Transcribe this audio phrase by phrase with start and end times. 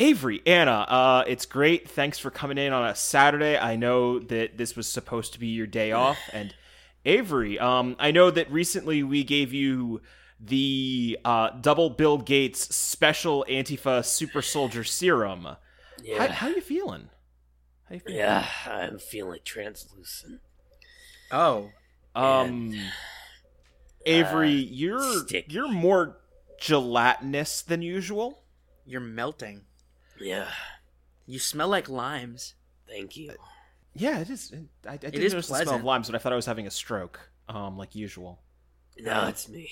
[0.00, 1.88] Avery, Anna, uh, it's great.
[1.90, 3.58] Thanks for coming in on a Saturday.
[3.58, 6.54] I know that this was supposed to be your day off, and
[7.04, 10.00] Avery, um, I know that recently we gave you
[10.40, 15.46] the uh, double Bill Gates special Antifa Super Soldier Serum.
[16.02, 16.26] Yeah.
[16.26, 17.10] How, how you feeling?
[17.88, 18.18] How you feeling?
[18.20, 20.40] Yeah, I'm feeling translucent.
[21.30, 21.70] Oh,
[22.14, 22.74] Um,
[24.06, 25.52] Avery, Uh, you're sticky.
[25.52, 26.16] you're more
[26.58, 28.42] gelatinous than usual.
[28.86, 29.66] you're melting.
[30.20, 30.48] Yeah,
[31.26, 32.54] You smell like limes.
[32.88, 33.32] thank you.
[33.94, 34.52] Yeah, it is.
[34.86, 36.66] I, I did is notice the smell of limes, but I thought I was having
[36.66, 38.40] a stroke, um, like usual.
[38.98, 39.70] No, it's me.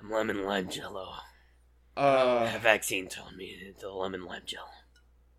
[0.00, 1.12] I'm lemon lime jello.
[1.96, 4.66] Uh, The vaccine told me it's the lemon lime jello.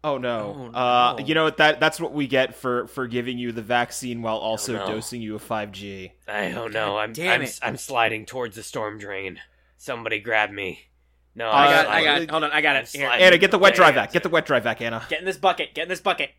[0.03, 0.71] oh no.
[0.73, 1.25] Oh, Uh, no.
[1.25, 1.57] you know what?
[1.57, 4.87] That that's what we get for for giving you the vaccine while also no.
[4.87, 6.13] dosing you a five G.
[6.27, 6.97] I don't know.
[6.97, 7.59] I'm damn I'm, it.
[7.61, 9.39] I'm sliding towards the storm drain.
[9.77, 10.87] Somebody grab me.
[11.37, 12.25] No, I I'm got, I sliding.
[12.27, 12.31] got.
[12.31, 12.87] Hold on, I got it.
[12.89, 13.07] Here.
[13.09, 13.93] Anna, get the wet dry Yeah.
[13.93, 14.11] vac.
[14.11, 15.05] Get the wet dry vac, Anna.
[15.07, 15.73] Get in this bucket.
[15.75, 16.31] Get in this bucket.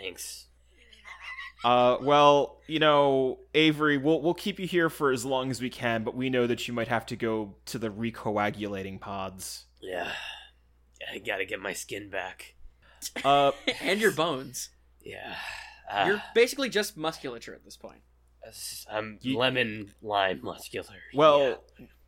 [0.00, 0.46] Thanks.
[1.64, 5.70] Uh, well, you know, Avery, we'll we'll keep you here for as long as we
[5.70, 9.66] can, but we know that you might have to go to the recoagulating pods.
[9.80, 10.10] Yeah,
[11.12, 12.56] I gotta get my skin back.
[13.24, 14.70] Uh, and your bones.
[15.00, 15.36] Yeah,
[15.90, 18.00] uh, You're basically just musculature at this point.
[18.90, 20.96] I'm You- lemon lime muscular.
[21.14, 21.62] well,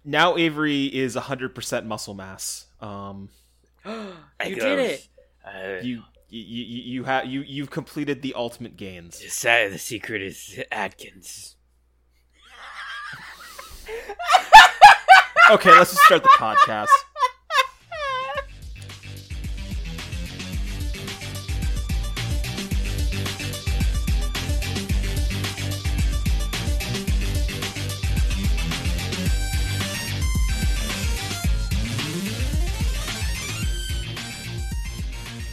[0.05, 2.67] now Avery is hundred percent muscle mass.
[2.81, 3.31] Um,
[3.87, 5.09] you did it.
[5.45, 9.21] Uh, you you you, you have you you've completed the ultimate gains.
[9.21, 11.57] the sa- the secret is Atkins.
[15.51, 16.89] Okay, let's just start the podcast.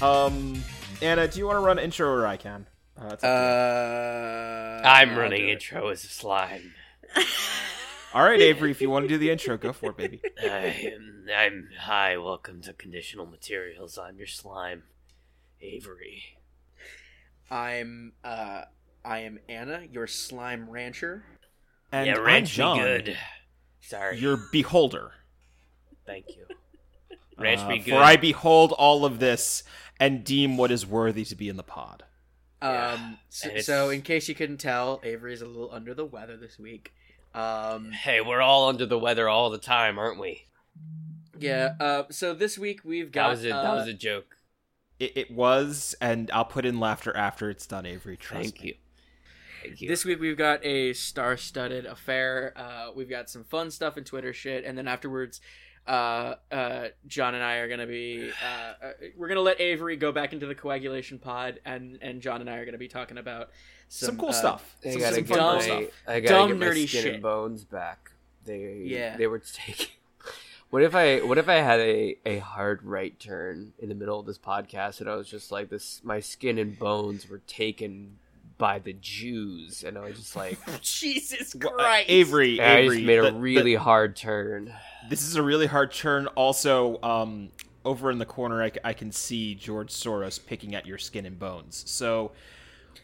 [0.02, 0.64] Um,
[1.04, 2.66] Anna, do you want to run intro or I can?
[3.00, 3.32] Uh, it's up to you.
[3.32, 6.74] Uh, I'm I'll running intro as a slime.
[8.14, 10.22] All right, Avery, if you want to do the intro, go for it, baby.
[10.44, 12.18] I'm, I'm hi.
[12.18, 14.00] Welcome to Conditional Materials.
[14.00, 14.84] I'm your slime,
[15.62, 16.24] Avery.
[17.52, 18.64] I'm uh
[19.06, 21.26] I am Anna, your slime rancher.
[21.92, 23.18] And yeah, I'm ranch John, me good.
[23.82, 24.18] Sorry.
[24.18, 25.12] Your beholder.
[26.08, 26.46] Thank you.
[27.38, 27.92] Ranch Uh, me good.
[27.92, 29.64] For I behold all of this
[30.02, 32.04] and deem what is worthy to be in the pod.
[32.62, 36.06] Yeah, Um so, so in case you couldn't tell, Avery is a little under the
[36.06, 36.92] weather this week.
[37.34, 40.48] Um Hey, we're all under the weather all the time, aren't we?
[41.40, 44.36] yeah, uh so this week we've That got was a uh, that was a joke.
[45.00, 48.18] It, it was, and I'll put in laughter after it's done, Avery.
[48.18, 48.68] Trust Thank me.
[48.68, 48.76] you.
[49.64, 49.88] Thank you.
[49.88, 52.54] This week we've got a star-studded affair.
[52.56, 55.42] Uh, we've got some fun stuff in Twitter shit, and then afterwards,
[55.88, 58.32] uh, uh, John and I are gonna be.
[58.44, 62.42] Uh, uh, we're gonna let Avery go back into the coagulation pod, and and John
[62.42, 63.50] and I are gonna be talking about
[63.88, 64.76] some, Some cool uh, stuff.
[64.86, 65.84] I Some, gotta some get dumb- my, stuff.
[66.08, 67.14] I gotta dumb, get my nerdy skin shit.
[67.16, 68.12] and bones back.
[68.46, 69.18] They Yeah.
[69.18, 69.88] they were taking.
[70.70, 74.18] What if I what if I had a, a hard right turn in the middle
[74.22, 78.20] of this podcast and I was just like this my skin and bones were taken
[78.62, 82.98] by the Jews and I was just like Jesus Well, uh, Christ, Avery, I Avery,
[82.98, 84.72] just made a the- the- really hard turn.
[85.10, 86.28] this is a really hard turn.
[86.28, 87.50] Also, um,
[87.84, 91.84] over in the corner, I can see George Soros picking at your skin and bones.
[91.88, 92.34] So,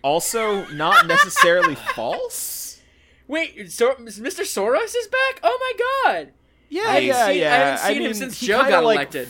[0.03, 2.79] also not necessarily false.
[3.27, 4.41] Wait, so Mr.
[4.43, 5.39] Soros is back?
[5.41, 6.33] Oh my God!
[6.69, 9.29] Yeah, I haven't yeah, seen- I haven't seen him mean, since Joe got like, elected.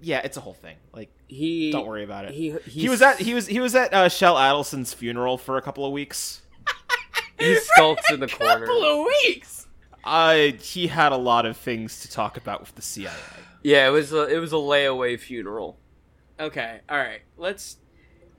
[0.00, 0.76] Yeah, it's a whole thing.
[0.92, 2.32] Like, He don't worry about it.
[2.32, 5.62] He He, was at he was he was at uh, Sheldon Adelson's funeral for a
[5.62, 6.42] couple of weeks.
[7.38, 8.54] he skulks in the corner.
[8.64, 9.66] A couple of weeks.
[10.04, 13.10] Uh, he had a lot of things to talk about with the CIA.
[13.64, 15.78] Yeah, it was a, it was a layaway funeral.
[16.38, 17.22] Okay, all right.
[17.36, 17.78] Let's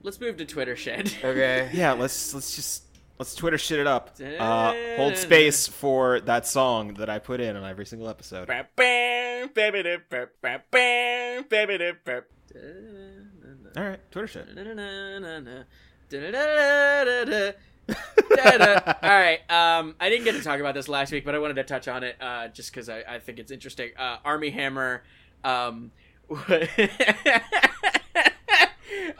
[0.01, 1.17] let's move to Twitter shit.
[1.23, 1.69] Okay.
[1.73, 2.86] Yeah, let's let's just
[3.19, 4.15] let's Twitter shit it up.
[4.39, 8.47] Uh, hold space for that song that I put in on every single episode.
[13.75, 14.47] All right, Twitter shit.
[17.89, 17.95] All
[19.03, 19.39] right.
[19.49, 21.87] Um, I didn't get to talk about this last week, but I wanted to touch
[21.87, 23.91] on it uh, just because I, I think it's interesting.
[23.97, 25.03] Uh, Armie Hammer.
[25.43, 25.91] Um,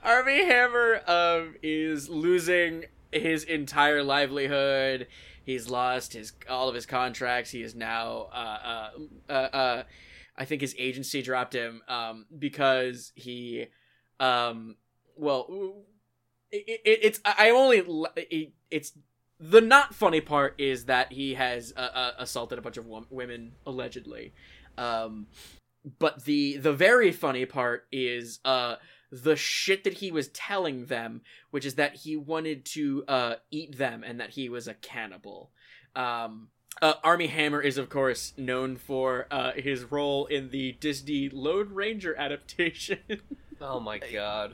[0.03, 5.07] Armie Hammer um, is losing his entire livelihood.
[5.43, 7.51] He's lost his all of his contracts.
[7.51, 8.27] He is now.
[8.33, 8.89] Uh, uh,
[9.29, 9.83] uh, uh,
[10.37, 13.67] I think his agency dropped him um, because he.
[14.19, 14.75] Um,
[15.15, 15.85] well,
[16.51, 17.79] it, it, it's I only
[18.15, 18.93] it, it's
[19.39, 23.07] the not funny part is that he has uh, uh, assaulted a bunch of wom-
[23.09, 24.33] women allegedly,
[24.77, 25.27] um,
[25.99, 28.39] but the the very funny part is
[29.11, 31.21] the shit that he was telling them,
[31.51, 35.51] which is that he wanted to uh eat them and that he was a cannibal.
[35.95, 36.49] Um,
[36.81, 41.73] uh, Armie Hammer is, of course, known for uh, his role in the Disney Lone
[41.73, 42.99] Ranger adaptation.
[43.59, 44.53] Oh my god.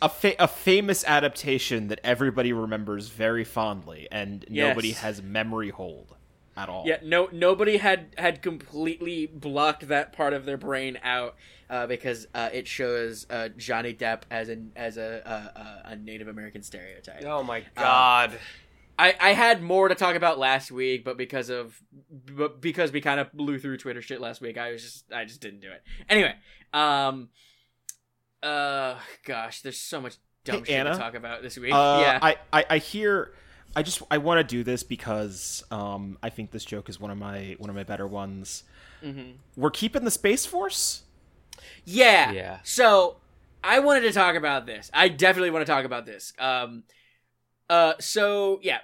[0.00, 4.68] a fa- a famous adaptation that everybody remembers very fondly, and Yes.
[4.68, 6.14] nobody has memory hold
[6.58, 6.84] at all.
[6.86, 11.36] yeah, no, nobody had had completely blocked that part of their brain out
[11.70, 16.28] uh, because uh, it shows uh, Johnny Depp as an as a a, a Native
[16.28, 17.24] American stereotype.
[17.24, 18.38] Oh my god.
[19.00, 23.00] I, I had more to talk about last week, but because of but because we
[23.00, 25.70] kind of blew through Twitter shit last week, I was just I just didn't do
[25.70, 25.82] it.
[26.08, 26.34] Anyway,
[26.72, 27.28] um,
[28.42, 30.92] uh, gosh, there's so much dumb Hey, shit Anna?
[30.92, 31.72] to talk about this week.
[31.72, 33.34] Uh, yeah, I, I, I hear.
[33.76, 37.10] I just I want to do this because um, I think this joke is one
[37.10, 38.64] of my one of my better ones.
[39.02, 39.34] Mhm.
[39.56, 41.02] We're keeping the space force.
[41.84, 42.58] yeah, Yeah.
[42.64, 43.16] So
[43.62, 44.90] I wanted to talk about this.
[44.94, 46.32] I definitely want to talk about this.
[46.38, 46.84] Um,
[47.68, 48.78] uh, so yeah,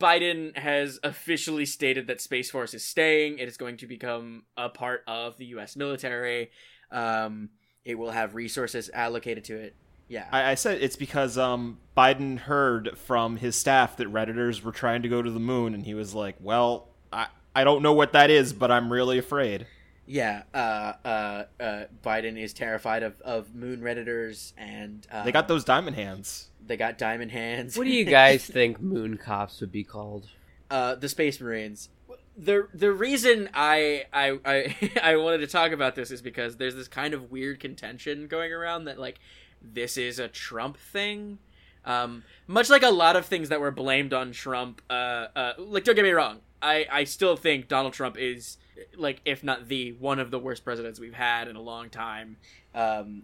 [0.00, 3.38] Biden has officially stated that Space Force is staying.
[3.38, 5.76] It is going to become a part of the U.S.
[5.76, 6.50] military.
[6.90, 7.50] Um,
[7.84, 9.74] it will have resources allocated to it.
[10.08, 10.26] Yeah.
[10.32, 15.02] I, I said it's because um, Biden heard from his staff that redditors were trying
[15.02, 18.12] to go to the moon, and he was like, "Well, I I don't know what
[18.12, 19.66] that is, but I'm really afraid."
[20.06, 25.48] Yeah, uh, uh, uh, Biden is terrified of, of moon redditors, and uh, They got
[25.48, 26.48] those diamond hands.
[26.66, 27.76] they got diamond hands.
[27.76, 30.26] What do you guys think moon cops would be called?
[30.70, 31.90] uh, the Space Marines.
[32.38, 36.74] The the reason I, I I I wanted to talk about this is because there's
[36.74, 39.18] this kind of weird contention going around that like
[39.62, 41.38] this is a Trump thing.
[41.84, 44.92] Um, much like a lot of things that were blamed on Trump, uh,
[45.34, 48.58] uh, like don't get me wrong, I, I still think Donald Trump is
[48.96, 52.36] like if not the one of the worst presidents we've had in a long time.
[52.74, 53.22] Um,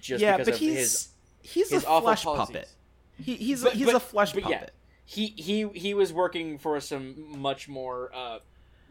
[0.00, 1.08] just yeah, because but of he's his
[1.42, 2.46] he's his a flesh policies.
[2.54, 2.68] puppet.
[3.22, 4.58] He, he's But- a, he's but- a flesh but yeah.
[4.58, 4.72] puppet.
[5.04, 8.38] he he he was working for some much more uh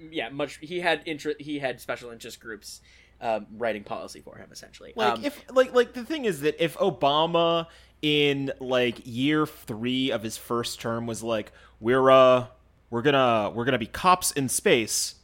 [0.09, 2.81] yeah much he had interest he had special interest groups
[3.21, 4.93] um, writing policy for him essentially.
[4.95, 7.67] Like um, if like like the thing is that if Obama
[8.01, 12.47] in like year three of his first term was like we're uh
[12.89, 15.15] we're gonna we're gonna be cops in space,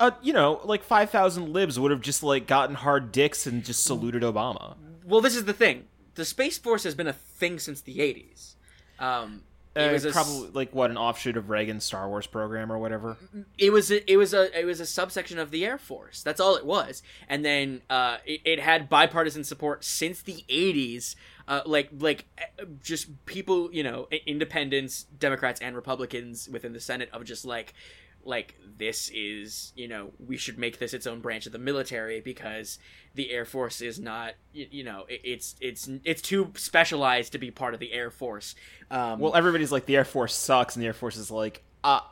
[0.00, 3.62] uh you know like five thousand libs would have just like gotten hard dicks and
[3.64, 4.76] just saluted Obama.
[5.04, 5.84] well this is the thing.
[6.14, 8.54] The space force has been a thing since the 80s
[8.98, 9.42] um
[9.76, 12.78] it Uh, was s- probably like what an offshoot of Reagan's Star Wars program or
[12.78, 13.16] whatever.
[13.58, 16.22] it was a, it was a it was a subsection of the Air Force.
[16.22, 17.02] That's all it was.
[17.28, 21.16] And then uh, it, it had bipartisan support since the '80s.
[21.46, 27.10] Uh, like like uh, just people, you know, independents, Democrats, and Republicans within the Senate
[27.12, 27.74] of just like
[28.24, 32.20] like this is you know we should make this its own branch of the military
[32.20, 32.78] because
[33.14, 37.38] the air force is not you, you know it, it's it's it's too specialized to
[37.38, 38.54] be part of the air force
[38.90, 42.10] um Well, everybody's like the Air Force sucks, and the Air Force is like, ah,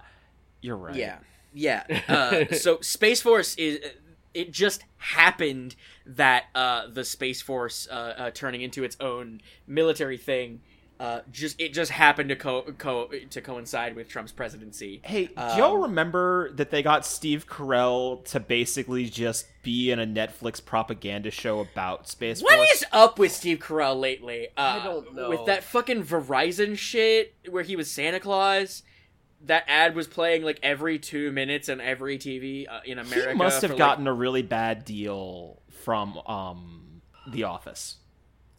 [0.60, 0.94] you're right.
[0.94, 1.18] Yeah,
[1.52, 1.84] yeah.
[2.08, 3.78] Uh, so Space Force is.
[4.34, 5.76] It just happened
[6.06, 10.62] that uh, the Space Force uh, uh, turning into its own military thing.
[11.00, 15.00] Uh, just it just happened to co-, co- to coincide with Trump's presidency.
[15.04, 19.98] Hey, do Um, y'all remember that they got Steve Carell to basically just be in
[19.98, 22.70] a Netflix propaganda show about Space What Force?
[22.72, 24.48] is up with Steve Carell lately?
[24.56, 25.28] Uh, I don't know.
[25.30, 28.84] With that fucking Verizon shit where he was Santa Claus.
[29.46, 33.30] That ad was playing like every two minutes on every TV uh, in America.
[33.32, 37.96] he must for, have like, gotten a really bad deal from um The Office.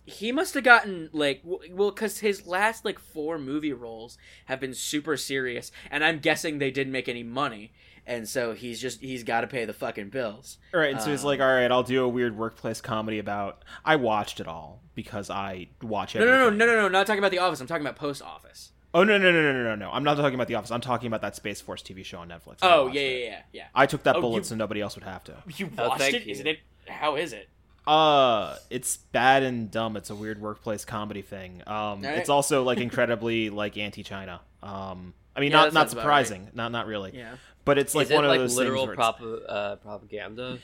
[0.05, 4.74] He must have gotten like well because his last like four movie roles have been
[4.74, 7.72] super serious and i'm guessing they didn't make any money
[8.05, 11.10] and so he's just he's got to pay the fucking bills All right, and so
[11.10, 14.48] he's Um, like, "All right, I'll do a weird workplace comedy about." I watched it
[14.48, 16.57] all because I watch no everything.
[16.57, 18.72] no no no no no not talking about the office i'm talking about post office
[18.95, 19.89] Oh no no no no no no no!
[19.91, 20.69] I'm not talking about The Office.
[20.69, 22.57] I'm talking about that Space Force TV show on Netflix.
[22.62, 24.93] I oh yeah yeah yeah yeah I took that Oh, bullet you- so nobody else
[24.93, 25.33] would have to.
[25.57, 26.36] you Oh, watched thank it you.
[26.36, 27.50] not it how is it
[27.86, 29.98] Uh, it's bad and dumb.
[29.98, 31.62] It's a weird workplace comedy thing.
[31.68, 32.18] Um, Alright.
[32.20, 34.42] it's also like incredibly like anti-China.
[34.62, 36.25] Um, I mean, Yeah, not not sounds about right.
[36.25, 36.50] surprising.
[36.54, 37.12] Not not really.
[37.16, 37.36] yeah
[37.66, 39.75] But it's like Is it one of like those literal things where it's- prop- uh,
[39.78, 40.60] propaganda?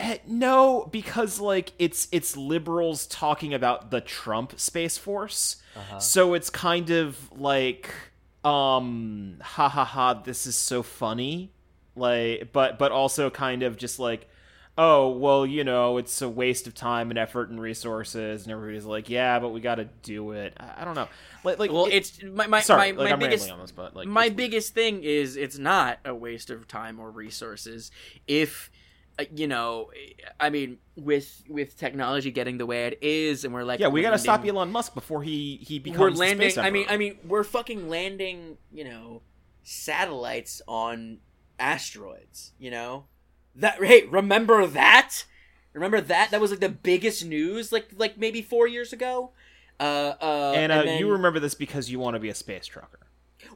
[0.00, 5.56] Eh, No, because like it's it's liberals talking about the Trump Space Force.
[5.76, 5.98] Uh-huh.
[5.98, 7.90] So it's kind of like
[8.44, 11.50] um ha ha ha this is so funny.
[11.94, 14.28] Like but but also kind of just like
[14.78, 18.84] oh, well, you know, it's a waste of time and effort and resources and everybody's
[18.86, 20.54] like, yeah, but we got to do it.
[20.58, 21.08] I, I don't know.
[21.44, 23.94] Like like well it- it's my my, sorry, my, like my biggest on this, but
[23.96, 27.90] like my biggest thing is it's not a waste of time or resources
[28.26, 28.70] if
[29.18, 29.90] uh, you know,
[30.40, 34.00] I mean, with with technology getting the way it is, and we're like, Yeah, we
[34.00, 36.00] got to stop Elon Musk before he he becomes.
[36.00, 36.48] We're landing.
[36.50, 36.86] space I mean.
[36.88, 38.56] I mean, we're fucking landing.
[38.72, 39.22] You know,
[39.62, 41.18] satellites on
[41.58, 42.52] asteroids.
[42.58, 43.04] You know,
[43.56, 43.82] that.
[43.82, 45.24] Hey, remember that?
[45.72, 46.30] Remember that?
[46.30, 49.30] That was like the biggest news, like like maybe four years ago.
[49.80, 52.66] Uh, uh, and, uh, then- you remember this because you want to be a space
[52.66, 53.00] trucker.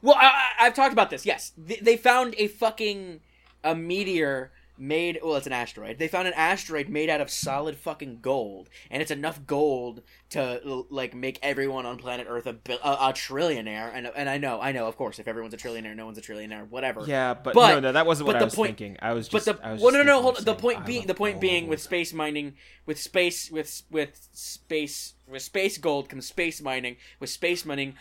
[0.01, 0.25] Well, I,
[0.59, 1.25] I- I've talked about this.
[1.25, 3.21] Yes, they, they found a fucking
[3.63, 5.19] a meteor made.
[5.23, 5.97] Well, it's an asteroid.
[5.99, 10.85] They found an asteroid made out of solid fucking gold, and it's enough gold to
[10.89, 13.91] like make everyone on planet Earth a, a, a trillionaire.
[13.93, 16.21] And and I know, I know, of course, if everyone's a trillionaire, no one's a
[16.21, 16.67] trillionaire.
[16.69, 17.03] Whatever.
[17.07, 18.97] Yeah, but, But- no, no, that wasn't what I the was point- thinking.
[19.01, 20.21] I was But the I was well, just no, no, no.
[20.21, 22.53] Hold of the point being the point being with space mining,
[22.85, 26.97] with space with with space with space gold comes space mining.
[27.19, 27.95] With space mining,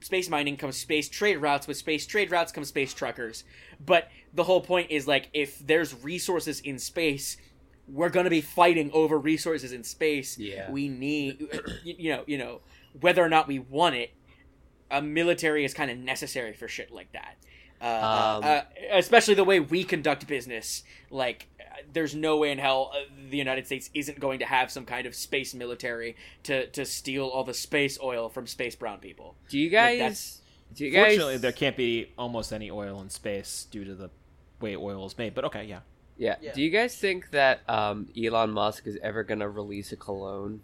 [0.00, 1.66] space mining comes space trade routes.
[1.66, 3.44] With space trade routes comes space truckers.
[3.84, 7.36] But the whole point is like if there's resources in space.
[7.88, 10.36] We're gonna be fighting over resources in space.
[10.38, 10.68] Yeah.
[10.72, 11.46] we need,
[11.84, 12.58] you know, you know,
[13.00, 14.10] whether or not we want it,
[14.90, 17.36] a military is kind of necessary for shit like that.
[17.80, 17.84] Uh,
[18.38, 20.82] Um, uh, especially the way we conduct business.
[21.10, 24.68] Like, uh, there's no way in hell uh, the United States isn't going to have
[24.72, 28.98] some kind of space military to to steal all the space oil from space brown
[28.98, 29.36] people.
[29.48, 29.98] Do you guys?
[30.00, 30.40] that's-
[30.74, 31.12] do you guys?
[31.12, 34.10] Fortunately, there can't be almost any oil in space due to the
[34.60, 35.34] way oil is made.
[35.34, 35.80] But okay, yeah.
[36.16, 36.36] yeah.
[36.40, 36.52] Yeah.
[36.52, 40.60] Do you guys think that um, Elon Musk is ever gonna release a cologne?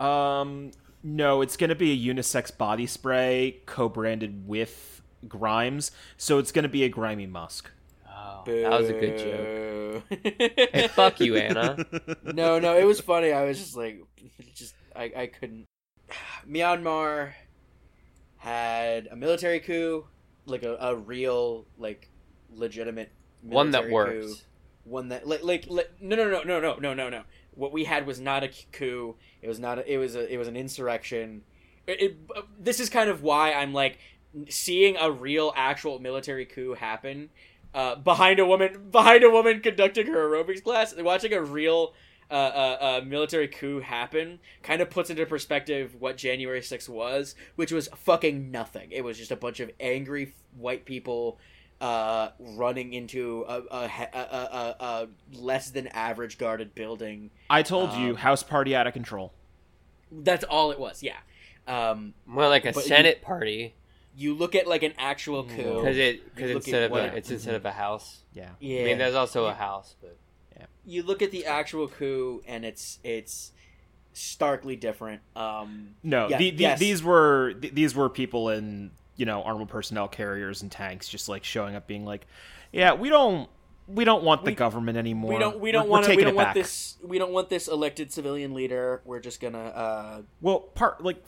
[0.00, 0.72] Um,
[1.04, 6.64] no, it's going to be a unisex body spray co-branded with Grimes, so it's going
[6.64, 7.70] to be a grimy Musk.
[8.08, 10.08] Oh, that was a good joke.
[10.10, 10.70] joke.
[10.72, 11.76] Hey, fuck you, Anna.
[12.24, 13.32] no, no, it was funny.
[13.32, 14.00] I was just like,
[14.54, 15.66] just I, I couldn't.
[16.48, 17.32] Myanmar
[18.42, 20.04] had a military coup,
[20.46, 22.08] like a, a real, like,
[22.52, 23.10] legitimate
[23.42, 24.22] One that worked.
[24.22, 24.34] coup.
[24.84, 27.22] One that like, like like no no no no no no no no.
[27.54, 29.14] What we had was not a coup.
[29.40, 29.78] It was not.
[29.78, 30.32] A, it was a.
[30.32, 31.42] It was an insurrection.
[31.86, 32.16] It, it,
[32.58, 33.98] this is kind of why I'm like
[34.48, 37.30] seeing a real actual military coup happen
[37.74, 41.94] uh, behind a woman behind a woman conducting her aerobics class watching a real
[42.32, 47.34] uh, uh, uh, military coup happen kind of puts into perspective what January 6th was
[47.56, 48.90] which was fucking nothing.
[48.90, 51.38] It was just a bunch of angry white people
[51.80, 53.84] uh, running into a, a,
[54.14, 57.30] a, a, a, a less than average guarded building.
[57.50, 59.32] I told you, Um, house party out of control.
[60.10, 61.16] that's all it was yeah.
[61.66, 63.74] Um, More like a But you- Senate party.
[64.14, 65.56] You look at like an actual coup.
[65.80, 68.20] Because it because instead of a, it's instead of a house.
[68.34, 68.50] Yeah.
[68.60, 68.82] yeah.
[68.82, 70.18] I mean, there's also a house, but
[70.84, 73.52] you look at the actual coup and it's it's
[74.12, 76.78] starkly different um No, Yeah, the, the, yes.
[76.78, 81.28] these were th- these were people in you know armored personnel carriers and tanks, just
[81.28, 82.26] like showing up, being like,
[82.72, 83.48] "Yeah, we don't
[83.88, 85.32] we don't want the We- government anymore.
[85.32, 87.68] we don't we don't we're want we don't want back." this we don't want this
[87.68, 91.24] elected civilian leader we're just gonna uh Well, part like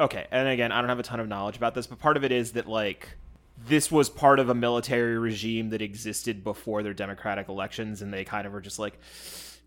[0.00, 2.24] okay, and again, I don't have a ton of knowledge about this, but part of
[2.24, 3.16] it is that like
[3.56, 8.24] this was part of a military regime that existed before their democratic elections, and they
[8.24, 8.98] kind of were just like,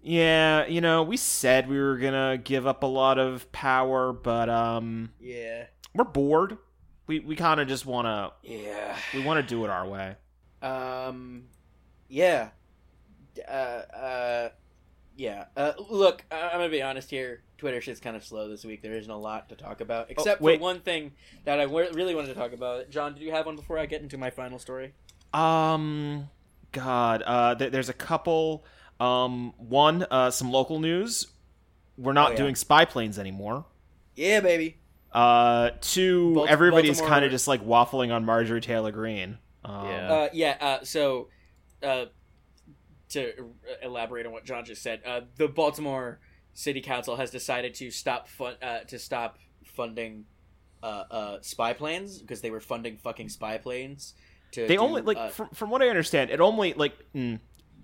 [0.02, 4.50] yeah, you know, we said we were gonna give up a lot of power, but
[4.50, 6.58] um, yeah we're bored.
[7.08, 10.16] We we kind of just wanna yeah we want to do it our way.
[10.62, 11.46] um
[12.08, 12.50] yeah
[13.48, 14.50] uh uh
[15.20, 18.64] yeah uh look I- i'm gonna be honest here twitter shit's kind of slow this
[18.64, 20.62] week there isn't a lot to talk about except for wait.
[20.62, 21.12] one thing
[21.44, 24.02] that I really wanted to talk about john did you have one before i get
[24.02, 24.94] into my final story
[25.34, 26.30] Um,
[26.72, 28.64] God, uh, th- there's a couple.
[29.00, 31.28] Um, one, uh, some local news.
[31.98, 32.38] We're not Oh, yeah.
[32.38, 33.66] doing spy planes anymore.
[34.16, 34.78] yeah baby
[35.12, 39.38] Uh, two, Balt- everybody's kind of just like waffling on Marjorie Taylor Greene.
[39.66, 40.12] Um, Yeah.
[40.14, 40.58] Uh, yeah.
[40.62, 41.30] Uh, so,
[41.84, 42.06] uh,
[43.10, 43.32] to
[43.84, 46.20] elaborate on what John just said, uh, the Baltimore
[46.54, 50.26] City Council has decided to stop fun- uh, to stop funding
[50.84, 54.14] uh, uh, spy planes because they were funding fucking spy planes.
[54.54, 57.40] To they do, only like uh, from, from what I understand, it only like mm,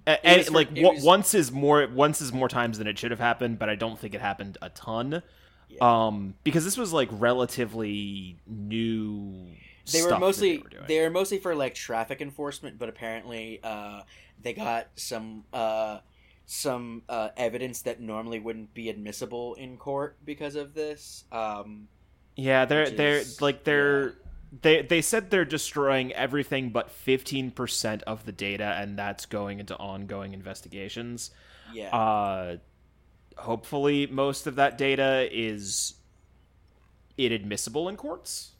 [0.07, 3.19] and, for- like was- once is more once is more times than it should have
[3.19, 5.21] happened, but I don't think it happened a ton.
[5.67, 5.77] Yeah.
[6.07, 9.47] Um, because this was like relatively new.
[9.91, 14.01] They were mostly they were they were mostly for like traffic enforcement, but apparently uh,
[14.41, 15.99] they got some uh,
[16.45, 21.25] some uh, evidence that normally wouldn't be admissible in court because of this.
[21.31, 21.87] Um,
[22.35, 24.17] Yeah, they're which they're like they're
[24.61, 29.75] they they said they're destroying everything but 15% of the data and that's going into
[29.77, 31.31] ongoing investigations.
[31.65, 31.95] yeah.
[31.95, 32.57] Uh
[33.37, 35.95] hopefully most of that data is
[37.17, 38.54] inadmissible in courts.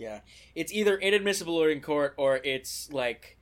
[0.00, 0.20] Yeah,
[0.54, 3.36] it's either inadmissible or in court, or it's like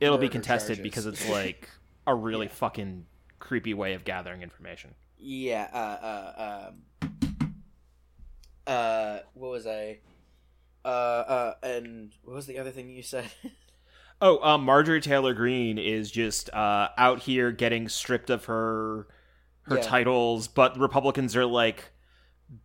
[0.00, 0.82] It'll be contested charges.
[0.82, 1.68] because it's like
[2.06, 3.06] a really fucking
[3.38, 4.94] creepy way of gathering information.
[5.18, 5.68] Yeah.
[5.72, 6.06] Uh.
[6.06, 6.68] Uh.
[7.02, 7.56] Um,
[8.66, 9.18] uh.
[9.34, 9.98] What was I?
[10.84, 10.88] Uh.
[10.88, 11.54] Uh.
[11.62, 13.26] And what was the other thing you said?
[14.24, 19.08] Oh, um, Marjorie Taylor Greene is just uh, out here getting stripped of her
[19.62, 19.82] her Yeah.
[19.82, 21.90] titles, but Republicans are like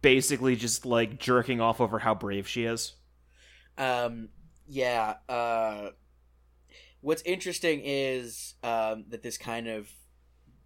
[0.01, 2.94] basically just like jerking off over how brave she is.
[3.77, 4.29] Um,
[4.67, 5.15] yeah.
[5.29, 5.89] Uh,
[7.01, 9.89] what's interesting is um, that this kind of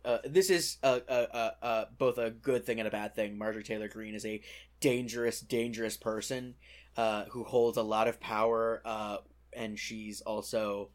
[0.03, 3.37] uh, this is a, a, a, both a good thing and a bad thing.
[3.37, 4.41] Marjorie Taylor Greene is a
[4.79, 6.55] dangerous, dangerous person
[6.97, 9.17] uh, who holds a lot of power, uh,
[9.53, 10.89] and she's also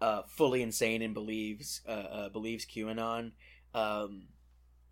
[0.00, 3.32] uh, fully insane and believes uh, uh, believes QAnon.
[3.74, 4.24] Um,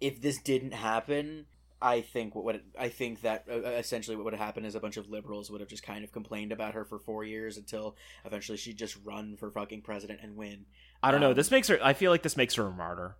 [0.00, 1.46] if this didn't happen,
[1.80, 4.80] I think what would I think that uh, essentially what would have happened is a
[4.80, 7.96] bunch of liberals would have just kind of complained about her for four years until
[8.24, 10.66] eventually she'd just run for fucking president and win.
[11.02, 11.30] I don't know.
[11.30, 11.78] Um, This makes her.
[11.82, 13.16] I feel like this makes her a martyr.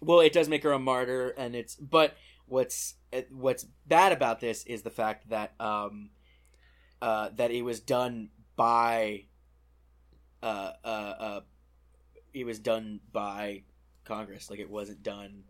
[0.00, 2.14] Well, it does make her a martyr, and it's but
[2.46, 6.10] what's uh, what's bad about this is the fact that um
[7.02, 9.24] uh that it was done by
[10.42, 11.40] uh uh uh
[12.32, 13.62] it was done by
[14.04, 14.48] Congress.
[14.48, 15.44] Like it wasn't done.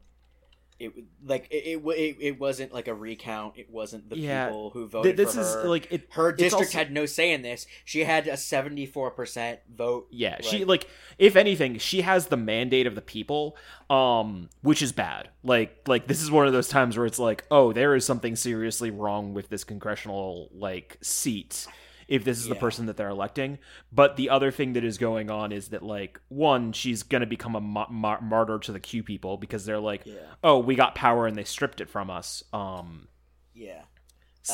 [0.81, 0.93] It
[1.25, 3.59] like it it, it, wasn't like a recount.
[3.59, 4.47] It wasn't the Yeah.
[4.47, 5.69] people who Th- voted this for is her.
[5.69, 6.09] like it.
[6.13, 7.67] her district also- had no say in this.
[7.85, 10.09] She had a seventy four percent vote.
[10.11, 13.57] Yeah, she Like- like if anything, she has the mandate of the people,
[13.91, 15.29] um, which is bad.
[15.45, 18.35] Like like this is one of those times where it's like, oh, there is something
[18.35, 21.67] seriously wrong with this congressional like seat
[22.11, 23.59] if this is the person that they're electing.
[23.91, 27.55] But the other thing that is going on is that like one, she's gonna become
[27.55, 30.15] a ma- mar- martyr to the Q people because they're like, Yeah,
[30.45, 32.43] oh, we got power and they stripped it from us.
[32.53, 33.09] Um,
[33.55, 33.83] yeah.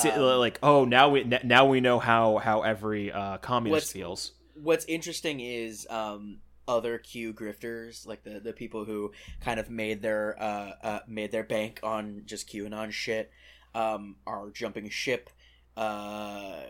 [0.05, 3.93] Um, like oh now we n- now we know how how every uh, communist What's-
[3.93, 4.33] feels.
[4.55, 10.03] what's interesting is um other Q grifters, like the the people who kind of made
[10.03, 13.31] their uh, uh made their bank on just QAnon shit,
[13.75, 15.31] um, are jumping ship,
[15.77, 16.65] uh,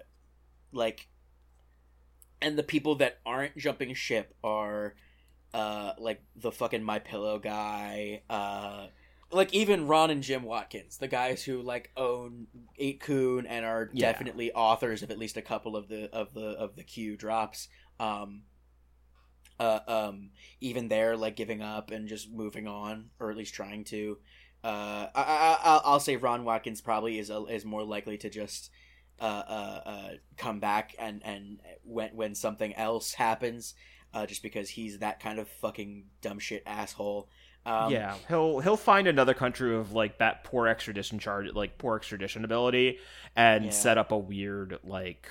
[0.76, 1.08] like,
[2.40, 4.94] and the people that aren't jumping ship are,
[5.54, 8.88] uh, like the fucking My Pillow guy, uh.
[9.32, 12.46] Like even Ron and Jim Watkins, the guys who like own
[12.80, 14.12] 8kun and are Yeah.
[14.12, 17.66] definitely authors of at least a couple of the of the of the Q drops
[17.98, 18.42] um
[19.58, 23.82] uh um even they're like giving up and just moving on or at least trying
[23.84, 24.18] to
[24.62, 28.28] uh i i I'll- i'll say ron watkins probably is a, is more likely to
[28.30, 28.70] just
[29.20, 33.74] uh uh, uh come back and and when when something else happens
[34.12, 37.28] uh just because he's that kind of fucking dumb shit asshole
[37.64, 41.96] um yeah, he'll he'll find another country of like that poor extradition charge, like poor
[41.96, 42.98] extradition ability,
[43.34, 43.70] and Yeah.
[43.72, 45.28] set up a weird like.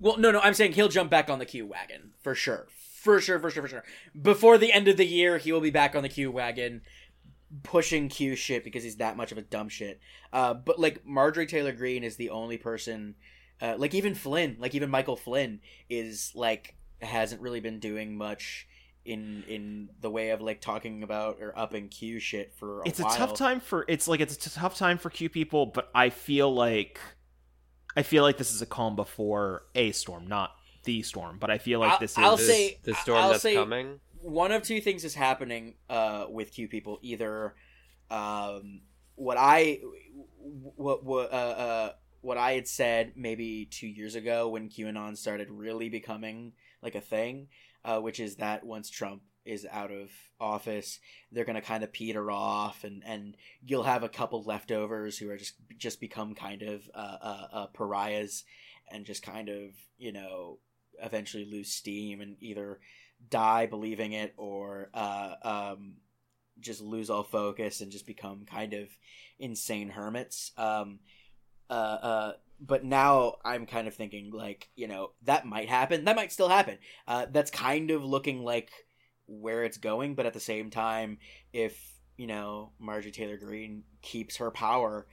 [0.00, 3.20] Well, no, no, I'm saying he'll jump back on the Q wagon for sure, for
[3.20, 3.84] sure, for sure, for sure.
[4.18, 6.80] Before the end of the year, he will be back on the Q wagon,
[7.62, 10.00] pushing Q shit because he's that much of a dumb shit.
[10.32, 13.14] Uh, but like Marjorie Taylor Greene is the only person,
[13.60, 18.66] uh, like even Flynn, like even Michael Flynn is like hasn't really been doing much
[19.04, 22.98] in in the way of like talking about or upping Q shit for a It's
[23.00, 23.12] while.
[23.14, 26.08] a tough time for it's like it's a tough time for Q people, but I
[26.10, 26.98] feel like
[27.96, 30.52] I feel like this is a calm before a storm, not
[30.84, 31.38] the storm.
[31.38, 34.00] But I feel like I'll- this is I'll say- the storm I'll that's say- coming.
[34.24, 36.98] One of two things is happening uh, with Q people.
[37.02, 37.54] Either
[38.10, 38.80] um,
[39.16, 39.80] what I
[40.40, 45.50] what what uh, uh, what I had said maybe two years ago when QAnon started
[45.50, 47.48] really becoming like a thing,
[47.84, 50.10] uh, which is that once Trump is out of
[50.40, 55.30] office, they're gonna kind of peter off, and and you'll have a couple leftovers who
[55.30, 58.44] are just just become kind of uh, uh, pariahs,
[58.90, 60.58] and just kind of you know
[61.02, 62.78] eventually lose steam and either
[63.30, 65.94] die believing it or uh, um,
[66.60, 68.88] just lose all focus and just become kind of
[69.38, 70.52] insane hermits.
[70.56, 71.00] Um,
[71.68, 76.04] uh, uh, but now I'm kind of thinking like you know that might happen.
[76.04, 76.78] That might still happen.
[77.06, 78.70] Uh, that's kind of looking like
[79.26, 80.14] where it's going.
[80.14, 81.18] But at the same time,
[81.52, 81.78] if
[82.16, 85.06] you know Marjorie Taylor Greene keeps her power,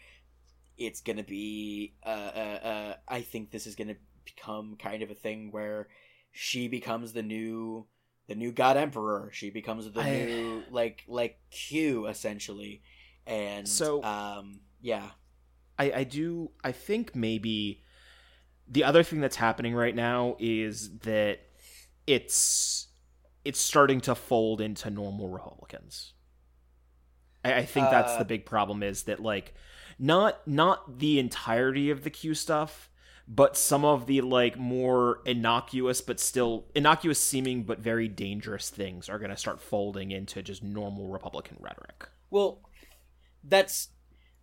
[0.78, 1.93] it's gonna be.
[2.06, 5.88] Uh, uh, uh, I think this is gonna become kind of a thing where
[6.32, 7.86] she becomes the new
[8.32, 9.30] the new god emperor.
[9.34, 12.82] She becomes the I- new like like q essentially.
[13.28, 15.10] And So- um yeah.
[15.78, 17.84] I, I do I think maybe
[18.67, 21.39] the other thing that's happening right now is that
[22.08, 22.88] it's
[23.44, 26.13] it's starting to fold into normal Republicans.
[27.44, 29.56] I, I think that's Uh, the big problem is that like
[29.98, 32.90] not not the entirety of the Q stuff,
[33.34, 39.08] but some of the like more innocuous but still innocuous seeming but very dangerous things
[39.08, 42.10] are going to start folding into just normal Republican rhetoric.
[42.30, 42.60] Well,
[43.44, 43.88] that's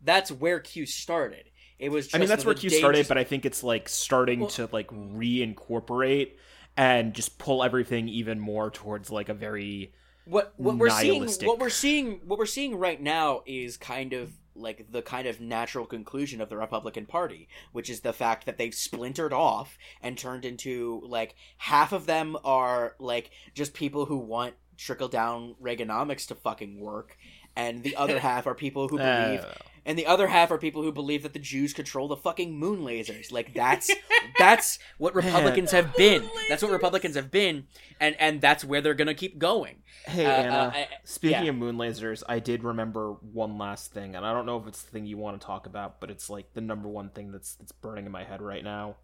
[0.02, 1.44] that's where Q started.
[1.78, 2.12] It was.
[2.14, 4.68] I mean, that's where Q dangerous- started, but I think it's like starting Well- to
[4.72, 6.32] like reincorporate
[6.76, 9.92] and just pull everything even more towards like a very
[10.24, 14.30] what what we're seeing what we're seeing what we're seeing right now is kind of
[14.58, 18.58] like the kind of natural conclusion of the Republican Party, which is the fact that
[18.58, 24.16] they've splintered off and turned into like half of them are like just people who
[24.18, 27.16] want trickle down Reaganomics to fucking work,
[27.56, 29.54] and the other half are people who believe Uh,
[29.86, 32.80] and the other half are people who believe that the Jews control the fucking moon
[32.80, 33.30] lasers.
[33.32, 33.90] Like that's
[34.38, 36.28] that's what Republicans have been.
[36.48, 37.66] That's what Republicans have been,
[38.00, 39.82] and and that's where they're gonna keep going.
[40.06, 41.50] Hey Uh, Anna, uh, I- speaking yeah.
[41.50, 44.82] of moon lasers, I did remember one last thing, and I don't know if it's
[44.82, 47.54] the thing you want to talk about, but it's like the number one thing that's
[47.56, 48.96] that's burning in my head right now.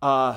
[0.00, 0.36] Uh,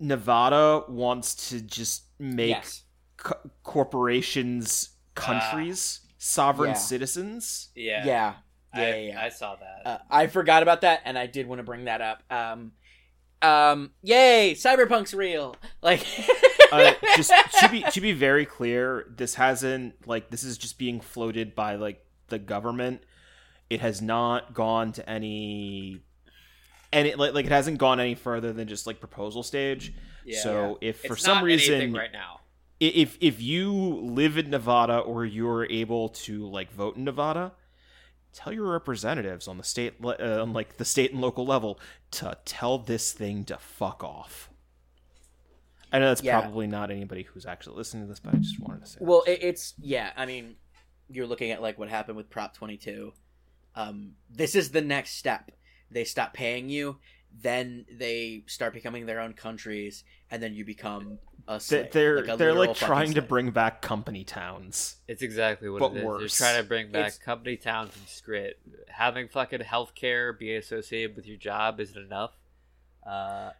[0.00, 2.82] Nevada wants to just make Yes.
[3.16, 6.76] co- corporations countries, sovereign yeah.
[6.76, 7.68] citizens.
[7.74, 8.34] Yeah, Yeah,
[8.72, 9.22] I, yeah, yeah.
[9.22, 9.82] I saw that.
[9.84, 12.22] Uh, I forgot about that, and I did want to bring that up.
[12.30, 12.72] Um,
[13.42, 15.54] um, yay, Cyberpunk's real.
[15.82, 16.06] Like,
[16.72, 21.00] uh, just to be to be very clear, this hasn't like this is just being
[21.00, 23.02] floated by like the government.
[23.68, 26.00] It has not gone to any,
[26.90, 29.92] and it like, like it hasn't gone any further than just like proposal stage.
[30.24, 30.40] yeah.
[30.42, 32.40] So if for It's some not anything reason right now.
[32.80, 37.52] If if you live in Nevada or you're able to like vote in Nevada,
[38.32, 41.78] tell your representatives on the state uh, on like the state and local level
[42.12, 44.50] to tell this thing to fuck off.
[45.92, 46.40] I know that's Yeah.
[46.40, 48.98] probably not anybody who's actually listening to this, but I just wanted to say.
[49.00, 50.10] well, it, it's yeah.
[50.16, 50.56] I mean,
[51.08, 53.12] you're looking at like what happened with Prop 22.
[53.76, 55.52] Um, this is the next step.
[55.90, 56.98] They stop paying you,
[57.42, 61.18] then they start becoming their own countries, and then you become
[61.48, 61.90] a slave.
[61.92, 64.96] they're a they're like fucking trying to bring back company towns.
[65.08, 66.04] It's exactly what But it is.
[66.04, 66.38] worse.
[66.38, 68.60] They're trying to bring back It's- company towns and script.
[68.88, 72.32] Having fucking healthcare be associated with your job isn't enough.
[73.06, 73.50] Uh,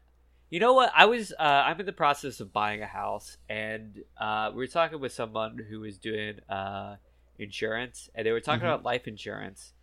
[0.51, 0.93] you know what?
[0.95, 4.67] I was uh, I'm in the process of buying a house, and uh, we were
[4.69, 6.97] talking with someone who was doing uh,
[7.39, 8.69] insurance, and they were talking Mhm.
[8.73, 9.74] about life insurance.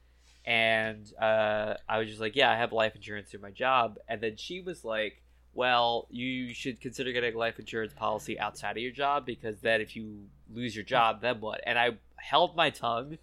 [0.46, 4.22] And uh, I was just like, "Yeah, I have life insurance through my job." And
[4.22, 5.22] then she was like,
[5.54, 9.82] well, you should consider getting a life insurance policy outside of your job because then
[9.82, 11.60] if you lose your job, then what?
[11.66, 13.18] And I held my tongue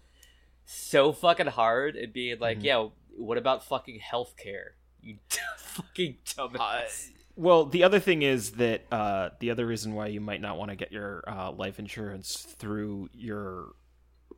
[0.65, 2.63] so fucking hard and being like, Mhm.
[2.63, 4.73] yeah, what about fucking healthcare?
[5.01, 5.17] You
[5.57, 7.09] fucking dumbass.
[7.35, 10.69] Well, the other thing is that uh, the other reason why you might not want
[10.69, 13.69] to get your uh, life insurance through your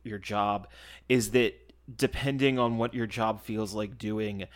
[0.04, 0.66] your job
[1.08, 1.54] is that
[1.94, 4.46] depending on what your job feels like doing,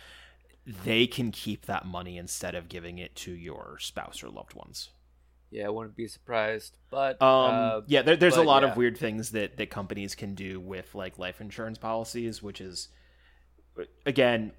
[0.65, 4.89] they can keep that money instead of giving it to your spouse or loved ones.
[5.49, 6.77] yeah, I wouldn't be surprised.
[6.89, 8.69] But Um, uh, yeah, there, there's a lot yeah.
[8.69, 12.89] of weird things that, that companies can do with like life insurance policies, which is
[14.05, 14.51] again,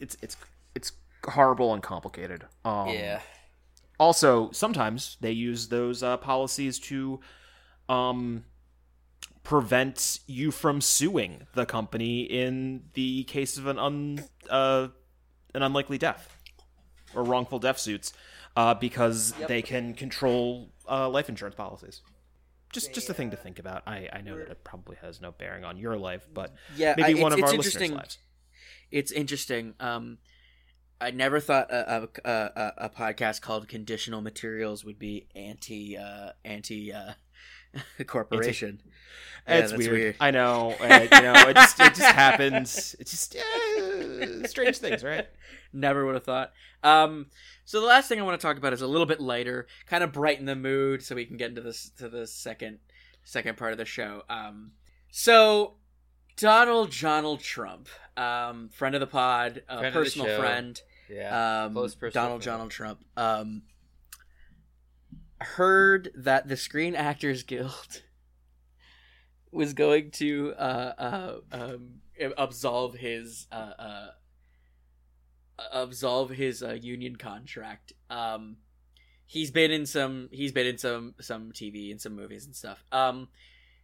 [0.00, 0.36] it's it's
[0.74, 0.92] it's
[1.24, 2.46] horrible and complicated.
[2.64, 3.20] Um, yeah.
[3.98, 7.20] also sometimes they use those uh, policies to
[7.88, 8.44] um
[9.44, 14.88] prevent you from suing the company in the case of an un uh,
[15.54, 16.36] an unlikely death
[17.14, 18.12] or wrongful death suits
[18.56, 19.48] uh, because Yep.
[19.48, 22.00] they can control uh, life insurance policies.
[22.72, 23.82] Just just a thing to think about.
[23.86, 27.20] I i know that it probably has no bearing on your life but Yeah, maybe
[27.20, 28.18] I- one of our listeners lives.
[28.90, 29.74] It's interesting.
[29.80, 30.18] Um,
[31.00, 36.30] I never thought a, a, a, a podcast called "Conditional Materials" would be anti uh,
[36.44, 37.12] anti uh,
[38.06, 38.80] corporation.
[39.46, 39.92] Yeah, it's that's weird.
[39.92, 40.16] weird.
[40.20, 40.74] I know.
[40.80, 42.96] uh, you know, it just it just happens.
[42.98, 45.26] It's just uh, strange things, right?
[45.72, 46.52] Never would have thought.
[46.82, 47.26] Um,
[47.64, 50.02] so the last thing I want to talk about is a little bit lighter, kind
[50.04, 52.78] of brighten the mood, so we can get into this to the second
[53.24, 54.22] second part of the show.
[54.28, 54.72] Um,
[55.10, 55.74] so
[56.36, 60.80] Donald Donald Trump, um, friend of the pod, a Friend personal friend.
[61.10, 62.12] yeah, um, Donald friend.
[62.14, 63.62] Donald Trump um,
[65.40, 68.02] heard that the Screen Actors Guild
[69.52, 72.00] was going to uh, uh, um,
[72.36, 74.06] absolve his uh, uh,
[75.72, 77.92] absolve his uh, union contract.
[78.10, 78.56] Um,
[79.26, 82.84] he's been in some he's been in some some TV and some movies and stuff.
[82.92, 83.28] Um,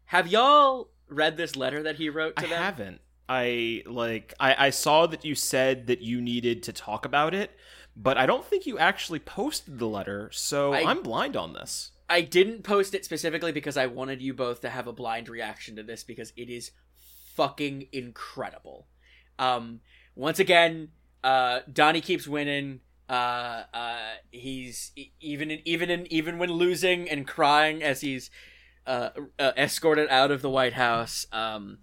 [0.06, 2.62] have y'all read this letter that he wrote to I them?
[2.62, 3.00] haven't.
[3.28, 4.34] I like.
[4.40, 7.52] I I saw that you said that you needed to talk about it,
[7.96, 10.31] but I don't think you actually posted the letter.
[10.33, 11.92] So I- I'm blind on this.
[12.09, 15.76] I didn't post it specifically because I wanted you both to have a blind reaction
[15.76, 16.72] to this because it is
[17.37, 18.88] fucking incredible.
[19.38, 19.81] Um,
[20.16, 20.88] once again,
[21.22, 22.81] uh, Donnie keeps winning.
[23.09, 28.31] Uh, uh, he's even in, even in even when losing and crying as he's
[28.87, 31.26] uh, uh, escorted out of the White House.
[31.33, 31.79] Um,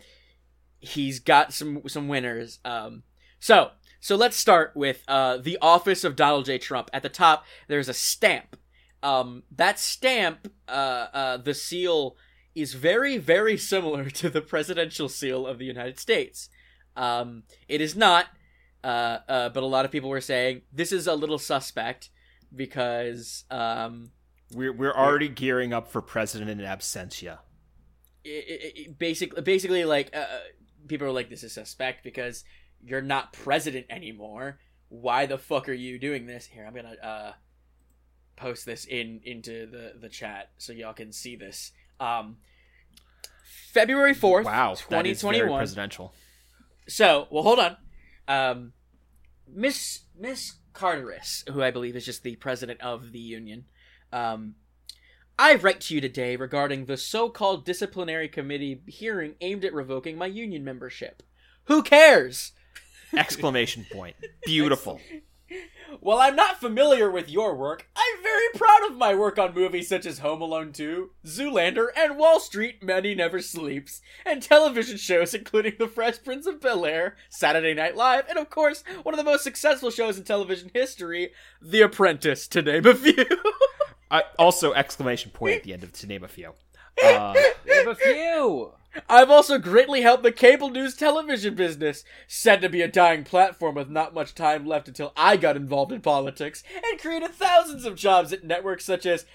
[0.80, 2.60] he's got some some winners.
[2.66, 3.04] Um,
[3.40, 6.58] so so let's start with uh, the office of Donald J.
[6.58, 6.90] Trump.
[6.94, 8.58] At the top, there's a stamp.
[9.04, 12.16] Um, that stamp, uh, uh, the seal,
[12.56, 16.50] is very very similar to the presidential seal of the United States.
[16.96, 18.26] Um, it is not,
[18.84, 22.10] uh, uh, but a lot of people were saying this is a little suspect
[22.56, 24.12] because um,
[24.54, 27.40] We're we're already gearing up for president in absentia.
[28.24, 30.26] it, it, basically basically like uh,
[30.88, 32.44] people are like this is suspect because
[32.84, 34.60] you're not president anymore
[34.90, 37.32] why the fuck are you doing this here i'm gonna uh
[38.36, 42.38] post this in into the the chat so y'all can see this um
[43.72, 46.14] february 4th Wow, is very 2021 presidential.
[46.88, 47.78] so, well, hold on.
[48.28, 48.74] Um,
[49.52, 53.66] Miss Miss Carteris, who I believe is just the president of the union,
[54.12, 54.56] um,
[55.40, 60.26] I write to you today regarding the so-called disciplinary committee hearing aimed at revoking my
[60.26, 61.24] union membership.
[61.66, 62.52] Who cares?
[63.16, 64.16] Exclamation point.
[64.46, 65.00] Beautiful.
[66.02, 69.88] While I'm not familiar with your work, I'm very proud of my work on movies
[69.88, 75.34] such as Home Alone 2, Zoolander, and Wall Street Money Never Sleeps, and television shows
[75.34, 79.18] including The Fresh Prince of Bel Air, Saturday Night Live, and of course, one of
[79.18, 83.26] the most successful shows in television history, The Apprentice, to name a few.
[84.10, 86.54] Uh, also, exclamation point at the end of to name a few.
[87.04, 87.34] Uh,
[87.66, 88.74] We have a few.
[89.08, 93.76] I've also greatly helped the cable news television business, said to be a dying platform
[93.76, 97.96] with not much time left until I got involved in politics, and created thousands of
[97.96, 99.26] jobs at networks such as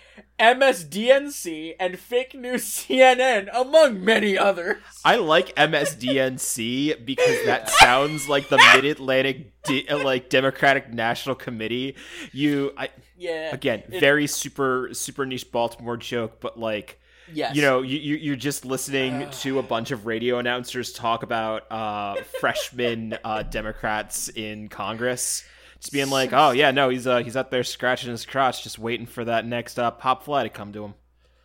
[0.40, 4.78] MSDNC and Fake News CNN, among many others.
[5.04, 11.94] I like MSDNC because that sounds like the Mid Atlantic de- like Democratic National Committee.
[12.32, 13.54] You, I, Yeah.
[13.54, 16.98] again, It- very super super niche Baltimore joke, but like
[17.32, 17.56] Yes.
[17.56, 21.70] you know, you, you you're just listening to a bunch of radio announcers talk about
[21.70, 25.44] uh, freshman uh, Democrats in Congress.
[25.80, 28.78] Just being like, oh yeah, no, he's uh, he's up there scratching his crotch, just
[28.78, 30.94] waiting for that next uh, pop fly to come to him.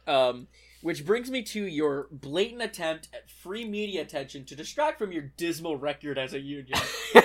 [0.06, 0.47] Um,
[0.82, 5.23] which brings me to your blatant attempt at free media attention to distract from your
[5.38, 6.80] dismal record as a union.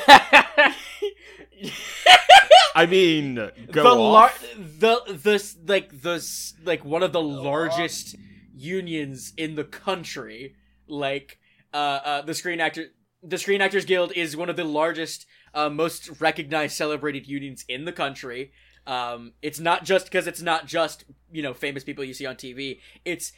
[2.75, 3.35] I mean,
[3.71, 4.43] go the off.
[4.57, 8.17] the the like the like one of the largest
[8.63, 10.55] unions in the country.
[10.87, 11.39] Like
[11.73, 12.87] uh uh the screen actor
[13.23, 17.85] the screen actors guild is one of the largest uh most recognized celebrated unions in
[17.85, 18.53] the country.
[18.87, 22.37] Um it's not just because it's not just you know famous people you see on
[22.37, 23.33] tv it's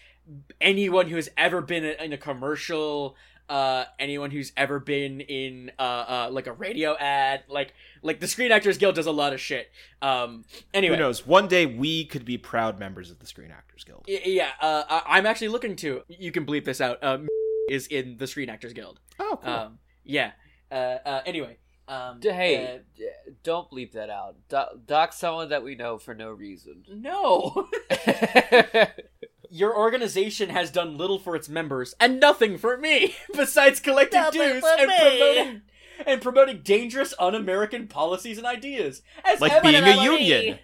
[0.61, 3.17] anyone who has ever been in a commercial
[3.49, 8.27] uh anyone who's ever been in uh uh like a radio ad like like the
[8.27, 11.27] screen actors guild does a lot of shit um anyway Who knows?
[11.27, 14.07] One day we could be proud members of the Screen Actors Guild.
[14.09, 17.29] Y- yeah uh I- i'm actually looking to you can bleep this out um
[17.69, 19.53] is in the screen actors guild Oh, cool.
[19.53, 20.33] um yeah
[20.73, 23.05] uh, uh anyway um D- Hey, uh,
[23.43, 24.37] don't bleep that out.
[24.49, 26.83] Do- dock someone that we know for no reason.
[26.89, 27.69] no
[29.57, 34.41] your organization has done little for its members and nothing for me besides collecting Nothing
[34.41, 34.97] dues and me.
[34.99, 35.63] promoting
[36.07, 40.59] and promoting dangerous un-american policies and ideas as Like being a evident- union.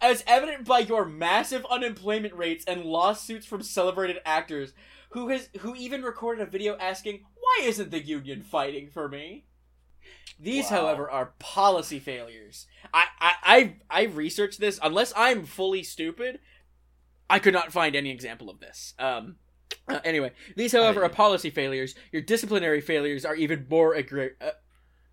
[0.00, 4.72] as evident by your massive unemployment rates and lawsuits from celebrated actors
[5.10, 9.44] who has who even recorded a video asking why isn't the union fighting for me
[10.40, 10.78] these Wow.
[10.78, 16.40] however are policy failures I, I i i researched this unless i'm fully stupid
[17.30, 19.36] i could not find any example of this um
[19.88, 24.50] uh, anyway these however are policy failures your disciplinary failures are even more egre- uh,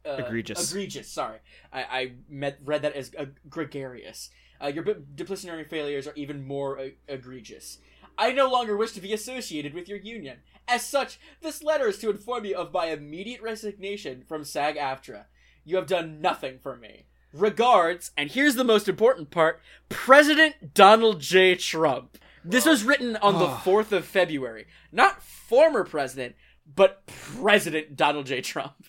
[0.08, 0.72] uh, Egregious.
[0.72, 1.40] egregious sorry
[1.74, 3.12] i i met, read that as
[3.50, 4.30] gregarious
[4.64, 7.80] uh, your bi- disciplinary failures are even more egregious.
[8.18, 10.38] I no longer wish to be associated with your union.
[10.68, 15.26] As such, this letter is to inform you of my immediate resignation from SAG AFTRA.
[15.66, 17.06] You have done nothing for me.
[17.36, 21.56] Regards, and here's the most important part President Donald J.
[21.56, 22.18] Trump.
[22.44, 24.68] This was written on the 4th of February.
[24.92, 28.40] Not former president, but President Donald J.
[28.42, 28.86] Trump.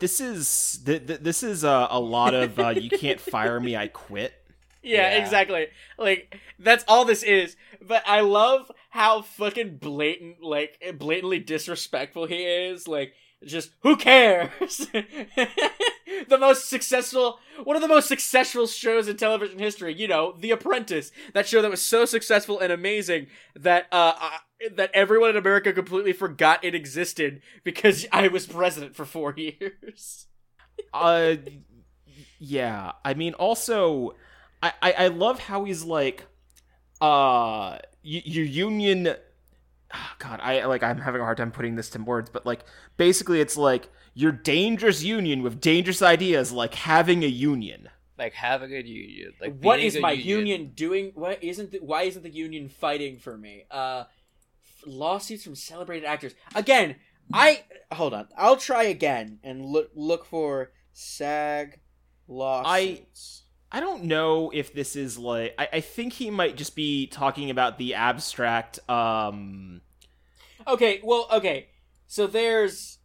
[0.00, 3.74] this is th- th- this is uh, a lot of uh, you can't fire me,
[3.76, 4.32] I quit.
[4.80, 5.22] Yeah, Yeah.
[5.22, 5.66] exactly.
[5.98, 7.56] Like that's all this is.
[7.82, 12.86] But I love how fucking blatant, like blatantly disrespectful he is.
[12.86, 13.12] Like,
[13.44, 14.86] just who cares?
[16.28, 19.94] the most successful, one of the most successful shows in television history.
[19.94, 21.12] You know, The Apprentice.
[21.34, 24.14] That show that was so successful and amazing that uh.
[24.16, 24.38] I,
[24.74, 30.26] that everyone in America completely forgot it existed because I was president for four years.
[30.92, 31.36] Uh,
[32.38, 34.14] Yeah, I mean, also,
[34.62, 36.26] I, I, I love how he's like,
[37.00, 39.14] uh, y- your union.
[39.92, 40.82] ah, God, I like.
[40.82, 42.62] I'm having a hard time putting this to words, but like,
[42.96, 47.88] basically, it's like your dangerous union with dangerous ideas, like having a union.
[48.18, 49.32] Like having a good union.
[49.40, 50.72] Like what being is a my union.
[50.74, 51.12] doing?
[51.14, 51.70] What isn't?
[51.70, 53.66] The, why isn't the union fighting for me?
[53.70, 54.04] Uh,
[54.64, 56.34] f- lawsuits from celebrated actors.
[56.56, 56.96] Again,
[57.32, 58.26] I hold on.
[58.36, 61.78] I'll try again and look look for SAG
[62.26, 63.44] lawsuits.
[63.70, 65.54] I don't know if this is like.
[65.56, 68.80] I, I think he might just be talking about the abstract.
[68.90, 69.82] Um,
[70.66, 71.68] Okay, well, okay.
[72.08, 72.97] So there's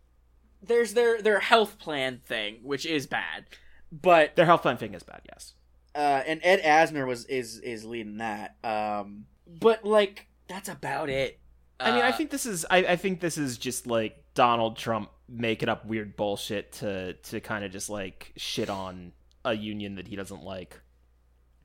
[0.64, 3.46] there's their their health plan thing, which is bad,
[3.92, 5.22] but their health plan thing is bad.
[5.26, 5.54] Yes.
[5.96, 8.56] uh, and Ed Asner was is is leading that.
[8.64, 11.40] Um, but like that's about it.
[11.82, 12.66] I mean, I Uh, think this is.
[12.70, 17.40] I, I think this is just like Donald Trump making up weird bullshit to to
[17.42, 19.14] kind of just like shit on
[19.46, 20.80] a union that he doesn't like,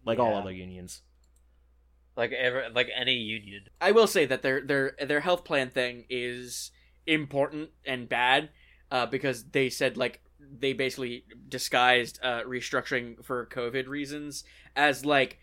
[0.05, 1.03] like all other unions.
[2.17, 3.67] Like ever, like any union.
[3.81, 6.73] I will say that their their their health plan thing is
[7.07, 8.51] important and bad
[8.91, 14.45] uh, because they said like they basically disguised uh, restructuring for COVID reasons
[14.77, 15.39] as like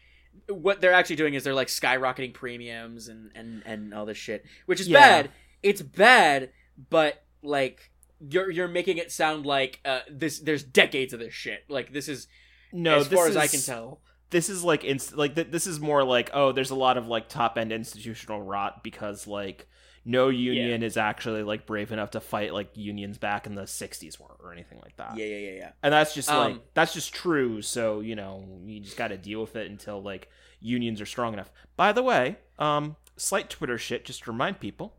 [0.50, 4.46] what they're actually doing is they're like skyrocketing premiums and and and all this shit,
[4.66, 5.00] which is Yeah.
[5.00, 5.32] bad.
[5.64, 6.52] It's bad,
[6.90, 10.40] but like you're you're making it sound like uh, this.
[10.40, 11.64] There's decades of this shit.
[11.70, 12.28] Like this is
[12.74, 14.02] No, as this far is, as I can tell.
[14.32, 17.08] this is like inst- like th- this is more like oh, there's a lot of
[17.08, 19.68] like top end institutional rot because like
[20.06, 24.20] no union is actually like brave enough to fight like unions back in the 60s
[24.20, 25.18] were or anything like that.
[25.18, 25.72] Yeah, yeah, yeah, yeah.
[25.82, 27.62] And that's just like Um, that's just true.
[27.62, 30.30] So you know you just got to deal with it until like
[30.62, 31.52] unions are strong enough.
[31.76, 34.06] By the way, um, slight Twitter shit.
[34.06, 34.96] Just to remind people,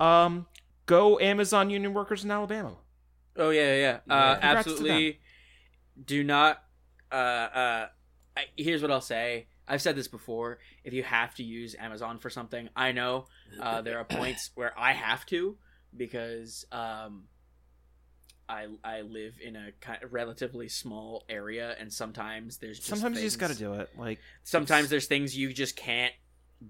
[0.00, 0.46] um,
[0.86, 2.76] go Amazon union workers in Alabama.
[3.36, 3.98] Oh yeah, yeah, yeah.
[4.06, 4.14] Yeah.
[4.14, 5.20] Uh, absolutely.
[6.04, 6.64] Do not.
[7.10, 7.88] Uh, uh,
[8.36, 9.46] I, here's what I'll say.
[9.72, 10.58] I've said this before.
[10.84, 13.26] If you have to use Amazon for something, I know
[13.58, 15.56] uh, there are points where I have to
[15.96, 17.24] because um,
[18.48, 23.18] I I live in a kind of relatively small area, and sometimes there's just Sometimes
[23.18, 23.88] you just got to do it.
[23.96, 26.12] Like sometimes there's things you just can't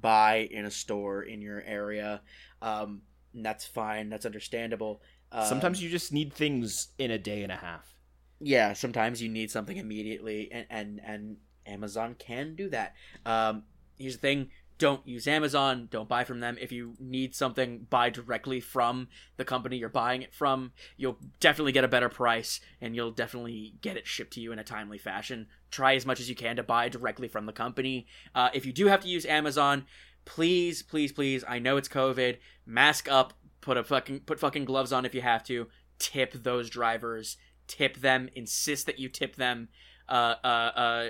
[0.01, 2.23] buy in a store in your area
[2.63, 3.03] um
[3.35, 7.53] and that's fine that's understandable uh, sometimes you just need things in a day and
[7.53, 7.95] a half.
[8.41, 12.95] yeah sometimes you need something immediately and and, and amazon can do that.
[13.27, 13.65] Um
[13.99, 14.51] here's the thing.
[14.79, 15.89] Don't use amazon.
[15.91, 16.57] Don't buy from them.
[16.61, 20.73] If you need something buy directly from the company you're buying it from.
[20.97, 24.59] You'll definitely get a better price and you'll definitely get it shipped to you in
[24.59, 25.47] a timely fashion.
[25.71, 28.07] Try as much as you can to buy directly from the company.
[28.35, 29.85] Uh, if you do have to use amazon
[30.25, 32.39] please please please i know it's covid.
[32.67, 33.35] Mask up.
[33.61, 35.69] Put a fucking put fucking gloves on if you have to.
[35.99, 37.37] Tip those drivers.
[37.67, 38.29] Tip them.
[38.35, 39.69] Insist that you tip them.
[40.09, 41.09] Uh uh uh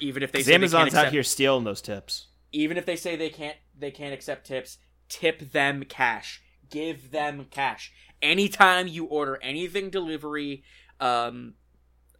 [0.00, 2.26] even if they say they Amazon's can't out accept, here stealing those tips.
[2.52, 7.46] even if they say they can't they can't accept tips tip them cash give them
[7.50, 10.62] cash anytime you order anything delivery
[11.00, 11.54] um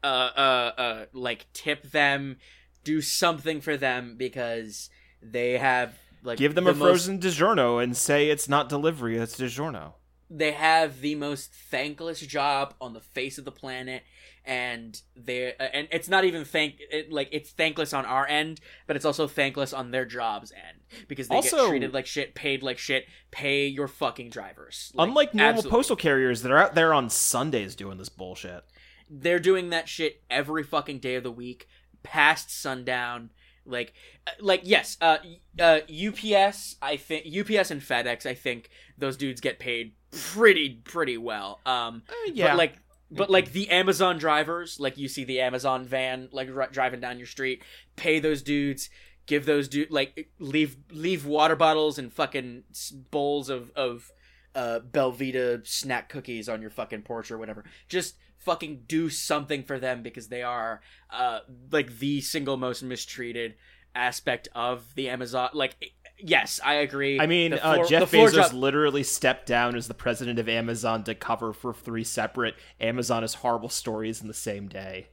[0.04, 2.36] uh uh uh like tip them
[2.84, 4.88] do something for them because
[5.22, 9.16] they have like Give them the a most- frozen DiGiorno and say it's not delivery,
[9.16, 9.92] it's DiGiorno.
[10.30, 14.02] they have the most thankless job on the face of the planet
[14.46, 18.60] and they uh, and it's not even thank it, like it's thankless on our end
[18.86, 20.78] but it's also thankless on their jobs end
[21.08, 25.08] because they Also- get treated like shit paid like shit pay your fucking drivers Like,
[25.08, 25.76] Unlike normal absolutely.
[25.76, 28.62] postal carriers that are out there on Sundays doing this bullshit.
[29.10, 31.66] they're doing that shit every fucking day of the week
[32.04, 33.30] past sundown
[33.64, 33.94] like
[34.28, 35.18] uh, like yes uh
[35.58, 41.16] uh UPS I think UPS and FedEx I think those dudes get paid pretty pretty
[41.18, 42.48] well um Uh, yeah.
[42.50, 42.74] But like,
[43.10, 47.18] but like the Amazon drivers, like you see the Amazon van like r- driving down
[47.18, 47.62] your street,
[47.94, 48.90] pay those dudes,
[49.26, 52.64] give those dude like leave leave water bottles and fucking
[53.10, 54.10] bowls of of
[54.54, 57.64] uh Belvita snack cookies on your fucking porch or whatever.
[57.88, 61.40] Just fucking do something for them because they are uh
[61.70, 63.54] like the single most mistreated
[63.94, 65.76] aspect of the Amazon like
[66.18, 67.20] yes, I agree.
[67.20, 71.04] I mean, The uh, Jeff Bezos job- literally stepped down as the president of Amazon
[71.04, 75.08] to cover for three separate Amazon is horrible stories in the same day.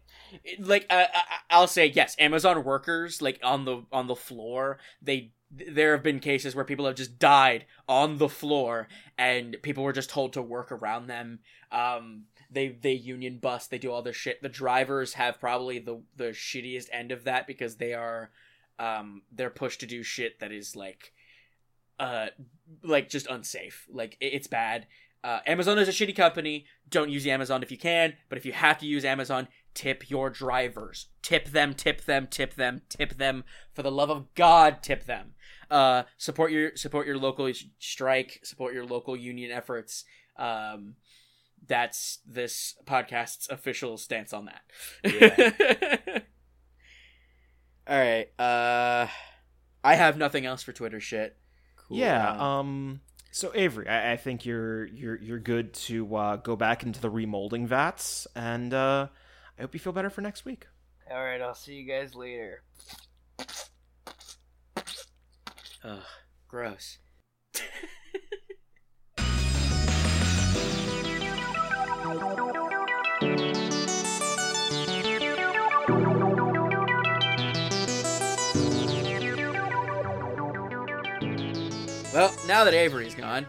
[0.60, 5.32] like uh, I- I'll say yes, Amazon workers like on the on the floor, they
[5.51, 8.88] there have been cases where people have just died on the floor
[9.20, 11.39] and people were just told to work around them.
[11.72, 14.41] Um they they union bust, they do all this shit.
[14.41, 18.32] The drivers have probably the the shittiest end of that because they are
[18.80, 21.13] um they're pushed to do shit that is like
[21.99, 22.28] uh
[22.84, 23.86] like just unsafe.
[23.91, 24.88] Like it- it's bad.
[25.24, 26.65] Uh, Amazon is a shitty company.
[26.89, 30.30] Don't use Amazon if you can, but if you have to use Amazon, tip your
[30.30, 31.07] drivers.
[31.21, 33.45] Tip them, tip them, tip them, tip them.
[33.74, 35.36] For the love of God, tip them.
[35.71, 37.49] Uh, support your support your local
[37.80, 38.41] strike.
[38.43, 40.03] Support your local union efforts.
[40.38, 40.95] Um,
[41.65, 44.61] that's this podcast's official stance on that.
[45.05, 46.19] Yeah.
[47.88, 48.28] All right.
[48.40, 49.08] Uh,
[49.84, 51.36] I have nothing else for Twitter shit.
[51.76, 51.98] Cool.
[51.98, 52.36] Yeah.
[52.40, 53.02] Um.
[53.32, 57.10] So Avery, I, I, think you're you're you're good to uh, go back into the
[57.10, 59.08] remolding vats, and uh,
[59.58, 60.68] I hope you feel better for next week.
[61.12, 61.42] All right.
[61.42, 62.64] I'll see you guys later.
[65.84, 66.04] Ugh.
[66.48, 67.00] Gross.
[82.14, 83.47] Well, now that Avery's gone.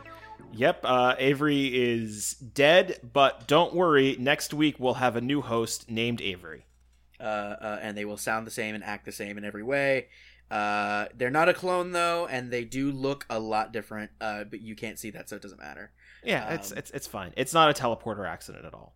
[0.55, 4.17] Yep, uh, Avery is dead, but don't worry.
[4.19, 6.65] Next week we'll have a new host named Avery.
[7.21, 10.07] Uh, uh, and they will sound the same and act the same in every way.
[10.51, 14.11] Uh, they're not a clone though, and they do look a lot different.
[14.19, 15.91] Uh, but you can't see that, so it doesn't matter.
[16.23, 17.35] Yeah, um, it's it's it's fine.
[17.37, 18.95] It's not a teleporter accident at all.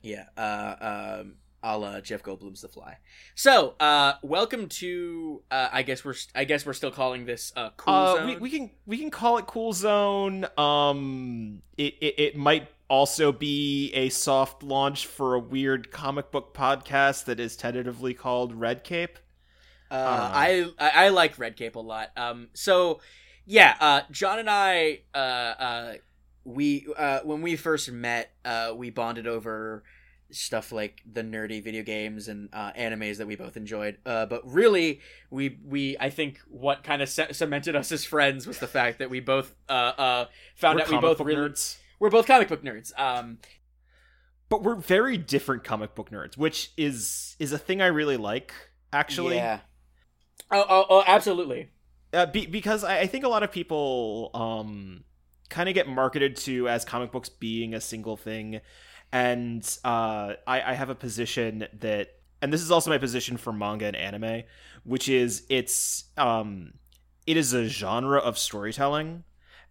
[0.00, 0.24] Yeah.
[0.38, 2.98] Uh, um, a la Jeff Goldblum's The Fly.
[3.34, 5.42] So, uh, welcome to.
[5.50, 6.14] Uh, I guess we're.
[6.34, 8.26] I guess we're still calling this uh, Cool uh, Zone.
[8.26, 10.46] We, we can we can call it Cool Zone.
[10.56, 16.54] Um, it, it it might also be a soft launch for a weird comic book
[16.54, 19.18] podcast that is tentatively called Red Cape.
[19.90, 22.10] Uh, I I like Red Cape a lot.
[22.16, 23.00] Um, so
[23.44, 25.94] yeah, uh, John and I, uh, uh,
[26.44, 29.82] we uh, when we first met, uh, we bonded over
[30.32, 33.98] stuff like the nerdy video games and uh, animes that we both enjoyed.
[34.04, 38.46] Uh, but really, we we I think what kind of ce- cemented us as friends
[38.46, 40.24] was the fact that we both uh, uh,
[40.54, 41.76] found we're out we both really nerds.
[42.00, 42.98] we're both comic book nerds.
[42.98, 43.38] Um,
[44.48, 48.52] but we're very different comic book nerds, which is is a thing I really like.
[48.92, 49.60] Actually, yeah.
[50.50, 51.70] Oh, oh, oh absolutely.
[52.12, 55.04] Uh, be, because I, I think a lot of people um
[55.48, 58.60] kind of get marketed to as comic books being a single thing
[59.12, 62.08] and uh, I, I have a position that
[62.40, 64.42] and this is also my position for manga and anime
[64.84, 66.72] which is it's um
[67.26, 69.24] it is a genre of storytelling.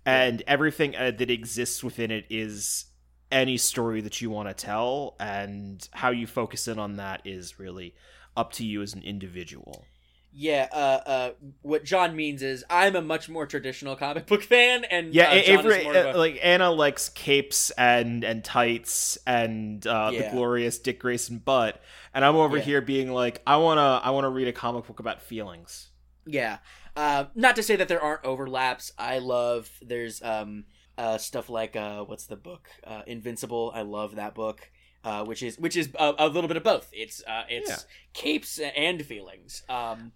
[0.05, 2.85] And everything uh, that exists within it is
[3.31, 5.15] any story that you want to tell.
[5.19, 7.93] And how you focus in on that is really
[8.35, 9.85] up to you as an individual
[10.33, 14.85] yeah, uh, uh, what John means is I'm a much more traditional comic book fan,
[14.85, 16.11] and yeah, uh, Avery, a...
[16.11, 20.23] Uh, like Anna likes capes and and tights and uh, yeah.
[20.23, 21.81] the glorious Dick Grayson butt,
[22.13, 22.63] and I'm over yeah.
[22.63, 25.89] here being like, I wanna I wanna read a comic book about feelings.
[26.25, 26.59] Yeah,
[26.95, 28.93] uh, not to say that there aren't overlaps.
[28.97, 30.63] I love there's um
[30.97, 33.71] uh stuff like uh what's the book uh Invincible.
[33.75, 34.71] I love that book
[35.03, 36.89] uh, which is which is a, a, little bit of both.
[36.91, 37.77] It's uh, it's yeah.
[38.13, 39.63] capes and feelings.
[39.67, 40.11] Um,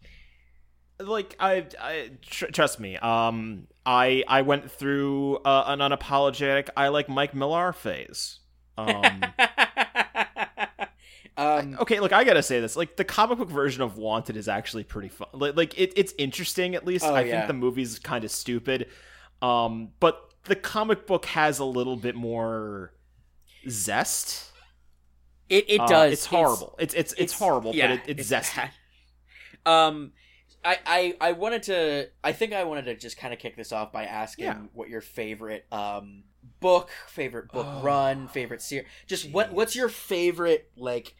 [0.99, 2.97] like I, I tr- trust me.
[2.97, 8.39] Um, I I went through uh, an unapologetic I like Mike Millar phase.
[8.77, 9.03] Um,
[11.37, 12.75] um, okay, look, I gotta say this.
[12.75, 15.29] Like the comic book version of Wanted is actually pretty fun.
[15.33, 16.75] Like, like it, it's interesting.
[16.75, 17.37] At least oh, I yeah.
[17.37, 18.87] think the movie's kind of stupid.
[19.41, 22.93] Um, but the comic book has a little bit more
[23.67, 24.51] zest
[25.49, 26.13] it it uh, does.
[26.13, 26.75] It's horrible.
[26.79, 28.55] It's it's it's, it's horrible, yeah, but it, it's, it's zesty.
[28.55, 28.71] Bad.
[29.67, 30.11] Um,
[30.63, 32.09] I, I I wanted to.
[32.23, 34.57] I think I wanted to just kind of kick this off by asking yeah.
[34.73, 36.23] what your favorite um
[36.59, 38.87] book, favorite book oh, run, favorite series.
[39.07, 39.33] Just geez.
[39.33, 41.15] what what's your favorite like?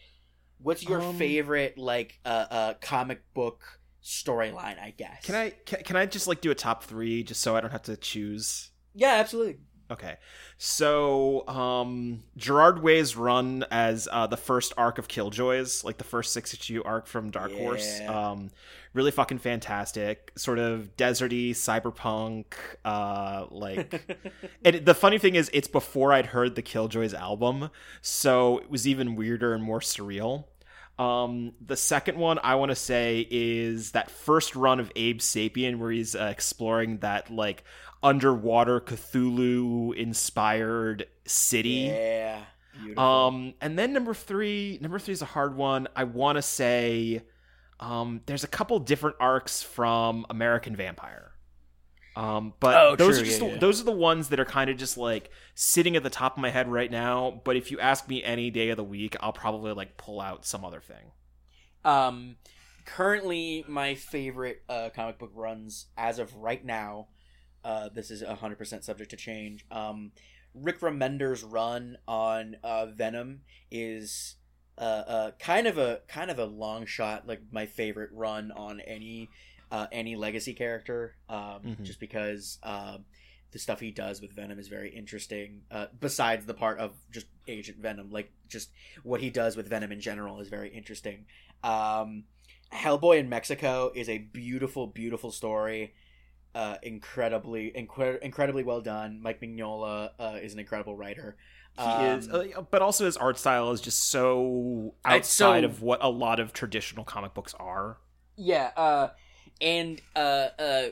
[0.60, 3.64] What's your um, favorite like uh uh comic book
[4.04, 4.80] storyline?
[4.80, 5.26] I guess.
[5.26, 7.72] Can I can, can I just like do a top three just so I don't
[7.72, 8.72] have to choose?
[8.96, 9.58] Yeah, absolutely.
[9.92, 10.18] Okay.
[10.58, 16.34] So, um, Gerard Way's run as uh, the first arc of Killjoys, like the first
[16.34, 17.58] six issue arc from Dark yeah.
[17.60, 18.50] Horse, um,
[18.94, 20.32] really fucking fantastic.
[20.36, 22.46] Sort of deserty, cyberpunk.
[22.84, 24.20] Uh, like,
[24.66, 27.70] and the funny thing is, it's before I'd heard the Killjoys album,
[28.02, 30.46] so it was even weirder and more surreal.
[30.98, 35.78] Um, the second one I want to say is that first run of Abe Sapien,
[35.78, 37.66] where he's uh, exploring that like
[38.06, 41.89] underwater Cthulhu inspired city.
[41.91, 42.43] Yeah.
[42.78, 43.03] Beautiful.
[43.03, 45.88] Um, and then number three, number three is a hard one.
[45.95, 47.24] I want to say,
[47.80, 51.32] um, there's a couple different arcs from American Vampire.
[52.16, 53.24] Um, but oh, those true.
[53.24, 53.60] are just yeah, the, yeah.
[53.60, 56.41] those are the ones that are kind of just like sitting at the top of
[56.41, 57.41] my head right now.
[57.43, 60.45] But if you ask me any day of the week, I'll probably like pull out
[60.45, 61.12] some other thing.
[61.84, 62.36] Um,
[62.86, 67.08] currently, my favorite uh, comic book runs as of right now
[67.66, 69.66] uh, this is 100% subject to change.
[69.72, 70.11] Um,
[70.53, 74.36] Rick Remender's run on uh, Venom is
[74.78, 78.80] uh, uh, kind of a kind of a long shot, like my favorite run on
[78.82, 79.30] any
[79.72, 81.84] uh, any legacy character, um, Mhm.
[81.84, 83.03] just because um,
[83.51, 85.61] the stuff he does with Venom is very interesting.
[85.72, 88.70] Uh, besides the part of just Agent Venom, like just
[89.03, 91.26] what he does with Venom in general is very interesting.
[91.63, 92.26] Um,
[92.72, 95.93] Hellboy in Mexico is a beautiful, beautiful story.
[96.56, 99.20] Uh, incredibly, incre- incredibly well done.
[99.22, 101.36] Mike Mignola uh, is an incredible writer.
[101.74, 105.64] He Um, is, uh, but also his art style is just so It's so- outside
[105.66, 107.97] of what a lot of traditional comic books are.
[108.38, 109.10] Yeah, uh,
[109.60, 110.84] and uh, uh,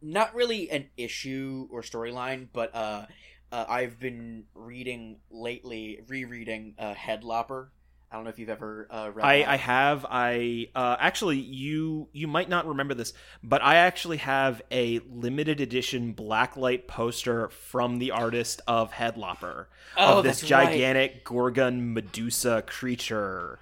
[0.00, 3.06] not really an issue or storyline, but uh,
[3.52, 7.68] uh, I've been reading lately, rereading uh, Headlopper.
[8.12, 9.24] I don't know if you've ever uh, read.
[9.24, 9.48] I, that.
[9.48, 14.60] I have I uh, actually you you might not remember this, but I actually have
[14.70, 20.68] a limited edition blacklight poster from the artist of Headlopper oh, of this that's right.
[20.72, 23.58] gigantic Gorgon Medusa creature.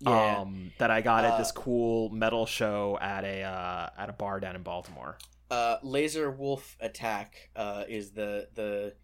[0.00, 0.38] Yeah.
[0.40, 4.12] Um, that I got at Uh, this cool metal show at a uh, at a
[4.12, 5.16] bar down in Baltimore.
[5.48, 8.94] uh, Laser Wolf Attack uh, is the the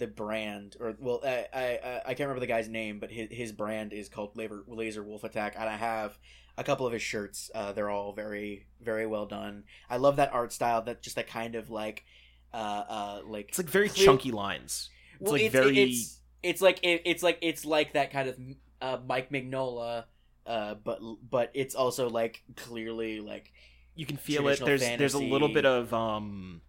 [0.00, 3.52] the brand, or well, I, I I can't remember the guy's name, but his his
[3.52, 6.18] brand is called Laser Laser Wolf Attack, and I have
[6.58, 7.50] a couple of his shirts.
[7.54, 9.64] Uh, they're all very very well done.
[9.88, 10.82] I love that art style.
[10.82, 12.04] That just that kind of like
[12.52, 14.90] uh uh like It's like very clear- chunky lines.
[15.12, 18.28] It's well, like it's, very it's it's like it, it's like it's like that kind
[18.28, 18.38] of
[18.82, 20.04] uh, Mike Mignola.
[20.46, 20.98] Uh, but
[21.30, 23.52] but it's also like clearly like
[23.94, 24.58] you can feel it.
[24.64, 26.62] There's there's a little bit of um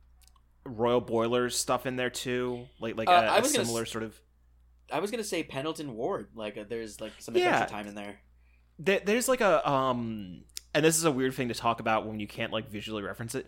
[0.65, 4.19] Royal Boilers stuff in there too, like like Uh, a a similar s- sort of.
[4.91, 6.29] I was gonna say Pendleton Ward.
[6.35, 7.65] Like uh, there's like some Yeah.
[7.65, 8.19] time in there.
[8.79, 10.43] There, there's like a um,
[10.73, 13.35] and this is a weird thing to talk about when you can't like visually reference
[13.35, 13.47] it,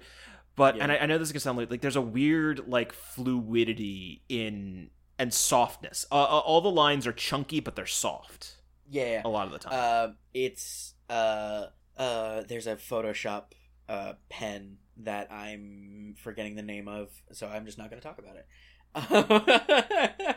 [0.55, 2.93] but and I, I know this is gonna sound like like there's a weird like
[2.93, 4.89] fluidity in
[5.19, 6.05] and softness.
[6.11, 8.57] Uh, uh, all the lines are chunky, but they're soft
[8.89, 9.21] Yeah.
[9.23, 9.73] a lot of the time.
[9.73, 13.43] Uh, it's uh uh there's a Photoshop
[13.89, 18.37] uh pen that I'm forgetting the name of, so I'm just not gonna talk about
[18.37, 20.35] it.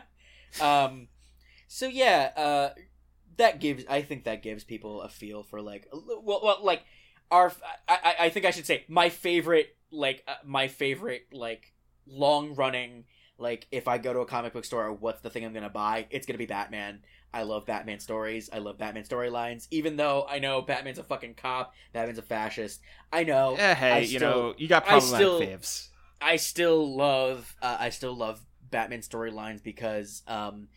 [0.61, 1.09] um,
[1.69, 2.69] so yeah, uh,
[3.37, 6.83] that gives I think that gives people a feel for like well, well like
[7.31, 7.53] our
[7.89, 11.73] I I, I think I should say my favorite like uh, my favorite like
[12.07, 13.05] long running
[13.39, 16.07] like if I go to a comic book store, what's the thing I'm gonna buy?
[16.11, 17.03] It's gonna be Batman.
[17.37, 18.49] I love Batman stories.
[18.53, 19.67] I love Batman storylines.
[19.71, 22.81] Even though I know Batman's a fucking cop, Batman's a fascist.
[23.13, 23.57] I know.
[23.59, 25.89] Eh, hey, I you still- know, you got I still- faves.
[26.21, 27.55] I still love.
[27.61, 30.69] Uh, I still love Batman storylines because um,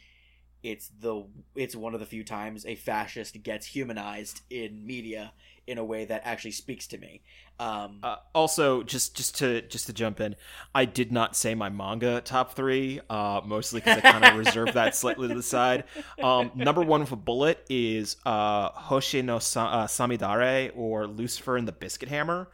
[0.63, 1.23] it's the
[1.55, 5.31] it's one of the few times a fascist gets humanized in media
[5.69, 7.21] in a way that actually speaks to me.
[7.59, 10.35] Um, Uh, also, just just to just to jump in,
[10.73, 14.73] I did not say my manga top three, uh, mostly because I kind of reserved
[14.73, 15.83] that slightly to the side.
[16.23, 21.57] Um, number one with a bullet is uh, Hoshi no Sa- uh, Samidare or Lucifer
[21.57, 22.49] and the Biscuit Hammer.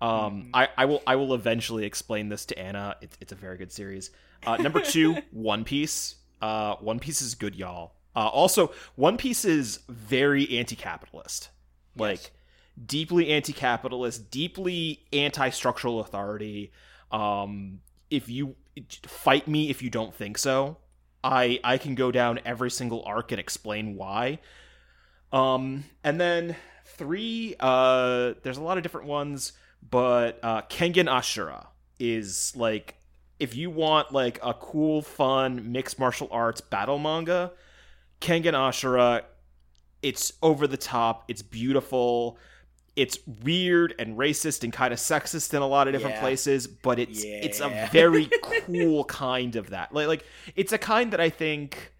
[0.00, 0.50] Um, Mhm.
[0.54, 2.96] I, I will I will eventually explain this to Anna.
[3.00, 4.10] It's it's a very good series.
[4.46, 6.16] Uh, number two, One Piece.
[6.42, 7.92] Uh, One Piece is good, y'all.
[8.14, 11.50] Uh, also, One Piece is very anti-capitalist.
[11.96, 12.30] Like Yes.
[12.84, 16.72] Deeply anti-capitalist, deeply anti-structural authority.
[17.10, 18.56] Um, if you
[19.06, 20.76] fight me if you don't think so,
[21.24, 24.38] I I can go down every single arc and explain why.
[25.32, 29.52] Um, and then three, uh, there's a lot of different ones,
[29.88, 31.66] but uh, Kengan Ashura
[31.98, 32.96] is like
[33.38, 37.52] if you want like a cool, fun mixed martial arts battle manga,
[38.20, 39.22] Kengan Ashura,
[40.02, 42.38] it's over the top, it's beautiful,
[42.96, 46.20] it's weird and racist and kind of sexist in a lot of different Yeah.
[46.22, 49.92] places, but it's it's a very cool kind of that.
[49.94, 50.24] Like like
[50.56, 51.92] it's a kind that I think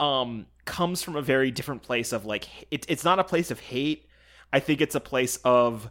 [0.00, 3.58] um comes from a very different place of like it, it's not a place of
[3.60, 4.06] hate.
[4.52, 5.90] I think it's a place of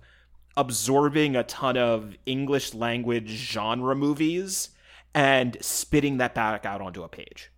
[0.56, 4.70] absorbing a ton of English language genre movies
[5.14, 7.52] and spitting that back out onto a page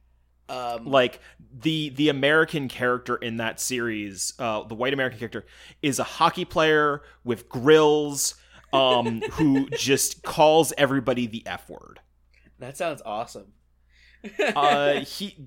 [0.49, 1.19] um, like
[1.51, 5.45] the the American character in that series, uh, the white American character,
[5.81, 8.35] is a hockey player with grills,
[8.73, 11.99] um, who just calls everybody the f word.
[12.59, 13.53] that sounds awesome.
[14.55, 15.37] Uh, he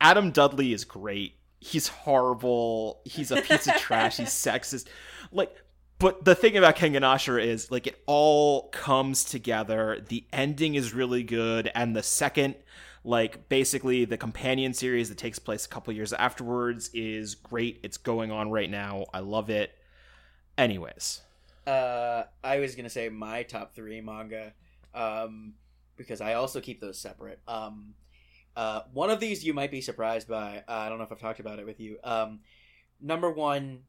[0.00, 1.38] Adam Dudley is great.
[1.60, 3.00] He's horrible.
[3.04, 4.18] He's a piece of trash.
[4.18, 4.86] He's sexist.
[5.32, 5.50] Like,
[5.98, 10.04] but the thing about Kengan Ashura is like it all comes together.
[10.06, 12.56] The ending is really good, and the second,
[13.04, 17.80] like basically the companion series that takes place a couple years afterwards is great.
[17.82, 19.04] It's going on right now.
[19.12, 19.72] I love it.
[20.56, 21.20] Anyways,
[21.66, 24.52] Uh, I was gonna say my top three manga,
[24.94, 25.54] um,
[25.96, 27.40] because I also keep those separate.
[27.46, 27.94] Um,
[28.56, 30.58] Uh, one of these you might be surprised by.
[30.68, 31.98] Uh, I don't know if I've talked about it with you.
[32.04, 32.38] Um,
[33.00, 33.82] number one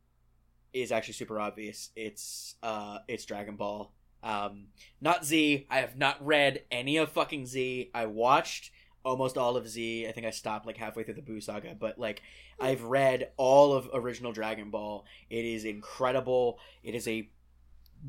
[0.74, 1.92] is actually super obvious.
[1.96, 3.94] It's uh, it's Dragon Ball.
[4.24, 5.68] Um, not Z.
[5.70, 7.92] I have not read any of fucking Z.
[7.94, 8.72] I watched
[9.06, 10.08] almost all of Z.
[10.08, 12.22] I think I stopped like halfway through the Boo saga, but like
[12.60, 12.66] hmm.
[12.66, 15.06] I've read all of original Dragon Ball.
[15.30, 16.60] It is incredible.
[16.84, 17.30] It is a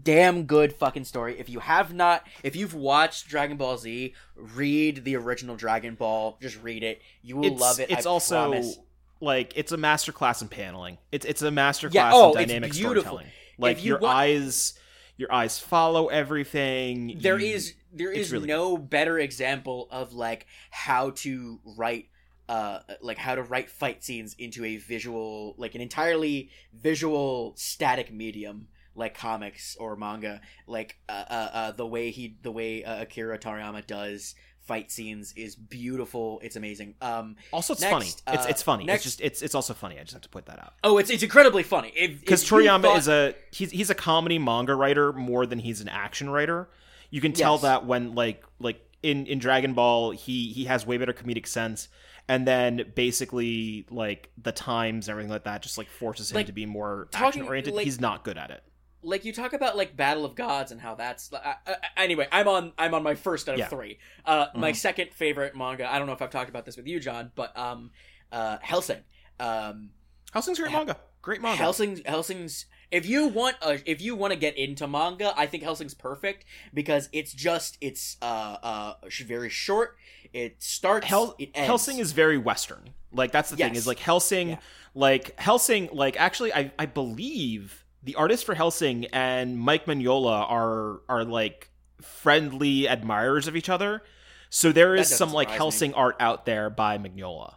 [0.02, 1.38] damn good fucking story.
[1.38, 6.38] If you have not, if you've watched Dragon Ball Z, read the original Dragon Ball.
[6.40, 7.00] Just read it.
[7.22, 7.90] You will it's, love it.
[7.90, 8.78] It's I also promise.
[9.20, 10.98] like it's a masterclass in paneling.
[11.12, 13.26] It's it's a masterclass Yeah, oh, in dynamic storytelling.
[13.58, 14.78] Like you your eyes,
[15.16, 17.18] your eyes follow everything.
[17.20, 22.08] there you- is there is really no better example of like how to write
[22.48, 28.12] uh like how to write fight scenes into a visual like an entirely visual static
[28.12, 33.02] medium like comics or manga like uh, uh, uh the way he the way uh,
[33.02, 38.36] Akira Toriyama does fight scenes is beautiful it's amazing um also it's next, funny.
[38.38, 38.84] it's it's funny.
[38.84, 39.98] next- It's just it's it's also funny.
[39.98, 40.72] I just have to put that out.
[40.82, 45.12] oh it's it's incredibly funny because Toriyama is a he's he's a comedy manga writer
[45.12, 46.68] more than he's an action writer.
[47.10, 47.62] You can tell Yes.
[47.62, 51.88] that when like like in in Dragon Ball he he has way better comedic sense,
[52.28, 56.46] and then basically like the times and everything like that just like forces him Like,
[56.46, 57.74] to be more action oriented.
[57.74, 58.62] like- he's not good at it.
[59.02, 61.36] like you talk about like Battle of Gods and how that's uh,
[61.66, 62.26] uh, anyway.
[62.32, 63.68] I'm on I'm on my first out of Yeah.
[63.68, 63.98] three.
[64.24, 64.76] Uh, my Mhm.
[64.76, 65.90] second favorite manga.
[65.90, 67.92] I don't know if I've talked about this with you, John, but um,
[68.32, 69.04] uh, Hellsing.
[69.38, 69.90] Um,
[70.32, 70.96] Hellsing's great manga.
[71.22, 71.56] Great manga.
[71.62, 72.66] Hellsing Hellsing's.
[72.90, 76.44] If you want a, if you want to get into manga, I think Hellsing's perfect
[76.72, 78.24] because it's just it's uh
[78.62, 79.96] uh very short.
[80.32, 81.06] It starts.
[81.06, 81.66] Hel- it ends.
[81.66, 82.90] Hellsing is very Western.
[83.12, 84.56] Like that's the thing is like Hellsing, Yeah.
[84.94, 91.00] like Hellsing, like actually I I believe the artist for Hellsing and Mike Mignola are
[91.08, 91.70] are like
[92.00, 94.02] friendly admirers of each other.
[94.48, 95.58] So there is some like surprise me.
[95.58, 97.54] Hellsing art out there by Mignola.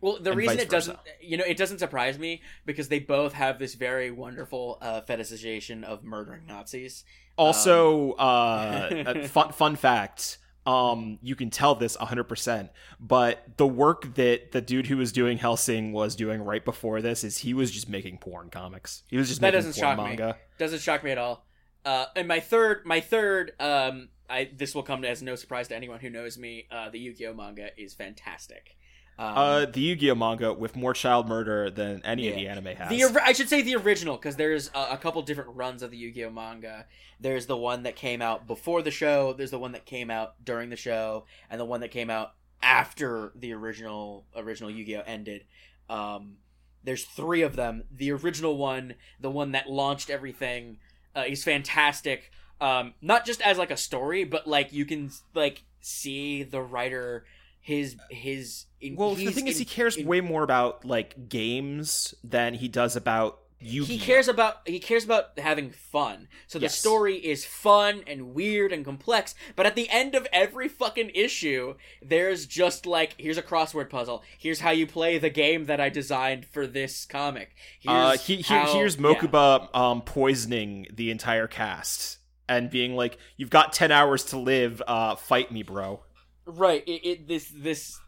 [0.00, 1.10] Well, the reason it doesn't, versa.
[1.20, 5.84] you know, it doesn't surprise me because they both have this very wonderful uh, fetishization
[5.84, 7.04] of murdering Nazis.
[7.36, 10.38] Also, uh, a fun fun fact.
[10.66, 15.38] Um, you can tell this 100%, but the work that the dude who was doing
[15.38, 19.04] Hellsing was doing right before this is he was just making porn comics.
[19.06, 20.32] He was just That making doesn't shock me.
[20.58, 21.46] Doesn't shock me at all.
[21.84, 25.76] Uh, and my third, my third, um, I this will come as no surprise to
[25.76, 26.66] anyone who knows me.
[26.68, 28.76] Uh, the Yu-Gi-Oh manga is fantastic.
[29.18, 32.90] Um, Uh, the Yu-Gi-Oh manga with more child murder than any of the anime has.
[32.90, 35.96] the I should say the original because there's a, a couple different runs of the
[35.96, 36.86] Yu-Gi-Oh manga.
[37.18, 39.32] There's the one that came out before the show.
[39.32, 42.32] There's the one that came out during the show, and the one that came out
[42.62, 45.44] after the original original Yu-Gi-Oh ended.
[45.88, 46.36] Um,
[46.84, 47.84] there's three of them.
[47.90, 50.78] The original one, the one that launched everything,
[51.14, 52.30] uh, is fantastic.
[52.60, 57.24] Um, not just as like a story, but like you can like see the writer
[57.66, 58.66] his his.
[58.80, 62.68] In, well, the thing is, he cares in- way more about like games than he
[62.68, 63.86] does about Yu-Gi-Oh.
[63.86, 66.28] he cares about he cares about having fun.
[66.46, 66.78] So the Yes.
[66.78, 71.74] story is fun and weird and complex, but at the end of every fucking issue,
[72.02, 74.22] there's just like here's a crossword puzzle.
[74.38, 77.56] Here's how you play the game that I designed for this comic.
[77.80, 79.02] Here's Uh, he, he, how- here's yeah.
[79.02, 84.80] Mokuba um, poisoning the entire cast and being like, "You've got ten hours to live.
[84.86, 86.02] Uh, fight me, bro."
[86.46, 86.84] Right.
[86.86, 88.00] It, it this this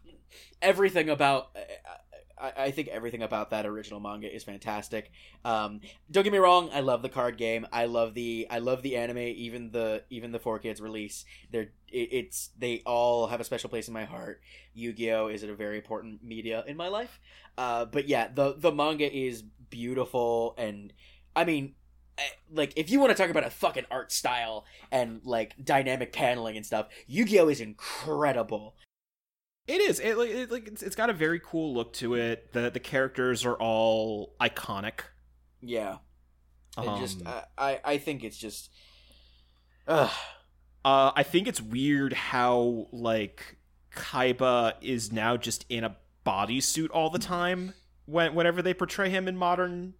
[0.61, 1.49] everything about.
[2.41, 5.11] I, I think everything about that original manga is fantastic.
[5.43, 7.67] Um, don't get me wrong, I love the card game.
[7.71, 9.17] I love the I love the anime.
[9.17, 11.25] Even the even the 4Kids release.
[11.51, 14.41] They're it, it's they all have a special place in my heart.
[14.73, 17.19] Yu Gi Oh is a very important media in my life.
[17.57, 20.93] Uh, but yeah, the the manga is beautiful and
[21.35, 21.75] I mean.
[22.51, 26.57] Like if you want to talk about a fucking art style and like dynamic paneling
[26.57, 28.75] and stuff, Yu-Gi-Oh is incredible.
[29.67, 29.99] It is.
[29.99, 32.53] It, like- it, like it's, it's got a very cool look to it.
[32.53, 35.01] The the characters are all iconic.
[35.61, 35.97] Yeah,
[36.77, 38.71] Um, just I, I I think it's just,
[39.87, 40.09] ugh.
[40.85, 43.57] Uh, I think it's weird how like
[43.93, 47.73] Kaiba is now just in a bodysuit all the time
[48.05, 49.93] when whenever they portray him in modern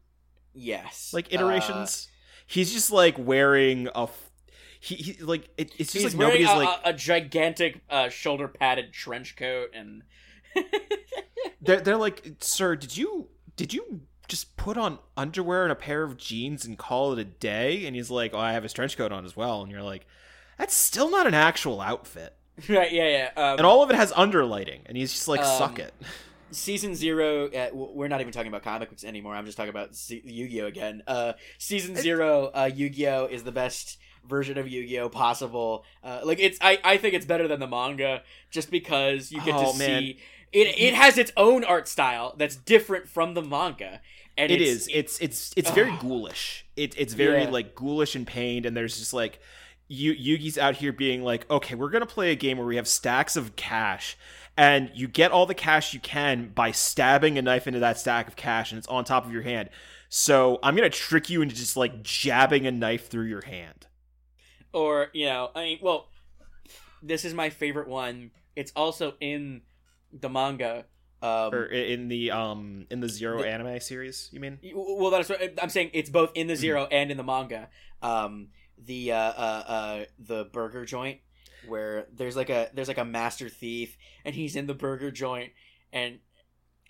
[0.54, 2.08] yes, like Uh, iterations.
[2.48, 4.30] he's just like wearing a f-
[4.80, 8.10] he, he like it, it's just he's like nobody's a, like a, a gigantic uh,
[8.10, 10.04] shoulder padded trench coat and
[11.62, 16.04] they're they're like sir did you did you just put on underwear and a pair
[16.04, 18.96] of jeans and call it a day and he's like oh I have his trench
[18.98, 20.06] coat on as well and you're like
[20.58, 22.36] that's still not an actual outfit
[22.70, 23.42] right, yeah, yeah.
[23.42, 25.94] Um, and all of it has underlighting and he's just like Um, suck it
[26.52, 29.96] season zero uh, we're not even talking about comic books anymore i'm just talking about
[29.96, 33.98] Z- yu-gi-oh again uh season zero uh yu-gi-oh is the best
[34.28, 35.84] version of Yu-Gi-Oh possible.
[36.04, 38.22] Uh, like it's I I think it's better than the manga
[38.52, 40.02] just because you get Oh, to man.
[40.02, 40.20] see
[40.52, 44.02] it it has its own art style that's different from the manga.
[44.38, 44.90] And It it's, is.
[44.94, 46.66] It's it's it's very ghoulish.
[46.76, 47.50] It, it's very Yeah.
[47.50, 49.40] like ghoulish and pained, and there's just like
[49.88, 52.88] Yu Yugi's out here being like, okay, we're gonna play a game where we have
[52.88, 54.16] stacks of cash,
[54.60, 58.28] and you get all the cash you can by stabbing a knife into that stack
[58.28, 59.70] of cash, and it's on top of your hand.
[60.10, 63.88] So I'm gonna trick you into just like jabbing a knife through your hand.
[64.74, 66.10] or you know i mean well
[67.02, 69.62] this is my favorite one it's also in
[70.14, 70.86] the manga
[71.24, 74.60] um Or in the um in the Zero The- anime series, you mean?
[74.76, 77.70] well that's what i'm saying it's both in the 0 and in the manga
[78.04, 81.20] um the uh uh uh the burger joint
[81.68, 85.52] where there's like a there's like a master thief and he's in the burger joint
[85.92, 86.20] and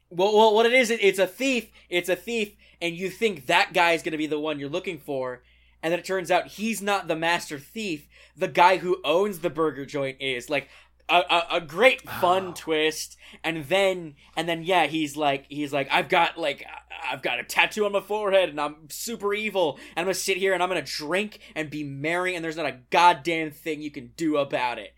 [0.09, 3.45] well, well what it is it, it's a thief it's a thief and you think
[3.47, 5.41] that guy is going to be the one you're looking for
[5.81, 8.07] and then it turns out he's not the master thief.
[8.35, 10.69] The guy who owns the burger joint is like
[11.09, 12.53] a, a, a great fun Oh.
[12.55, 16.65] twist and then and then yeah he's like he's like i've got like
[17.11, 20.37] i've got a tattoo on my forehead and i'm super evil and i'm gonna sit
[20.37, 23.91] here and i'm gonna drink and be merry and there's not a goddamn thing you
[23.91, 24.93] can do about it.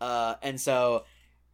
[0.00, 1.04] Uh and so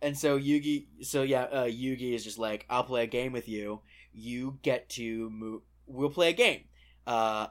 [0.03, 3.49] and so yugi so yeah uh yugi is just like i'll play a game with
[3.49, 3.81] you.
[4.13, 6.65] You get to move we'll play a game.
[7.07, 7.49] Uh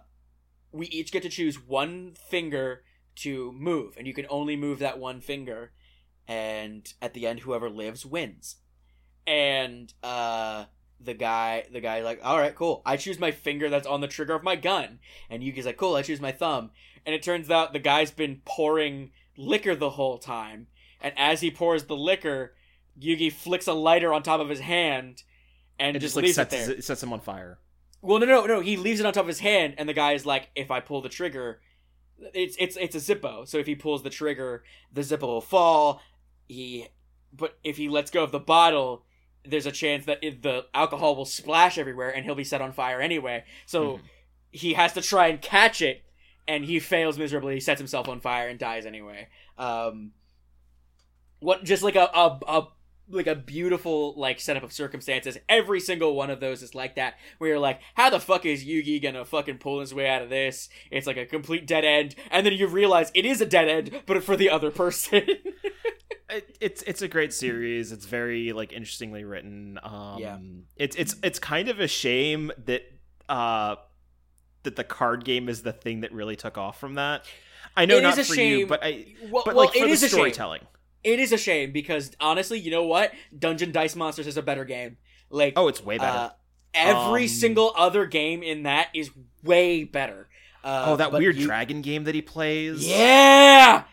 [0.71, 2.83] we each get to choose one finger
[3.15, 5.71] to move and you can only move that one finger
[6.29, 8.55] and at the end whoever lives wins
[9.27, 10.65] and uh
[11.01, 14.07] the guy the guy like all right cool i choose my finger that's on the
[14.07, 14.99] trigger of my gun
[15.29, 16.69] and yugi's like cool i choose my thumb
[17.05, 20.67] and it turns out the guy's been pouring liquor the whole time
[21.01, 22.53] and as he pours the liquor
[23.01, 25.23] yugi flicks a lighter on top of his hand
[25.79, 27.57] and It just, just like leaves sets it there it sets him on fire.
[28.01, 28.59] well, no, no, no.
[28.59, 30.81] He leaves it on top of his hand, and the guy is like, "If I
[30.81, 31.61] pull the trigger,
[32.33, 33.47] it's it's it's a Zippo.
[33.47, 36.01] So if he pulls the trigger, the Zippo will fall.
[36.49, 36.87] He,
[37.31, 39.05] but if he lets go of the bottle,
[39.45, 42.73] there's a chance that it, the alcohol will splash everywhere, and he'll be set on
[42.73, 43.45] fire anyway.
[43.65, 44.01] So Mhm.
[44.51, 46.03] he has to try and catch it,
[46.47, 47.53] and he fails miserably.
[47.53, 49.27] He sets himself on fire and dies anyway.
[49.57, 50.11] Um,
[51.39, 52.67] what just like a a, a
[53.11, 55.37] like a beautiful like setup of circumstances.
[55.47, 57.15] Every single one of those is like that.
[57.39, 60.29] Where you're like, how the fuck is Yugi gonna fucking pull his way out of
[60.29, 60.69] this?
[60.91, 64.03] It's like a complete dead end, and then you realize it is a dead end,
[64.05, 65.21] but for the other person.
[66.29, 67.91] it, it's it's a great series.
[67.91, 69.79] It's very like interestingly written.
[69.83, 70.37] Um, Yeah.
[70.75, 72.83] It's it's it's kind of a shame that
[73.27, 73.75] uh
[74.63, 77.25] that the card game is the thing that really took off from that.
[77.77, 78.67] I know It not is a for you, shame.
[78.67, 80.17] but I well, but well, like for it the is a shame.
[80.17, 80.61] storytelling.
[81.03, 83.13] It is a shame because honestly, you know what?
[83.37, 84.97] Dungeon Dice Monsters is a better game.
[85.29, 86.17] Like, Oh, it's way better.
[86.17, 86.29] uh,
[86.73, 89.09] every Um, single other game in that is
[89.43, 90.27] way better.
[90.61, 92.85] Uh, oh, that weird you- dragon game that he plays.
[92.85, 93.83] Yeah.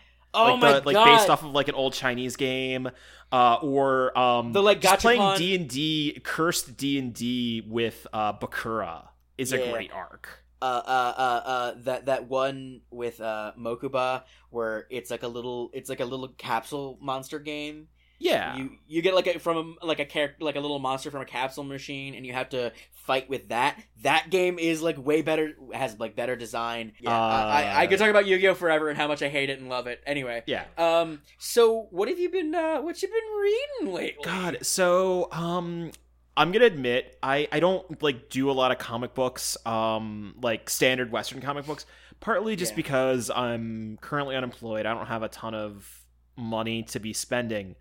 [0.43, 1.05] Oh like my the, like god.
[1.05, 2.89] based off of like an old Chinese game,
[3.31, 8.05] uh, or um, The, like, just playing D and D, cursed D and D with
[8.13, 9.59] uh, Bakura is Yeah.
[9.59, 10.29] a great arc.
[10.61, 15.69] uh, uh, uh, uh, that that one with uh, Mokuba, where it's like a little,
[15.73, 17.87] it's like a little capsule monster game.
[18.19, 21.11] Yeah, You you get like a from a, like a character, like a little monster
[21.11, 22.71] from a capsule machine, and you have to
[23.05, 23.79] fight with that.
[24.01, 26.93] That game is like way better, has like better design.
[26.99, 29.29] Yeah, I, I, I could talk about Yu Gi Oh forever and how much I
[29.29, 30.01] hate it and love it.
[30.05, 30.65] Anyway, yeah.
[30.77, 34.23] um, so what have you been, uh, what you been reading lately?
[34.23, 35.91] God, so um
[36.35, 40.69] I'm gonna admit I I don't like do a lot of comic books, um like
[40.69, 41.85] standard Western comic books.
[42.19, 42.77] Partly just Yeah.
[42.77, 44.87] because I'm currently unemployed.
[44.87, 46.03] I don't have a ton of
[46.35, 47.75] money to be spending.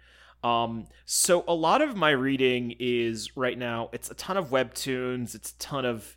[0.46, 5.34] Um so a lot of my reading is right now it's a ton of webtoons,
[5.34, 6.16] it's a ton of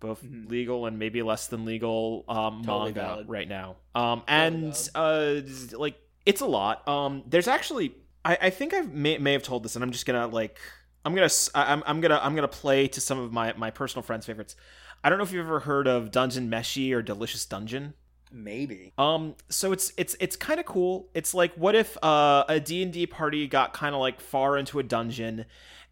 [0.00, 0.48] both Mhm.
[0.50, 3.28] legal and maybe less than legal um Totally manga valid.
[3.28, 3.76] right now.
[3.94, 5.40] Um and uh
[5.72, 5.96] like
[6.26, 6.86] it's a lot.
[6.88, 7.94] Um there's actually
[8.24, 10.58] I, I think I may, may have told this, and I'm just gonna like
[11.04, 14.26] I'm gonna I'm I'm gonna I'm gonna play to some of my my personal friends'
[14.26, 14.56] favorites.
[15.02, 17.94] I don't know if you've ever heard of Dungeon Meshi or Delicious Dungeon.
[18.32, 18.92] Maybe.
[18.96, 21.08] Um, so it's it's it's kind of cool.
[21.14, 24.56] It's like what if uh, a D and D party got kind of like far
[24.56, 25.46] into a dungeon,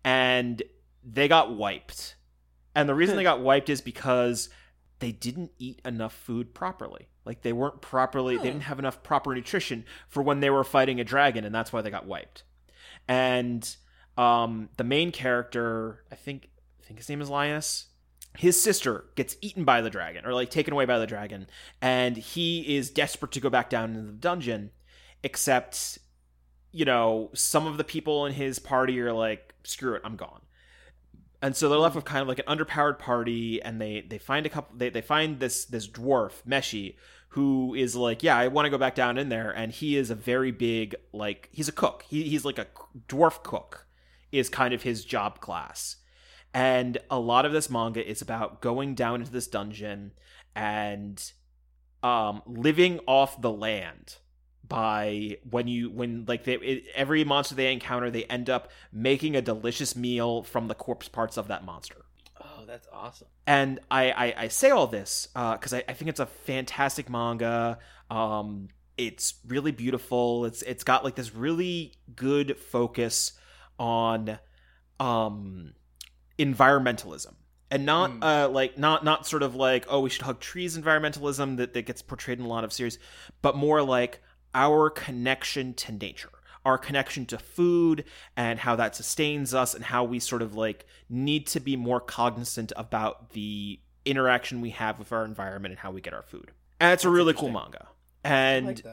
[0.04, 0.62] and
[1.04, 2.14] they got wiped,
[2.74, 4.48] and the reason they got wiped is because
[5.00, 7.08] they didn't eat enough food properly.
[7.24, 8.42] Like they weren't properly, Huh.
[8.42, 11.72] they didn't have enough proper nutrition for when they were fighting a dragon, and that's
[11.72, 12.42] why they got wiped.
[13.06, 13.76] And
[14.16, 16.48] um, the main character, I think,
[16.82, 17.86] I think his name is Linus.
[18.36, 21.48] His sister gets eaten by the dragon, or like taken away by the dragon,
[21.80, 24.70] and he is desperate to go back down into the dungeon.
[25.24, 25.98] Except,
[26.70, 30.42] you know, some of the people in his party are like, "Screw it, I'm gone."
[31.40, 34.44] and so they're left with kind of like an underpowered party and they they find
[34.44, 36.96] a couple they, they find this this dwarf meshi
[37.30, 40.10] who is like, yeah, I want to go back down in there, and he is
[40.10, 42.04] a very big like he's a cook.
[42.08, 42.66] He, he's like a
[43.06, 43.86] dwarf cook,
[44.32, 45.96] is kind of his job class,
[46.54, 50.12] and a lot of this manga is about going down into this dungeon
[50.54, 51.32] and
[52.02, 54.16] um living off the land
[54.66, 59.34] by when you when like they it, every monster they encounter they end up making
[59.36, 62.04] a delicious meal from the corpse parts of that monster
[62.40, 63.28] Oh, that's awesome.
[63.46, 67.78] and I I, I say all this because I, I think it's a fantastic manga.
[68.10, 70.44] Um, it's really beautiful.
[70.44, 73.32] It's it's got like this really good focus
[73.78, 74.38] on
[75.00, 75.72] um
[76.38, 77.34] environmentalism
[77.70, 78.22] and not Mm.
[78.22, 81.82] uh like not not sort of like oh we should hug trees environmentalism that, that
[81.86, 82.98] gets portrayed in a lot of series
[83.42, 84.20] but more like
[84.54, 86.30] our connection to nature
[86.64, 88.04] our connection to food
[88.36, 92.00] and how that sustains us and how we sort of like need to be more
[92.00, 96.50] cognizant about the interaction we have with our environment and how we get our food
[96.80, 97.88] and it's a really cool manga
[98.24, 98.84] and like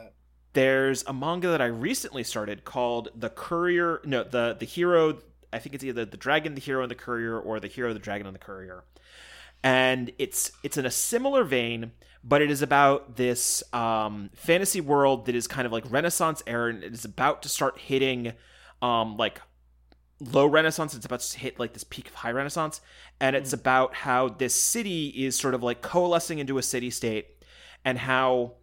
[0.52, 4.00] there's a manga that I recently started called The Courier.
[4.04, 5.18] No, the the hero.
[5.56, 7.98] I think it's either the dragon, the hero, and the courier, or the hero, the
[7.98, 8.84] dragon, and the courier.
[9.64, 11.92] And it's it's in a similar vein,
[12.22, 16.70] but it is about this um, fantasy world that is kind of like Renaissance era,
[16.70, 18.34] and it is about to start hitting
[18.82, 19.40] um, like
[20.20, 20.94] low Renaissance.
[20.94, 22.80] It's about to hit like this peak of high Renaissance,
[23.18, 27.26] and it's about how this city is sort of like coalescing into a city state,
[27.84, 28.56] and how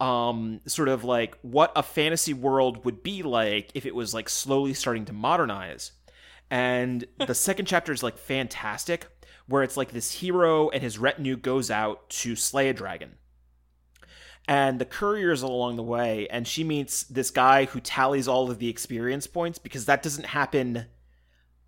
[0.00, 4.28] um sort of like what a fantasy world would be like if it was like
[4.28, 5.92] slowly starting to modernize
[6.52, 9.06] and the second chapter is like fantastic
[9.46, 13.16] where it's like this hero and his retinue goes out to slay a dragon.
[14.46, 18.58] And the courier's along the way and she meets this guy who tallies all of
[18.58, 20.84] the experience points because that doesn't happen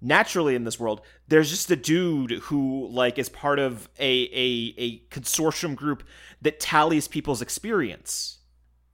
[0.03, 1.01] naturally in this world.
[1.29, 6.05] There's just a dude who like is part of a a, a consortium group
[6.43, 8.41] that tallies people's experience.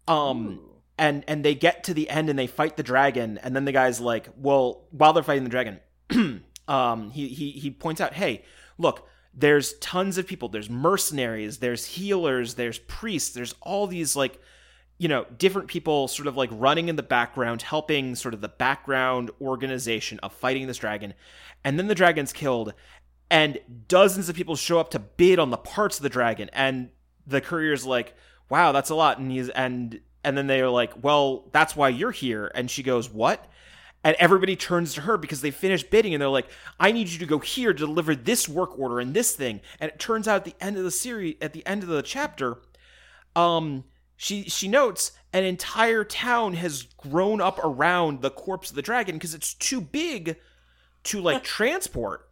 [0.07, 0.61] Um
[1.01, 3.72] and and they get to the end and they fight the dragon and then the
[3.72, 5.80] guy's like well while they're fighting the dragon
[6.68, 8.44] um he he he points out hey
[8.78, 10.48] look there's tons of people.
[10.48, 11.59] There's mercenaries.
[11.59, 12.55] There's healers.
[12.55, 13.30] There's priests.
[13.30, 14.40] There's all these like
[14.98, 18.48] you know different people sort of like running in the background helping sort of the
[18.48, 21.14] background organization of fighting this dragon.
[21.64, 22.74] And then the dragon's killed
[23.30, 26.51] and dozens of people show up to bid on the parts of the dragon.
[26.53, 26.90] And
[27.26, 28.14] the courier's like
[28.48, 29.18] wow that's a lot.
[29.18, 32.50] And he's and and then they're like well that's why you're here.
[32.54, 33.46] And she goes what?
[34.02, 36.48] And everybody turns to her because they finished bidding and they're like
[36.78, 39.60] i need you to go here to deliver this work order and this thing.
[39.78, 42.02] And it turns out at the end of the series at the end of the
[42.02, 42.58] chapter
[43.36, 43.84] um
[44.16, 49.16] she she notes an entire town has grown up around the corpse of the dragon
[49.16, 50.36] because it's too big
[51.04, 52.29] to like transport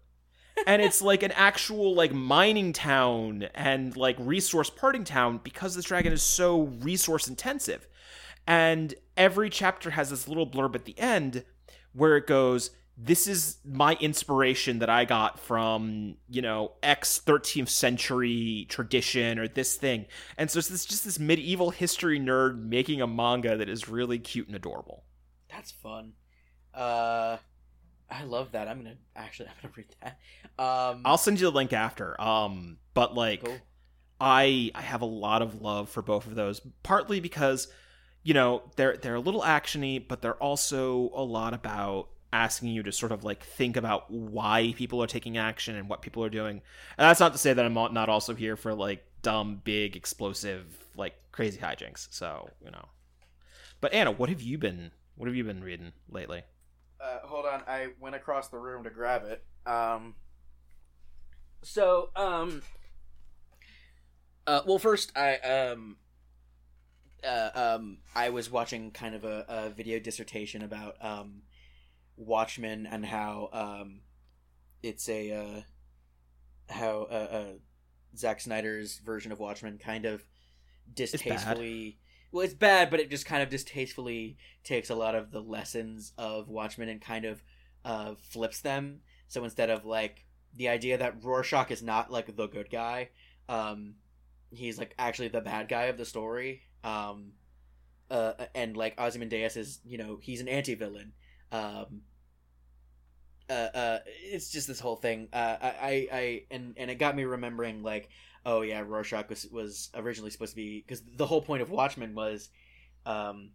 [0.67, 5.87] and it's like an actual like mining town and like resource parting town because this
[5.87, 7.87] dragon is so resource intensive.
[8.47, 11.45] And every chapter has this little blurb at the end
[11.93, 17.69] where it goes this is my inspiration that i got from you know x 13th
[17.69, 20.07] century tradition or this thing.
[20.37, 24.49] And so it's just this medieval history nerd making a manga that is really cute
[24.49, 25.05] and adorable.
[25.49, 26.15] That's fun.
[26.75, 27.39] Uh,
[28.11, 28.69] I love that.
[28.69, 30.19] I'm gonna actually I'm gonna read that.
[30.63, 33.59] Um, i'll send you the link after um but like cool.
[34.21, 37.69] I I have a lot of love for both of those, partly because
[38.23, 42.83] you know they're they're a little actiony, but they're also a lot about asking you
[42.83, 46.29] to sort of like think about why people are taking action and what people are
[46.29, 46.61] doing.
[46.99, 49.97] And that's not to say that I'm not not also here for like dumb, big,
[49.97, 52.09] explosive, like crazy hijinks.
[52.11, 52.87] So you know.
[53.81, 56.43] But Anna, what have you been what have you been reading lately?
[57.01, 59.45] Uh, hold on, I went across the room to grab it.
[59.67, 60.15] Um.
[61.63, 62.63] So, um,
[64.47, 65.97] Uh, well, first, I um,
[67.23, 71.43] uh, um, I was watching kind of a, a video dissertation about um,
[72.17, 74.01] Watchmen and how um,
[74.83, 75.61] it's a uh,
[76.73, 77.45] how uh, uh,
[78.17, 80.25] Zack Snyder's version of Watchmen kind of
[80.95, 81.99] distastefully.
[82.31, 86.13] Well, it's bad, but it just kind of distastefully takes a lot of the lessons
[86.19, 87.43] of Watchmen and kind of
[87.85, 89.01] uh, flips them.
[89.29, 93.11] So instead of like the idea that Rorschach is not like the good guy,
[93.49, 93.95] um,
[94.51, 96.63] he's like actually the bad guy of the story.
[96.85, 97.33] Um,
[98.11, 101.13] uh, and like Ozymandias is, you know, he's an anti-villain.
[101.51, 102.03] Um,
[103.51, 105.29] uh, uh, it's just this whole thing.
[105.33, 108.09] Uh, I, I, I, and and it got me remembering like,
[108.45, 112.15] oh yeah, Rorschach was was originally supposed to be because the whole point of Watchmen
[112.15, 112.51] was,
[113.07, 113.51] um,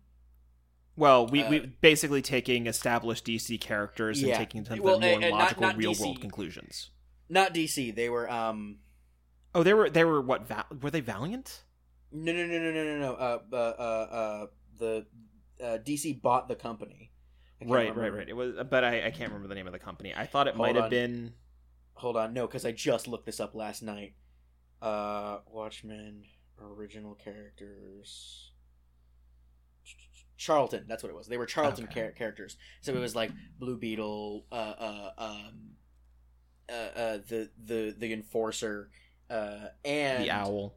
[0.95, 5.09] Well, we Uh, we basically taking established DC characters and taking them to Well, more
[5.13, 6.01] and- and not- logical not real DC.
[6.01, 6.89] world conclusions.
[7.29, 7.91] not DC.
[7.95, 8.79] They were um,
[9.55, 10.47] Oh, they were they were what?
[10.47, 11.63] Val- were they Valiant?
[12.11, 13.13] No, no, no, no, no, no, no.
[13.13, 15.05] Uh, uh, uh, uh the
[15.61, 17.11] uh, DC bought the company.
[17.69, 18.01] Right, remember.
[18.01, 18.29] right, right.
[18.29, 20.13] It was, but I, I can't remember the name of the company.
[20.15, 20.89] I thought it Hold might have on.
[20.89, 21.33] been.
[21.95, 24.13] Hold on, no, because I just looked this up last night.
[24.81, 26.23] Uh, Watchmen
[26.61, 28.51] original characters.
[30.37, 31.27] Charlton, that's what it was.
[31.27, 32.01] They were Charlton Okay.
[32.01, 32.57] char- characters.
[32.81, 35.69] So it was like Blue Beetle, uh, uh, um,
[36.67, 38.89] uh, uh, the the the enforcer,
[39.29, 40.75] uh, and the owl.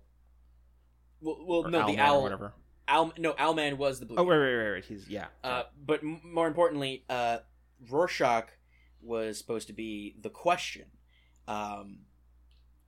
[1.21, 2.23] Well, well no, the Owlman or owl.
[2.23, 2.53] whatever.
[2.89, 4.17] Owl, no, Owlman was the blue.
[4.19, 4.85] Oh, right, right, right, right.
[4.85, 5.27] He's yeah.
[5.43, 7.39] Uh, but m- more importantly, uh,
[7.91, 8.49] Rorschach
[9.03, 10.87] was supposed to be the question,
[11.49, 12.01] um,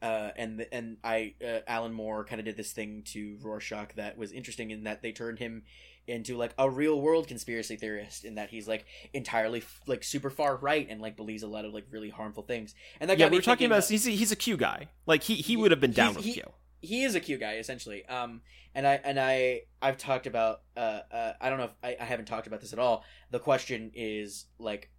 [0.00, 3.94] uh, and the, and I uh, Alan Moore kind of did this thing to Rorschach
[3.96, 5.64] that was interesting in that they turned him
[6.06, 10.30] into like a real world conspiracy theorist in that he's like entirely f- like super
[10.30, 12.74] far right and like believes a lot of like really harmful things.
[13.00, 14.88] And that yeah, we were talking about he's a, he's a Q guy.
[15.06, 16.44] Like he he would have been down with he- Q.
[16.80, 18.04] he is a cute guy essentially.
[18.06, 18.42] Um,
[18.74, 22.04] and I and I I've talked about uh, uh I don't know if I, I
[22.04, 23.04] haven't talked about this at all.
[23.30, 24.90] The question is like,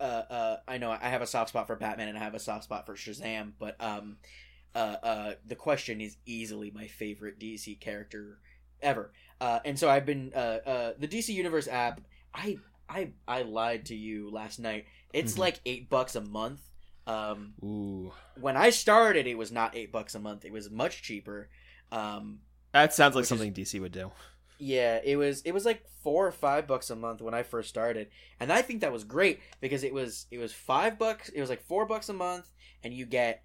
[0.00, 2.40] uh, uh, I know I have a soft spot for Batman and I have a
[2.40, 4.18] soft spot for Shazam, but um,
[4.74, 8.38] uh, uh, the question is easily my favorite DC character
[8.82, 9.12] ever.
[9.40, 12.00] Uh, and so I've been uh, uh, the DC Universe app.
[12.34, 12.58] I
[12.88, 14.84] I I lied to you last night.
[15.12, 15.38] It's Mhm.
[15.38, 16.60] like eight bucks a month.
[17.06, 20.44] Um, Ooh, when I started, it was not eight bucks a month.
[20.44, 21.48] It was much cheaper.
[21.92, 22.40] Um,
[22.72, 24.10] that sounds like Which is- something DC would do.
[24.58, 27.68] yeah, it was it was like four or five bucks a month when I first
[27.68, 28.08] started,
[28.40, 31.28] and I think that was great because it was it was five bucks.
[31.28, 32.50] It was like four bucks a month,
[32.82, 33.42] and you get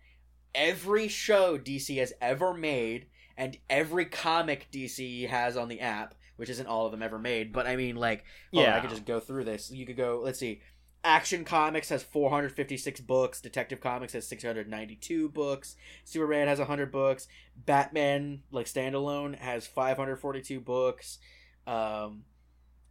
[0.56, 3.06] every show DC has ever made
[3.38, 7.54] and every comic DC has on the app, which isn't all of them ever made.
[7.54, 9.72] But I mean, like, yeah, I could just go through this.
[9.72, 10.22] You could go.
[10.24, 10.62] Let's see.
[11.04, 13.42] Action Comics has 456 books.
[13.42, 15.76] Detective Comics has 692 books.
[16.04, 17.28] Superman has 100 books.
[17.56, 21.18] Batman, like standalone, has 542 books.
[21.66, 22.24] Um,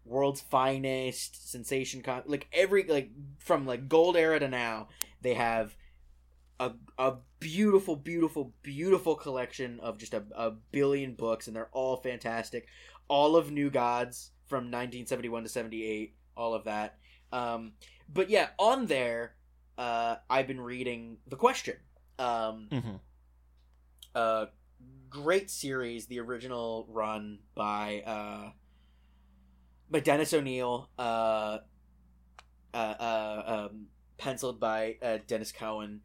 [0.04, 4.88] World's Finest, Sensation Con, like every like from like Gold era to now,
[5.22, 5.76] they have
[6.58, 11.96] a a beautiful, beautiful, beautiful collection of just a, a billion books, and they're all
[11.96, 12.66] fantastic.
[13.08, 16.96] All of New Gods from 1971 to 78, all of that.
[17.32, 17.72] Um,
[18.12, 19.34] but yeah, on there,
[19.78, 21.76] uh, I've been reading The Question.
[22.18, 22.96] Um, hmm
[24.14, 24.46] uh
[25.08, 28.50] great series the original run by uh
[29.90, 31.58] by dennis o'neil uh
[32.72, 33.86] uh, uh um
[34.18, 36.02] penciled by uh Denys Cowan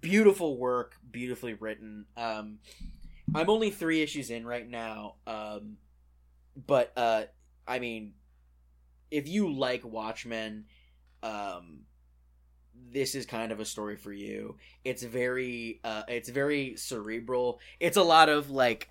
[0.00, 2.58] beautiful work beautifully written um
[3.34, 5.76] i'm only three issues in right now um
[6.66, 7.24] but uh
[7.68, 8.14] i mean
[9.10, 10.64] if you like watchmen
[11.22, 11.80] um
[12.92, 14.56] this is kind of a story for you.
[14.84, 17.60] It's very uh it's very cerebral.
[17.80, 18.88] It's a lot of like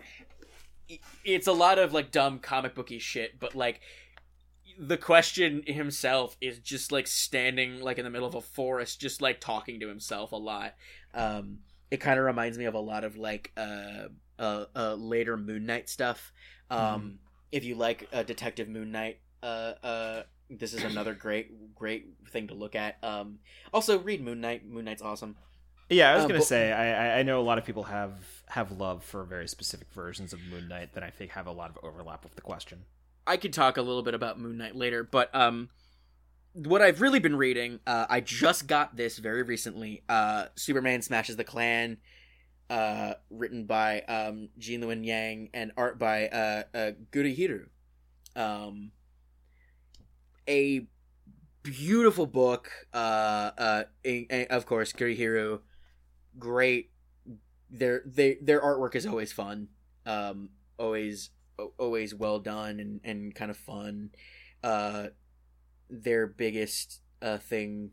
[1.23, 3.81] It's a lot of like dumb comic booky shit, but like
[4.77, 9.21] the question himself is just like standing like in the middle of a forest, just
[9.21, 10.73] like talking to himself a lot.
[11.13, 11.59] um
[11.91, 14.07] it kind of reminds me of a lot of like uh
[14.37, 16.33] uh, uh later moon knight stuff.
[16.69, 17.19] Um
[17.51, 22.47] if you like uh, detective moon knight uh uh this is another great great thing
[22.47, 22.97] to look at.
[23.03, 23.39] Um
[23.73, 24.65] also read moon knight.
[24.67, 25.35] Moon knight's awesome.
[25.89, 27.83] Yeah, I was Uh, gonna but- say I, I- I know a lot of people
[27.83, 28.13] have
[28.47, 31.69] have love for very specific versions of Moon Knight that I think have a lot
[31.69, 32.85] of overlap with the question.
[33.27, 35.69] I could talk a little bit about Moon Knight later, but um,
[36.53, 40.03] what I've really been reading, uh i just got this very recently.
[40.07, 41.97] Uh superman smashes the klan
[42.69, 47.67] uh written by um Gene Luen Yang and art by uh uh Gurihiru
[48.35, 48.91] um
[50.47, 50.87] a
[51.63, 53.83] beautiful book uh uh
[54.49, 55.61] of course Gurihiru
[56.39, 56.91] great.
[57.69, 59.69] Their they their artwork is always fun
[60.05, 61.31] um always
[61.79, 64.11] always well done and and kind of fun.
[64.63, 65.07] Uh
[65.89, 67.91] their biggest uh thing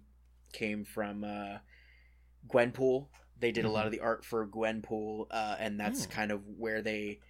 [0.53, 1.59] came from uh
[2.49, 3.09] Gwenpool.
[3.39, 6.07] They did a lot of the art for Gwenpool uh and that's Hmm.
[6.07, 7.21] kind of where they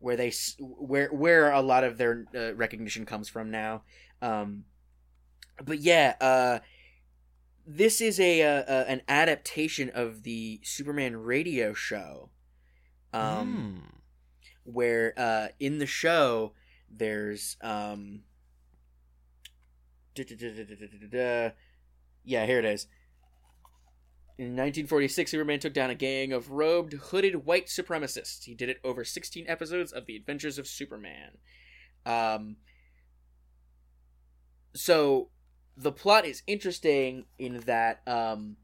[0.00, 3.82] where they where where a lot of their uh, recognition comes from now
[4.22, 4.64] um
[5.64, 6.58] but yeah uh
[7.66, 12.30] this is a, uh uh an adaptation of the Superman radio show.
[13.12, 13.78] Um Hmm.
[14.64, 16.52] where uh in the show
[16.90, 18.22] there's um
[22.24, 22.86] yeah here it is.
[24.38, 28.44] In 1946 superman took down a gang of robed hooded white supremacists.
[28.44, 31.38] He did it over 16 episodes of the adventures of superman.
[32.04, 32.56] Um
[34.76, 35.30] so
[35.76, 38.56] the plot is interesting in that um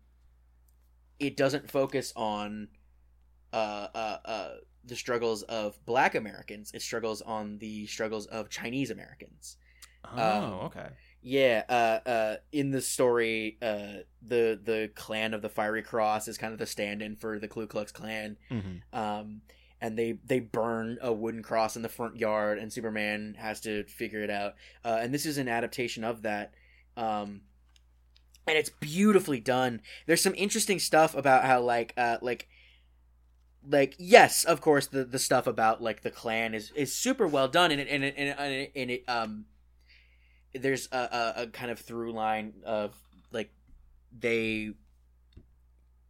[1.19, 2.69] it doesn't focus on
[3.53, 4.51] uh uh uh
[4.85, 6.73] the struggles of Black Americans.
[6.75, 9.57] It struggles on the struggles of Chinese Americans.
[10.05, 10.89] Oh, Um, okay.
[11.25, 16.37] Yeah, uh, uh, in the story, uh, the the clan of the Fiery Cross is
[16.37, 18.37] kind of the stand-in for the Ku Klux Klan.
[18.49, 19.43] hmm Um,
[19.83, 23.83] and they they burn a wooden cross in the front yard, and Superman has to
[23.85, 24.55] figure it out.
[24.85, 26.55] Uh, and this is an adaptation of that.
[26.97, 27.43] Um,
[28.47, 29.83] and it's beautifully done.
[30.07, 32.49] There's some interesting stuff about how like uh like
[33.68, 37.49] like yes, of course the the stuff about like the clan is is super well
[37.49, 39.45] done, and it and it and it, and it, and it um
[40.55, 42.95] there's a, a a kind of through line of
[43.33, 43.51] like
[44.16, 44.74] they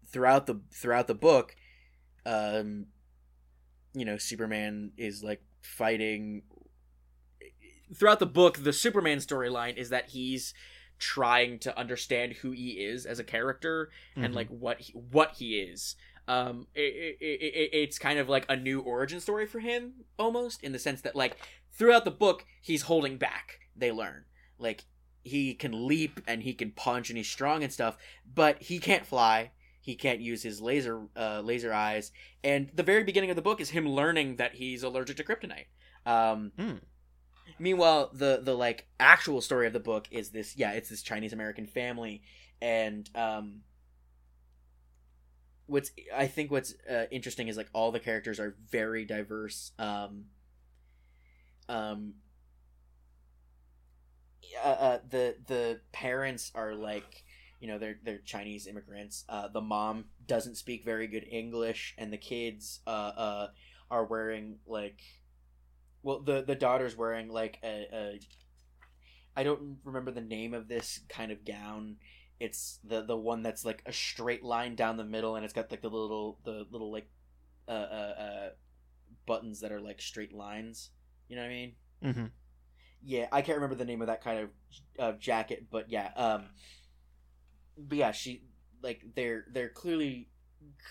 [0.09, 1.57] throughout the throughout the book
[2.27, 2.87] um
[3.95, 6.43] you know superman is like fighting
[7.95, 10.55] throughout the book the superman storyline is that he's
[10.99, 14.36] trying to understand who he is as a character and Mhm.
[14.36, 15.97] like what he, what he is.
[16.28, 20.62] Um it, it, it, it's kind of like a new origin story for him almost
[20.62, 21.36] in the sense that like
[21.72, 24.24] throughout the book he's holding back they learn.
[24.59, 24.84] Like
[25.24, 27.97] he can leap and he can punch and he's strong and stuff
[28.32, 29.51] but he can't fly
[29.83, 32.12] he can't use his laser uh, laser eyes.
[32.45, 35.66] And the very beginning of the book is him learning that he's allergic to kryptonite.
[36.07, 36.76] Um Hmm.
[37.59, 41.33] meanwhile the the like actual story of the book is this yeah it's this chinese
[41.33, 42.22] american family.
[42.61, 43.62] And um
[45.66, 49.72] what's i think what's uh, interesting is like all the characters are very diverse.
[49.78, 50.26] Um
[51.68, 52.14] um
[54.64, 57.24] uh, uh, the the parents are like
[57.63, 59.25] you know they're they're Chinese immigrants.
[59.29, 63.49] Uh, the mom doesn't speak very good English, and the kids uh, uh,
[63.91, 65.01] are wearing like
[66.03, 68.21] well the the daughter's wearing like a, a
[69.37, 71.99] I don't remember the name of this kind of gown.
[72.41, 75.71] It's the the one that's like a straight line down the middle, and it's got
[75.71, 77.09] like the little the little like
[77.69, 78.49] uh uh, uh
[79.27, 80.91] buttons that are like straight lines.
[81.29, 81.73] You know what I mean?
[82.03, 82.27] hmm
[83.05, 84.51] yeah i can't remember the name of that kind of
[84.99, 86.45] uh, jacket but yeah um
[87.89, 88.43] but yeah she
[88.83, 90.28] like they're they're clearly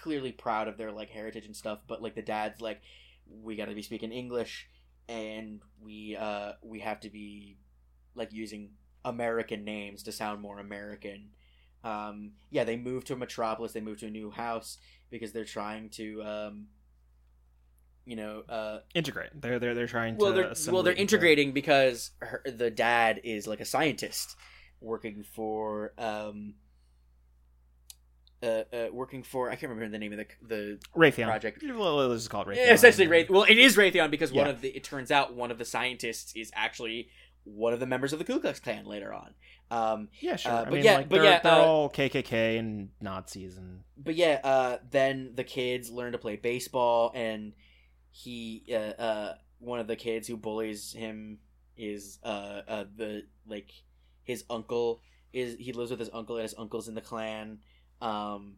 [0.02, 2.82] clearly proud of their like heritage and stuff but like the dad's like
[3.42, 4.68] we got to be speaking english
[5.08, 7.58] and we uh we have to be
[8.16, 8.70] like using
[9.06, 11.30] american names to sound more american
[11.84, 14.78] um yeah they move to a metropolis they move to a new house
[15.10, 16.68] because they're trying to um
[18.06, 19.30] you know uh Integrate.
[19.40, 20.42] They're they're they're trying well to.
[20.42, 24.36] they're well they're into- integrating because her, the dad is like a scientist
[24.80, 26.56] working for um
[28.44, 31.64] uh, uh working for I can't remember the name of the the Raytheon project.
[31.64, 32.56] Well, let's just call it Raytheon.
[32.58, 35.52] Yeah, essentially Ray well it is Raytheon because one of the it turns out one
[35.52, 37.10] of the scientists is actually
[37.44, 39.34] one of the members of the Ku Klux Klan later on
[39.72, 40.52] um Yeah, sure.
[40.52, 43.58] Uh, I but mean, yeah- like, but they're, yeah, they're uh, all KKK and Nazis
[43.58, 47.54] and but yeah, uh, then the kids learn to play baseball, and
[48.10, 51.40] he, uh, uh, one of the kids who bullies him
[51.78, 53.70] is uh, uh, the like
[54.24, 55.02] his uncle
[55.34, 57.60] is he lives with his uncle, and his uncle's in the clan,
[58.02, 58.56] um,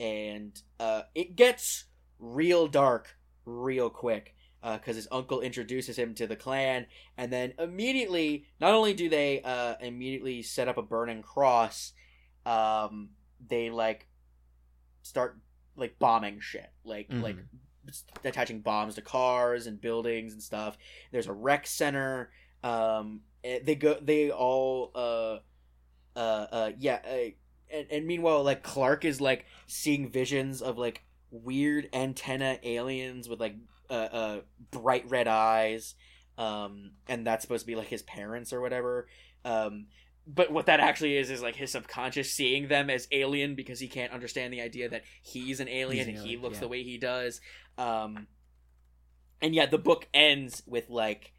[0.00, 1.84] and uh, it gets
[2.18, 6.86] real dark real quick because his uncle introduces him to the clan,
[7.16, 11.92] and then immediately, not only do they uh, immediately set up a burning cross,
[12.46, 13.10] um,
[13.48, 14.06] they like
[15.02, 15.38] start
[15.74, 17.22] like bombing shit, like Mhm.
[17.22, 17.36] like
[18.24, 20.78] attaching bombs to cars and buildings and stuff.
[21.10, 22.30] There's a rec center.
[22.62, 23.98] Um, eh, they go.
[24.00, 24.92] They all.
[24.94, 25.38] Uh,
[26.14, 27.00] uh, uh, yeah.
[27.04, 27.30] Uh,
[27.72, 33.40] and, and meanwhile, like Clark is like seeing visions of like weird antenna aliens with
[33.40, 33.56] like
[33.90, 34.40] uh, uh
[34.70, 35.94] bright red eyes.
[36.38, 39.06] Um, and that's supposed to be like his parents or whatever.
[39.44, 39.86] Um,
[40.26, 43.88] but what that actually is is like his subconscious seeing them as alien because he
[43.88, 46.60] can't understand the idea that he's an alien He's an and he looks yeah.
[46.60, 47.40] the way he does.
[47.76, 48.28] Um,
[49.40, 51.32] and yeah, the book ends with like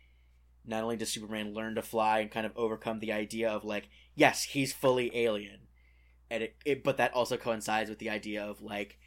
[0.66, 3.90] not only does Superman learn to fly and kind of overcome the idea of like
[4.16, 5.60] yes he's fully alien,
[6.34, 8.98] and it, it but that also coincides with the idea of like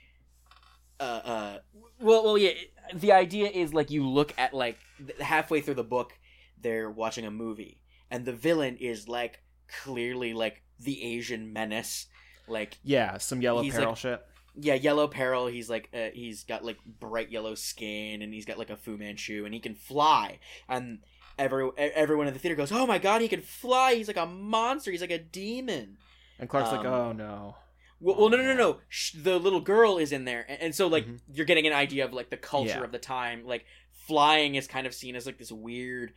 [1.01, 1.59] uh uh
[2.01, 2.53] well well yeah
[2.95, 6.13] the idea is like you look at like th- halfway through the book
[6.61, 7.81] they're watching a movie
[8.11, 9.43] and the villain is like
[9.83, 12.07] clearly like the Asian menace
[12.49, 14.21] like yeah, some yellow He's peril like- shit.
[14.55, 15.49] yeah, yellow peril.
[15.49, 18.97] He's like uh, he's got like bright yellow skin, and he's got like a Fu
[18.97, 20.39] Manchu, and he can fly.
[20.69, 21.01] And
[21.41, 23.97] every everyone in the theater goes, "Oh my god, he can fly!
[23.97, 24.93] He's like a monster!
[24.93, 25.97] He's like a demon!"
[26.39, 27.57] And Clark's like, um, oh no.
[28.01, 28.79] Well, well no, no, no, no.
[28.89, 31.21] Sh- the little girl is in there, and, and so like Mhm.
[31.33, 32.85] you're getting an idea of like the culture Yeah.
[32.85, 33.47] of the time.
[33.47, 36.13] Like flying is kind of seen as like this weird,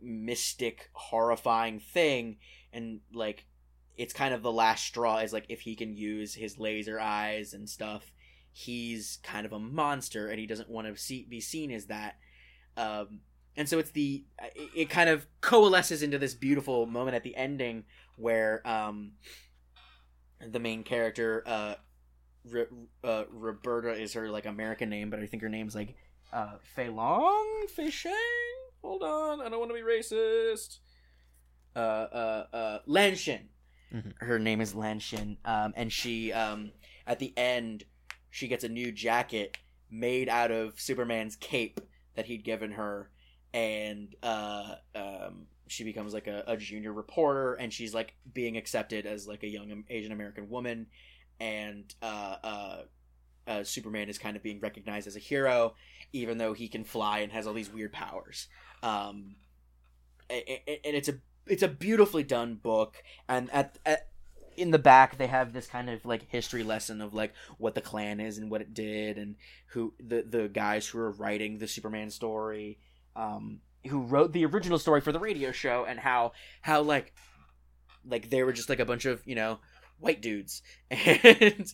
[0.00, 2.38] mystic, horrifying thing,
[2.72, 3.46] and like
[3.96, 7.52] it's kind of the last straw is like if he can use his laser eyes
[7.52, 8.12] and stuff,
[8.52, 12.16] he's kind of a monster and he doesn't want to see, be seen as that.
[12.76, 13.20] Um,
[13.56, 14.24] and so it's the
[14.54, 17.84] it, it kind of coalesces into this beautiful moment at the ending
[18.14, 19.12] where um,
[20.46, 21.74] the main character uh,
[22.44, 22.66] Re-
[23.04, 25.96] uh, Roberta is her like American name, but I think her name's like
[26.32, 28.12] uh, Fei Long, Fei Shang.
[28.82, 30.78] Hold on, I don't want to be racist.
[31.74, 33.48] Uh, uh, uh, Lan Shin.
[33.92, 34.12] Mhm.
[34.18, 36.72] Her name is Lan Shin, um, and she um,
[37.06, 37.84] at the end
[38.30, 39.56] she gets a new jacket
[39.90, 41.80] made out of Superman's cape
[42.14, 43.10] that he'd given her,
[43.54, 49.06] and uh, um, she becomes like a, a junior reporter, and she's like being accepted
[49.06, 50.86] as like a young Asian American woman,
[51.40, 52.76] and uh, uh,
[53.46, 55.74] uh, Superman is kind of being recognized as a hero,
[56.12, 58.48] even though he can fly and has all these weird powers.
[58.82, 59.36] Um,
[60.30, 61.14] a- a- and it's a
[61.46, 64.08] it's a beautifully done book, and at, at
[64.56, 67.80] in the back they have this kind of like history lesson of like what the
[67.80, 69.36] clan is and what it did and
[69.68, 72.78] who the the guys who are writing the Superman story
[73.14, 76.32] um who wrote the original story for the radio show and how
[76.62, 77.12] how like
[78.06, 79.58] like they were just like a bunch of you know
[79.98, 80.62] white dudes.
[80.90, 81.72] And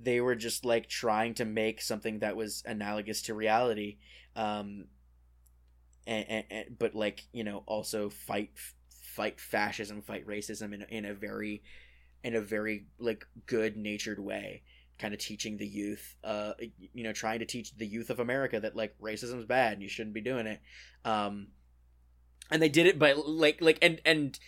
[0.00, 3.98] they were just like trying to make something that was analogous to reality
[4.34, 4.86] um
[6.06, 8.50] and, and, and but like you know also fight
[9.14, 11.62] fight fascism fight racism in, in a very
[12.24, 14.62] in a very like good natured way
[14.98, 16.52] kind of teaching the youth uh
[16.92, 19.88] you know trying to teach the youth of america that like racism's bad and you
[19.88, 20.60] shouldn't be doing it.
[21.04, 21.48] Um
[22.50, 24.38] and they did it by like like and and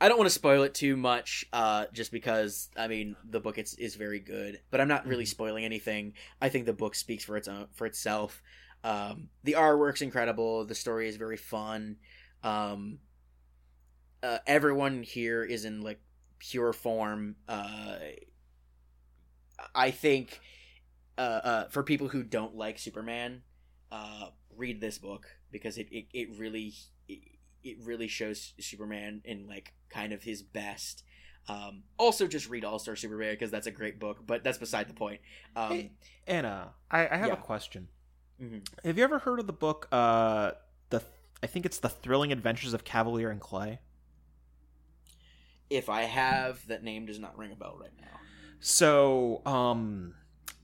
[0.00, 3.58] i don't want to spoil it too much uh just because i mean the book
[3.58, 6.14] is, is very good but i'm not really spoiling anything.
[6.40, 8.42] I think the book speaks for its own for itself.
[8.82, 10.64] Um the artwork's incredible.
[10.64, 11.96] The story is very fun.
[12.42, 12.98] Um
[14.22, 16.00] uh, everyone here is in like
[16.38, 17.36] pure form.
[17.48, 17.96] Uh
[19.74, 20.40] i think
[21.18, 23.42] uh, uh for people who don't like superman
[23.90, 26.74] uh read this book because it it, it really
[27.08, 27.20] it,
[27.62, 31.04] it really shows superman in like kind of his best
[31.48, 34.88] um also just read all star superman because that's a great book but that's beside
[34.88, 35.20] the point
[35.56, 35.92] um Hey,
[36.26, 37.34] Anna, I, I have Yeah.
[37.34, 37.88] a question.
[38.40, 38.62] mhm.
[38.84, 39.88] Have you ever heard of the book?
[39.92, 40.52] Uh,
[40.90, 41.02] the
[41.42, 43.80] I think it's the Thrilling Adventures of Kavalier and Clay.
[45.70, 48.20] if i have that name does not ring a bell right now
[48.64, 50.14] So, um,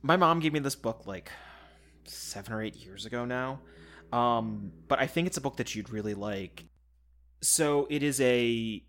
[0.02, 1.32] my mom gave me this book like
[2.04, 3.58] seven or eight years ago now.
[4.12, 6.64] Um, but I think it's a book that you'd really like.
[7.42, 8.82] So it is a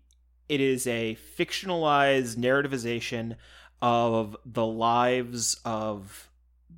[0.48, 3.34] it is a fictionalized narrativization
[3.82, 6.30] of the lives of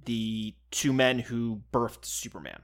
[0.06, 2.62] the two men who birthed Superman.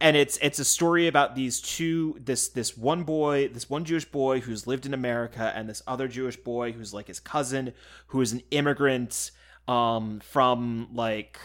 [0.00, 4.06] And it's it's a story about these two this this one boy, this one Jewish
[4.06, 7.74] boy who's lived in America and this other Jewish boy who's like his cousin
[8.08, 9.30] who is an immigrant
[9.68, 11.38] um from like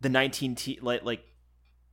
[0.00, 1.24] the 19 te- like like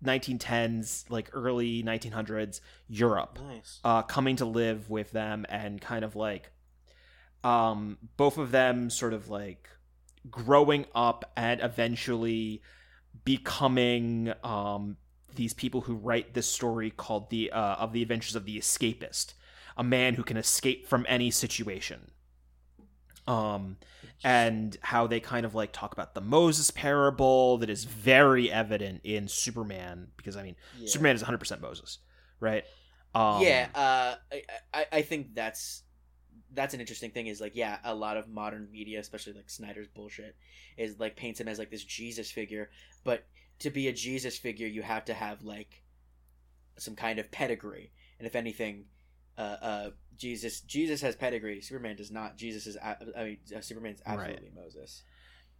[0.03, 3.37] 1910s like early 1900s Europe.
[3.41, 3.79] Nice.
[3.83, 6.51] Uh, coming to live with them and kind of like
[7.43, 9.69] um, both of them sort of like
[10.29, 12.61] growing up and eventually
[13.25, 14.97] becoming um,
[15.35, 19.33] these people who write this story called the uh, of the adventures of the escapist
[19.77, 22.11] a man who can escape from any situation
[23.27, 23.77] um
[24.23, 29.01] and how they kind of like talk about the Moses parable that is very evident
[29.03, 30.89] in Superman because I mean Yeah.
[30.89, 31.99] Superman is 100% Moses,
[32.39, 32.63] right?
[33.15, 34.43] Um, yeah, uh, I,
[34.73, 35.83] I I think that's
[36.53, 37.27] that's an interesting thing.
[37.27, 40.35] Is like, yeah, a lot of modern media, especially like Snyder's bullshit,
[40.77, 42.69] is like paints him as like this Jesus figure.
[43.03, 43.25] But
[43.61, 45.83] to be a Jesus figure, you have to have like
[46.77, 47.91] some kind of pedigree.
[48.19, 48.85] And if anything,
[49.37, 51.61] uh, uh, Jesus Jesus has pedigree.
[51.61, 52.37] Superman does not.
[52.37, 54.19] Jesus is I mean, uh, Superman's Right.
[54.19, 55.03] absolutely Moses.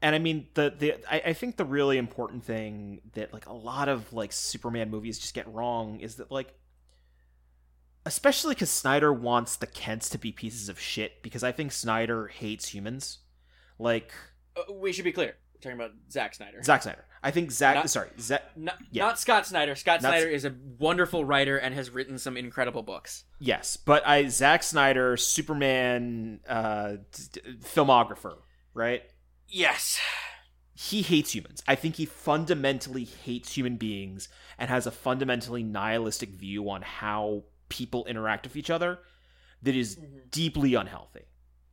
[0.01, 3.53] and I mean the the I, I think the really important thing that like a
[3.53, 6.53] lot of like Superman movies just get wrong is that like
[8.05, 12.27] especially because Snyder wants the Kents to be pieces of shit because I think Snyder
[12.27, 13.19] hates humans.
[13.79, 14.11] Like
[14.55, 15.35] Uh, we should be clear.
[15.61, 16.61] Talking about Zack Snyder.
[16.63, 17.05] Zack Snyder.
[17.23, 19.05] I think Zack Not- sorry, Zack Not, Yeah.
[19.05, 19.75] not Scott Snyder.
[19.75, 23.25] Scott Not- Snyder is a wonderful writer and has written some incredible books.
[23.39, 28.37] yes, but I Zack Snyder Superman uh d- d- filmographer,
[28.73, 29.03] right?
[29.47, 29.99] Yes.
[30.73, 31.61] he hates humans.
[31.67, 37.43] I think he fundamentally hates human beings and has a fundamentally nihilistic view on how
[37.69, 38.97] people interact with each other
[39.61, 39.99] that is
[40.31, 41.25] deeply unhealthy.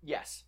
[0.02, 0.44] Yes.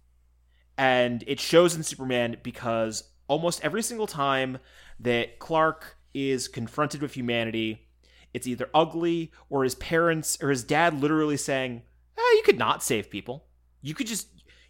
[0.77, 4.59] And it shows in Superman because almost every single time
[4.99, 7.87] that Clark is confronted with humanity,
[8.35, 11.83] it's either ugly or his parents or his dad literally saying,
[12.19, 13.47] "Ah, you could not save people.
[13.83, 14.27] You could just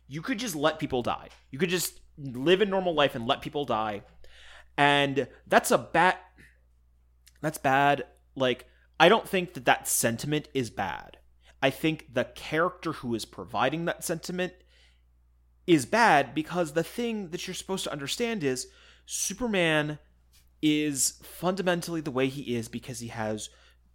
[0.06, 1.28] you could just let people die.
[1.50, 4.02] You could just live a normal life and let people die.
[4.76, 6.16] And that's a bad
[7.40, 8.04] that's bad.
[8.36, 8.66] Like
[9.00, 11.16] I don't think that that sentiment is bad.
[11.62, 14.52] I think the character who is providing that sentiment
[15.70, 18.66] is bad because the thing that you're supposed to understand is
[19.06, 20.00] Superman
[20.60, 23.50] is fundamentally the way he is because he has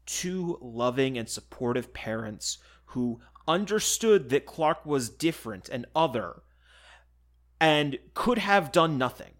[0.05, 6.43] two loving and supportive parents who understood that Clark was different and other
[7.59, 9.33] and could have done nothing.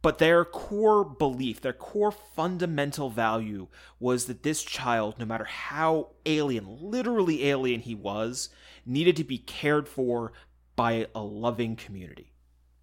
[0.00, 3.68] But their core belief, their core fundamental value
[4.00, 8.48] was that this child, no matter how alien, literally alien he was,
[8.86, 10.32] needed to be cared for
[10.76, 12.32] by a loving community.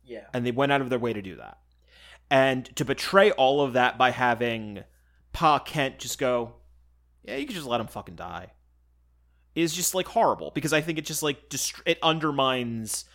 [0.03, 0.26] Yeah.
[0.34, 1.60] And they went out of their way to do that.
[2.32, 4.84] And to betray all of that by having
[5.34, 6.53] Pa Kent just go,
[7.24, 8.52] yeah, you can just let him fucking die,
[9.56, 13.06] is just like horrible because I think it just like dist- it undermines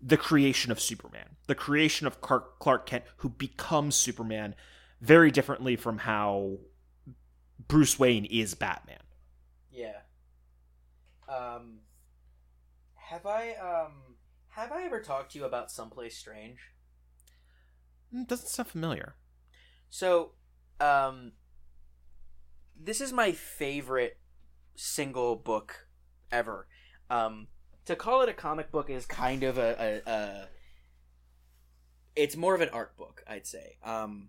[0.00, 4.54] the creation of Superman, the creation of Clark, Clark Kent, who becomes Superman
[5.00, 6.58] very differently from how
[7.68, 8.98] Bruce Wayne is Batman.
[9.70, 10.00] Yeah.
[11.28, 11.80] Um
[12.96, 14.11] have I um
[14.52, 16.58] have I ever talked to you about Someplace Strange?
[18.14, 19.16] Mm, Doesn't sound familiar.
[19.90, 20.32] So,
[20.80, 21.32] um
[22.74, 24.18] this is my favorite
[24.74, 25.86] single book
[26.30, 26.66] ever.
[27.10, 27.48] Um
[27.84, 30.48] to call it a comic book is kind of a, a, a
[32.14, 33.76] it's more of an art book, I'd say.
[33.82, 34.28] Um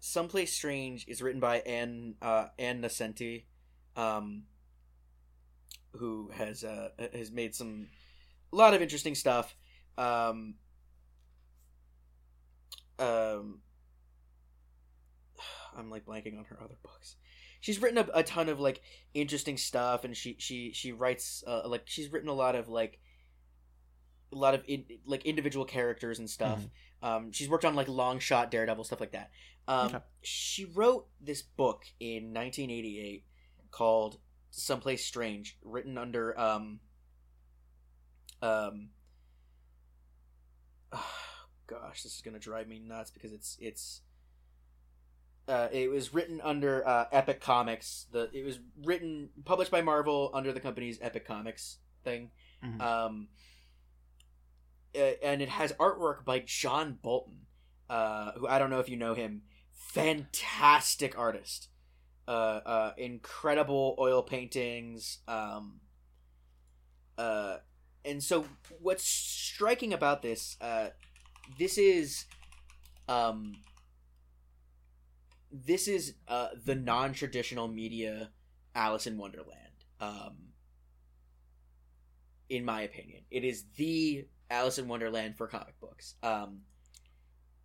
[0.00, 3.46] Someplace Strange is written by Ann uh, Ann Nocenti,
[3.96, 4.44] um,
[5.96, 7.88] who has uh, has made some
[8.52, 9.54] a lot of interesting stuff.
[9.96, 10.54] Um,
[12.98, 13.60] um,
[15.76, 17.16] I'm like blanking on her other books.
[17.60, 18.80] She's written a, a ton of like
[19.14, 22.98] interesting stuff, and she she she writes uh, like she's written a lot of like
[24.32, 26.64] a lot of in, like individual characters and stuff.
[27.02, 29.30] Um, she's worked on like Longshot, Daredevil, stuff like that.
[29.66, 29.98] Um, Okay.
[30.22, 33.24] She wrote this book in 1988
[33.70, 34.18] called
[34.50, 36.80] "Someplace Strange," written under um,
[38.42, 38.90] um,
[41.66, 44.02] gosh, this is gonna drive me nuts because it's it's.
[45.46, 48.06] Uh, it was written under uh, Epic Comics.
[48.12, 52.30] The it was written published by Marvel under the company's Epic Comics thing.
[52.62, 52.80] Mhm.
[52.80, 53.28] Um,
[54.94, 57.46] and it has artwork by John Bolton,
[57.88, 59.42] uh, who I don't know if you know him.
[59.72, 61.68] Fantastic artist,
[62.26, 62.30] uh,
[62.66, 65.18] uh, incredible oil paintings.
[65.28, 65.80] Um,
[67.16, 67.58] uh,
[68.08, 68.46] and so
[68.80, 70.88] what's striking about this, uh,
[71.58, 72.24] this is,
[73.08, 73.56] um,
[75.52, 78.30] this is uh, the non-traditional media
[78.74, 79.56] Alice in Wonderland.
[80.00, 80.36] Um,
[82.48, 86.14] in my opinion, it is the Alice in Wonderland for comic books.
[86.22, 86.60] Um,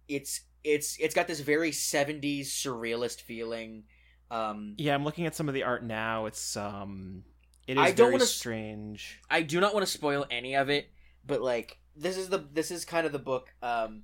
[0.08, 3.84] it's it's it's got this very '70s surrealist feeling.
[4.30, 6.26] Um, Yeah, I'm looking at some of the art now.
[6.26, 7.24] It's um,
[7.68, 9.22] it is I don't very wanna- strange.
[9.30, 10.90] I do not want to spoil any of it.
[11.26, 13.54] but like this is the this is kind of the book.
[13.62, 14.04] Um,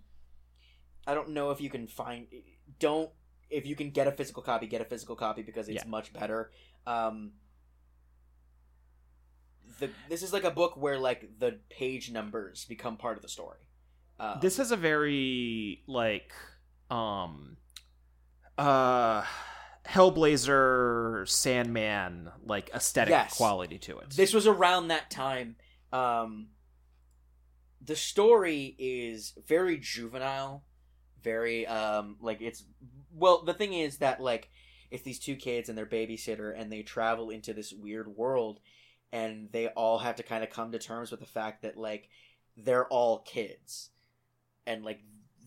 [1.08, 2.28] I don't know if you can find
[2.80, 3.10] don't
[3.50, 5.90] if you can get a physical copy, get a physical copy because it's Yeah.
[5.90, 6.52] much better.
[6.86, 7.34] Um,
[9.80, 13.30] the this is like a book where like the page numbers become part of the
[13.30, 13.60] story.
[14.20, 16.32] Um, this has a very like
[16.92, 17.58] um
[18.58, 19.24] uh
[19.90, 23.36] hellblazer sandman like aesthetic Yes.
[23.36, 25.56] quality to it this was around that time.
[25.92, 26.50] Um,
[27.82, 30.64] the story is very juvenile,
[31.24, 32.64] very um like it's
[33.14, 34.50] well the thing is that like
[34.92, 38.60] it's these two kids and their babysitter and they travel into this weird world
[39.12, 42.10] and they all have to kind of come to terms with the fact that like
[42.58, 43.90] they're all kids
[44.66, 45.00] and like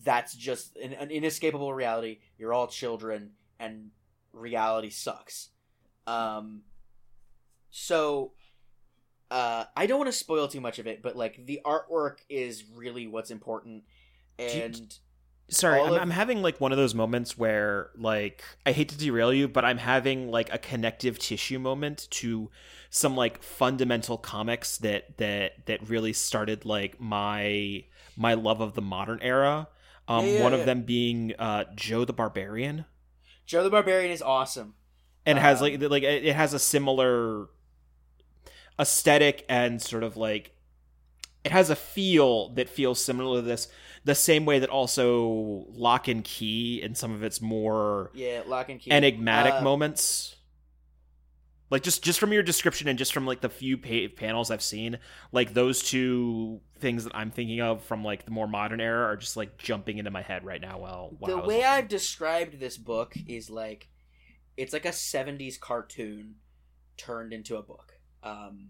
[0.03, 3.89] that's just an, an inescapable reality you're all children and
[4.33, 5.49] reality sucks.
[6.07, 6.63] Um
[7.69, 8.33] so
[9.31, 12.63] uh i don't want to spoil too much of it but like the artwork is
[12.75, 13.83] really what's important.
[14.37, 14.97] You- and
[15.49, 18.97] sorry I'm, of- I'm having like one of those moments where like i hate to
[18.97, 22.49] derail you but i'm having like a connective tissue moment to
[22.89, 27.83] some like fundamental comics that that that really started like my
[28.15, 29.67] my love of the modern era.
[30.07, 30.59] Um Yeah, yeah, one yeah.
[30.59, 32.85] of them being uh joe the barbarian
[33.45, 34.75] joe the barbarian is awesome.
[35.25, 37.47] And has Um, like like it it has a similar
[38.79, 40.55] aesthetic and sort of like
[41.43, 43.67] it has a feel that feels similar to this
[44.05, 48.69] the same way that also Locke and Key in some of its more yeah Locke
[48.69, 48.91] and Key.
[48.91, 50.35] enigmatic Uh, moments
[51.73, 54.61] Like just just from your description and just from like the few pa- panels I've
[54.61, 54.99] seen,
[55.31, 59.17] like those two things that I'm thinking of from like the more modern era are
[59.17, 60.77] just like jumping into my head right now.
[60.77, 61.65] While, while the way listening.
[61.65, 63.89] I've described this book is like
[64.55, 66.35] it's like a 70s cartoon
[66.95, 67.93] turned into a book.
[68.21, 68.69] Um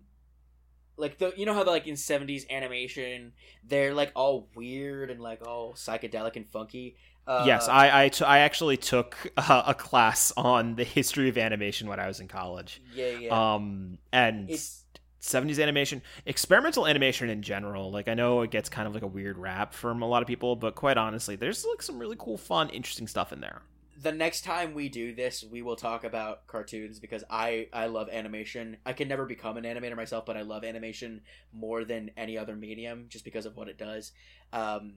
[0.96, 3.34] like the you know how like in 70s animation
[3.68, 6.96] they're like all weird and like all psychedelic and funky.
[7.26, 11.38] Uh, yes, I I, t- I actually took uh, a class on the history of
[11.38, 12.82] animation when I was in college.
[12.92, 13.56] yeah yeah.
[13.56, 14.84] Um, and it's
[15.22, 17.92] 70s animation, experimental animation in general.
[17.92, 20.28] Like I know it gets kind of like a weird rap from a lot of
[20.28, 23.62] people, but quite honestly, there's like some really cool, fun, interesting stuff in there.
[23.96, 28.10] the next time we do this, we will talk about cartoons because I I love
[28.10, 28.78] animation.
[28.86, 31.22] I can never become an animator myself, but I love animation
[31.54, 34.12] more than any other medium just because of what it does.
[34.52, 34.96] Um,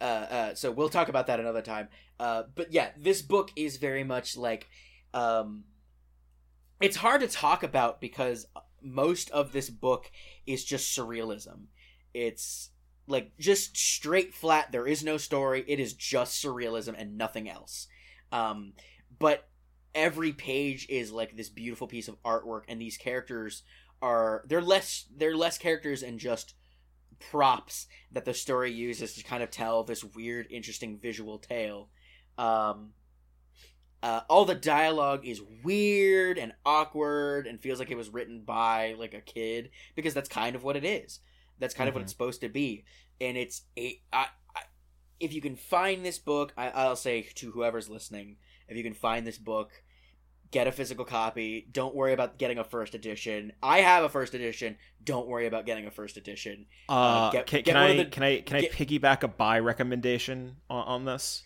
[0.00, 1.88] uh, uh, so we'll talk about that another time.
[2.18, 4.68] Uh, but yeah, this book is very much like
[5.14, 5.64] um,
[6.80, 8.46] it's hard to talk about because
[8.82, 10.10] most of this book
[10.46, 11.66] is just surrealism.
[12.14, 12.70] It's
[13.06, 14.72] like just straight flat.
[14.72, 15.64] There is no story.
[15.66, 17.86] It is just surrealism and nothing else.
[18.32, 18.72] Um,
[19.18, 19.48] but
[19.94, 23.62] every page is like this beautiful piece of artwork, and these characters
[24.02, 26.54] are they're less they're less characters and just
[27.30, 31.88] props that the story uses to kind of tell this weird, interesting visual tale.
[32.38, 32.90] Um,
[34.02, 38.94] uh, all the dialogue is weird and awkward and feels like it was written by
[38.98, 41.20] like a kid because that's kind of what it is.
[41.58, 42.04] That's kind of what Mhm.
[42.04, 42.84] it's supposed to be,
[43.20, 44.00] and it's a.
[44.10, 44.62] I, I,
[45.20, 48.36] if you can find this book, I, I'll say to whoever's listening,
[48.66, 49.82] if you can find this book,
[50.50, 51.66] get a physical copy.
[51.70, 53.52] Don't worry about getting a first edition.
[53.62, 54.76] I have a first edition.
[55.04, 56.66] Don't worry about getting a first edition.
[56.88, 59.58] Uh, get- can, get can I the- can I can I get- piggyback a buy
[59.60, 61.42] recommendation on, on this?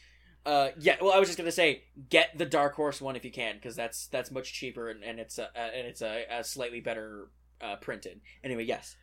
[0.46, 0.96] Uh, yeah.
[1.00, 3.76] Well, I was just gonna say, get the Dark Horse one if you can, because
[3.76, 7.28] that's that's much cheaper and, and it's a, uh, and it's a, a slightly better
[7.62, 8.20] uh, printed.
[8.42, 8.96] Anyway, yes.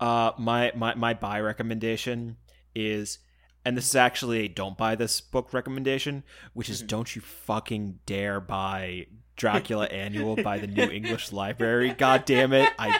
[0.00, 2.36] Uh, my my my buy recommendation
[2.76, 3.18] is,
[3.64, 6.22] and this is actually a don't buy this book recommendation,
[6.52, 6.86] which is Mhm.
[6.88, 9.06] don't you fucking dare buy
[9.36, 11.90] Dracula Annual by the New English Library.
[11.96, 12.72] God damn it!
[12.78, 12.98] I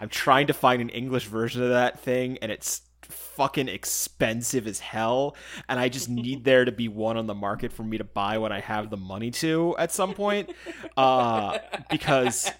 [0.00, 4.80] I'm trying to find an English version of that thing, and it's fucking expensive as
[4.80, 5.36] hell.
[5.68, 8.38] And I just need there to be one on the market for me to buy
[8.38, 10.52] when I have the money to at some point.
[10.96, 11.58] Uh,
[11.90, 12.50] because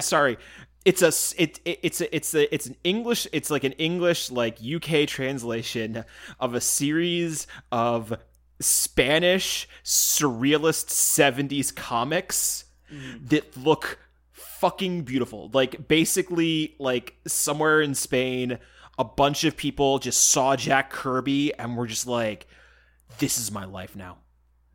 [0.00, 0.38] sorry
[0.84, 4.30] it's a it, it it's a, it's a it's an english it's like an english
[4.30, 6.04] like uk translation
[6.38, 8.16] of a series of
[8.60, 12.64] spanish surrealist 70s comics
[13.26, 13.98] that look
[14.32, 15.50] fucking beautiful.
[15.52, 18.58] Like basically like somewhere in spain
[18.98, 22.46] a bunch of people just saw jack kirby and were just like
[23.18, 24.18] this is my life now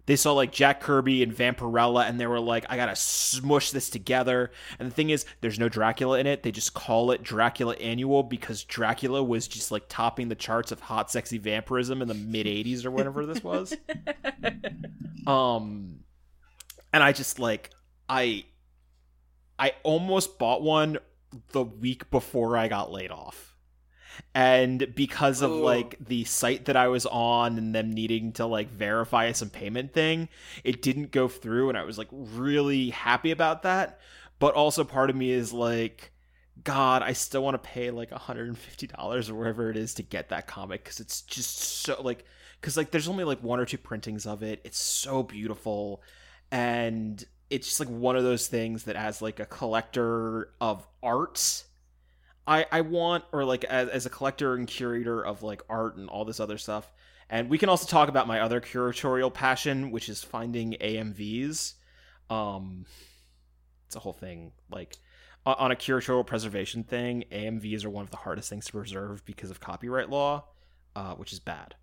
[0.06, 3.90] they saw like Jack Kirby and Vampirella, and they were like, I gotta smush this
[3.90, 4.52] together.
[4.80, 6.44] And the thing is, there's no Dracula in it.
[6.44, 10.82] They just call it Dracula Annual because Dracula was just like topping the charts of
[10.82, 13.76] hot, sexy vampirism in the mid 80s or whatever this was.
[15.26, 16.00] Um,
[16.92, 17.70] and I just like,
[18.10, 18.44] I,
[19.58, 20.98] I almost bought one
[21.52, 23.53] the week before I got laid off
[24.34, 25.64] and because of Ooh.
[25.64, 29.94] like the site that I was on and them needing to like verify some payment
[29.94, 30.30] thing,
[30.64, 34.00] it didn't go through and I was like really happy about that.
[34.40, 36.12] But also part of me is like
[36.64, 40.48] god, I still want to pay like $150 or wherever it is to get that
[40.48, 42.26] comic cuz it's just so like
[42.62, 44.62] cuz like there's only like one or two printings of it.
[44.64, 46.02] It's so beautiful
[46.52, 51.66] and it's just like one of those things that as like a collector of art
[52.48, 56.10] I, I want or like as, as a collector and curator of like art and
[56.10, 56.92] all this other stuff
[57.30, 61.74] and we can also talk about my other curatorial passion which is finding amvs
[62.30, 62.86] um
[63.88, 64.98] it's a whole thing like
[65.46, 69.50] on a curatorial preservation thing amvs are one of the hardest things to preserve because
[69.50, 70.44] of copyright law
[70.96, 71.76] uh which is bad.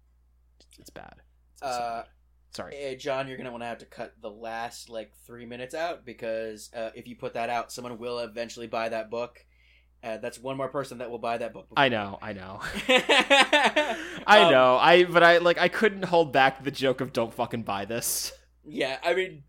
[0.80, 1.16] It's bad.
[1.54, 2.04] It's Uh,
[2.52, 2.74] sorry.
[2.74, 6.04] Eh, John, you're gonna want to have to cut the last like three minutes out
[6.04, 9.44] because uh, if you put that out, someone will eventually buy that book.
[10.02, 11.66] Uh, that's one more person that will buy that book.
[11.76, 12.58] i know i know
[12.88, 13.96] I
[14.26, 17.62] i know i but i like i couldn't hold back the joke of don't fucking
[17.64, 18.32] buy this
[18.64, 19.42] Yeah, I mean,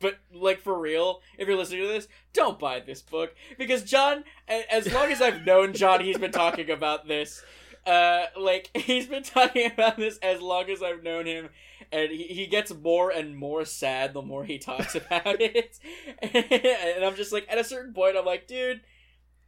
[0.00, 4.24] but like for real, if you're listening to this, don't buy this book because John.
[4.48, 7.42] As long as I've known John, he's been talking about this.
[7.86, 11.48] Uh, like he's been talking about this as long as I've known him,
[11.90, 15.78] and he, he gets more and more sad the more he talks about it.
[16.22, 18.80] and I'm just like, at a certain point, I'm like, dude.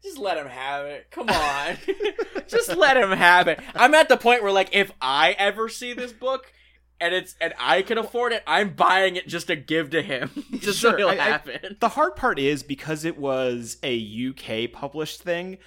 [0.02, 1.06] Just let him have it.
[1.10, 1.76] Come on.
[2.48, 3.60] just let him have it.
[3.74, 6.52] I'm at the point where, like, if I ever see this book
[7.00, 10.30] and it's and I can afford it, I'm buying it just to give to him,
[10.58, 11.14] just Sure, so he'll I-
[11.44, 11.80] I- it.
[11.80, 13.96] The hard part is because it was a
[14.30, 15.58] UK published thing,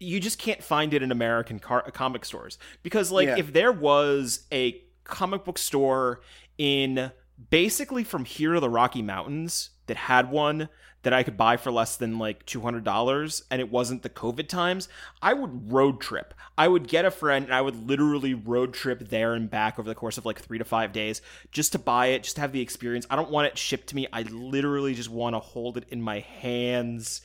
[0.00, 2.58] you just can't find it in American car- comic stores.
[2.82, 3.36] Because, like, Yeah.
[3.38, 6.20] if there was a comic book store
[6.58, 7.10] in
[7.50, 10.68] basically from here to the Rocky Mountains that had one
[11.02, 14.88] that I could buy for less than like $200 and it wasn't the COVID times,
[15.22, 16.34] I would road trip.
[16.56, 19.88] I would get a friend and I would literally road trip there and back over
[19.88, 21.22] the course of like three to five days
[21.52, 23.06] just to buy it, just to have the experience.
[23.08, 24.08] I don't want it shipped to me.
[24.12, 27.20] I literally just want to hold it in my hands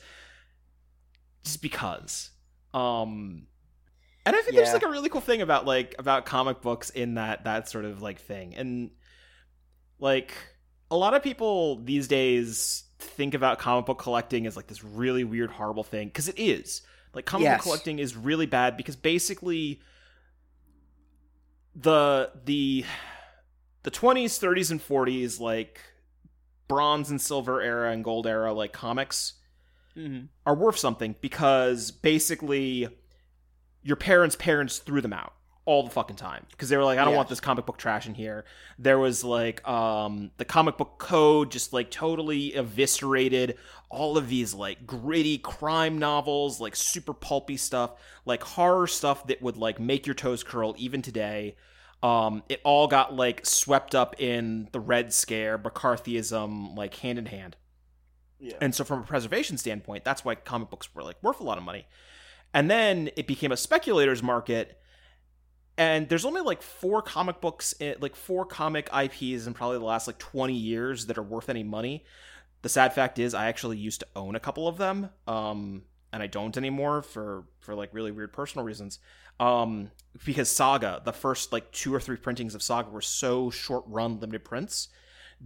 [1.42, 2.30] just because.
[2.72, 3.48] Um
[4.26, 7.14] and I think there's like a really cool thing about like about comic books in
[7.14, 8.54] that that sort of like thing.
[8.54, 8.90] And
[9.98, 10.32] like
[10.90, 15.24] a lot of people these days think about comic book collecting as like this really
[15.24, 16.82] weird horrible thing because it is.
[17.14, 17.58] Like comic Yes.
[17.58, 19.80] book collecting is really bad because basically
[21.74, 22.84] the the
[23.82, 25.80] the 20s, 30s and 40s like
[26.68, 29.34] bronze and silver era and gold era like comics
[29.96, 30.24] Mm-hmm.
[30.44, 32.88] are worth something because basically
[33.84, 35.34] your parents' parents threw them out
[35.66, 37.18] all the fucking time because they were like, I don't Yeah.
[37.18, 38.44] want this comic book trash in here.
[38.78, 43.56] There was like um the comic book code just like totally eviscerated
[43.90, 47.92] all of these like gritty crime novels, like super pulpy stuff,
[48.26, 51.56] like horror stuff that would like make your toes curl even today.
[52.02, 57.26] Um, it all got like swept up in the Red Scare, McCarthyism, like hand in
[57.26, 57.56] hand.
[58.38, 58.56] Yeah.
[58.60, 61.56] And so, from a preservation standpoint, that's why comic books were like worth a lot
[61.56, 61.86] of money.
[62.52, 64.78] And then it became a speculator's market.
[65.76, 69.84] And there's only like four comic books, eh, like four comic IPs in probably the
[69.84, 72.04] last like 20 years that are worth any money.
[72.62, 75.82] The sad fact is, I actually used to own a couple of them, um,
[76.12, 79.00] and I don't anymore for for like really weird personal reasons.
[79.40, 79.90] Um,
[80.24, 84.20] because Saga, the first like two or three printings of Saga were so short run
[84.20, 84.88] limited prints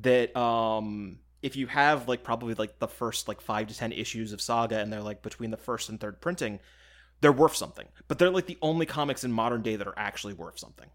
[0.01, 4.33] that um if you have like probably like the first like five to ten issues
[4.33, 6.61] of Saga and they're like between the first and third printing,
[7.21, 7.87] they're worth something.
[8.07, 10.89] But they're like the only comics in modern day that are actually worth something.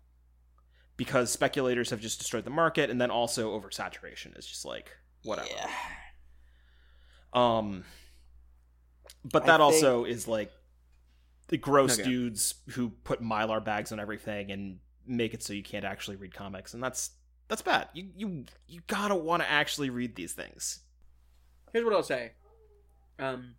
[0.96, 4.92] Because speculators have just destroyed the market and then also oversaturation is just like
[5.24, 5.48] whatever.
[5.56, 5.70] Yeah.
[7.34, 7.84] Um
[9.26, 10.52] but that think- also is like
[11.48, 12.08] the gross Okay.
[12.10, 16.34] dudes who put mylar bags on everything and make it so you can't actually read
[16.34, 17.12] comics and that's
[17.48, 17.90] that's bad.
[17.94, 20.80] You you you gotta want to actually read these things.
[21.74, 22.32] Here's what I'll say.
[23.20, 23.56] Um,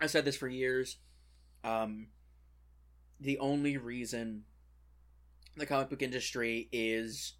[0.00, 0.98] I said this for years.
[1.68, 2.08] Um,
[3.20, 4.44] the only reason
[5.56, 7.34] the comic book industry is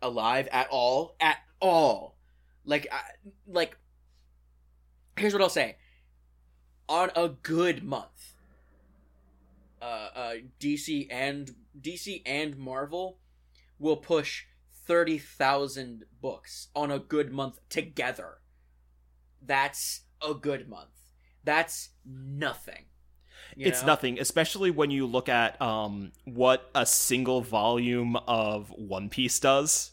[0.00, 2.16] alive at all, at all,
[2.64, 3.00] like, I,
[3.46, 3.76] like,
[5.18, 5.76] Here's what I'll say.
[6.88, 8.34] On a good month,
[9.82, 13.18] uh, uh, DC and DC and Marvel
[13.80, 14.44] will push
[14.86, 18.38] thirty thousand books on a good month together.
[19.44, 21.12] That's a good month.
[21.42, 22.84] That's nothing.
[23.56, 23.88] You it's know?
[23.88, 29.92] nothing, especially when you look at um what a single volume of One Piece does.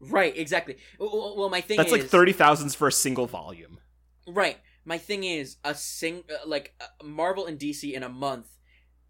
[0.00, 0.76] Right, exactly.
[0.98, 3.78] Well, my thing That's is like thirty thousands for a single volume.
[4.26, 4.58] Right.
[4.84, 8.48] My thing is a sing uh, like uh, Marvel and DC in a month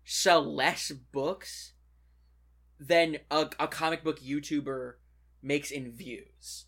[0.05, 1.73] sell less books
[2.79, 4.95] than a, a comic book YouTuber
[5.43, 6.67] makes in views.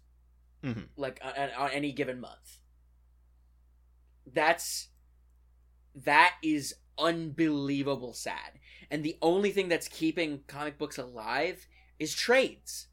[0.65, 0.89] Mhm.
[0.97, 2.59] Like on, on any given month.
[4.27, 4.89] That's
[5.95, 8.53] that is unbelievable sad.
[8.91, 11.67] And the only thing that's keeping comic books alive
[11.99, 12.87] is trades.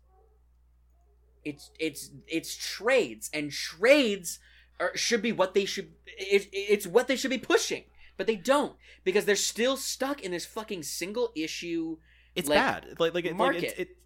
[1.43, 4.39] It's it's it's trades and trades
[4.80, 7.84] are, should be what they should it, it's what they should be pushing
[8.15, 11.97] but they don't because they're still stuck in this fucking single issue
[12.35, 12.85] It's Like, bad.
[12.99, 13.63] Like like, it, like market.
[13.63, 13.97] it's, it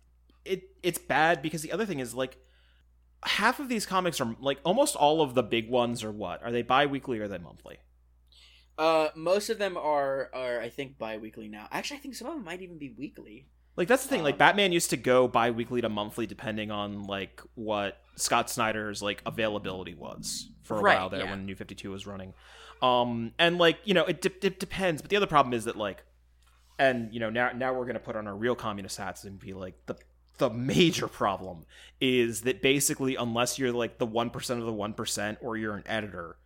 [0.45, 2.37] it it's bad because the other thing is like
[3.23, 6.51] half of these comics are like almost all of the big ones are what are
[6.51, 7.77] they bi-weekly or are they monthly?
[8.77, 11.67] Uh, most of them are are I think bi-weekly now.
[11.71, 13.47] Actually, I think some of them might even be weekly.
[13.75, 14.23] Like that's the thing.
[14.23, 19.01] like Um, Batman used to go bi-weekly to monthly, depending on like what Scott Snyder's
[19.01, 21.29] like availability was for a Right, while there yeah.
[21.31, 22.33] when New Fifty Two was running.
[22.81, 25.01] Um, and like you know, it, de- it depends.
[25.01, 26.03] But the other problem is that like,
[26.79, 29.53] and you know, now now we're gonna put on our real communist hats and be
[29.53, 29.95] like the
[30.37, 31.65] the major problem
[31.99, 35.75] is that basically unless you're like the one percent of the one percent or you're
[35.75, 36.37] an editor,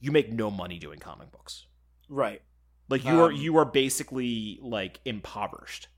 [0.00, 1.66] you make no money doing comic books.
[2.08, 2.42] Right.
[2.88, 5.88] Like you are Um, you are basically like impoverished.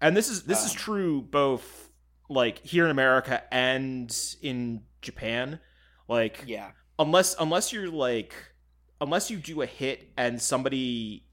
[0.00, 1.90] And this is this is Um, true both
[2.28, 5.60] like here in America and in Japan.
[6.08, 6.72] Like Yeah.
[6.98, 8.34] unless unless you're like
[9.00, 11.24] unless you do a hit and somebody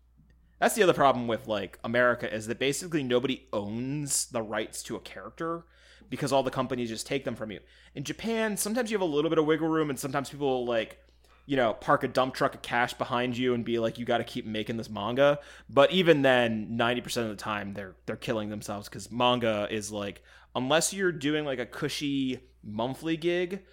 [0.59, 4.95] That's the other problem with like America is that basically nobody owns the rights to
[4.95, 5.65] a character
[6.09, 7.59] because all the companies just take them from you.
[7.95, 10.99] In Japan, sometimes you have a little bit of wiggle room and sometimes people like
[11.45, 14.17] you know, park a dump truck of cash behind you and be like, you got
[14.17, 15.39] to keep making this manga.
[15.69, 20.23] But even then, 90% of the time, they're they're killing themselves because manga is like,
[20.55, 23.63] unless you're doing like a cushy monthly gig,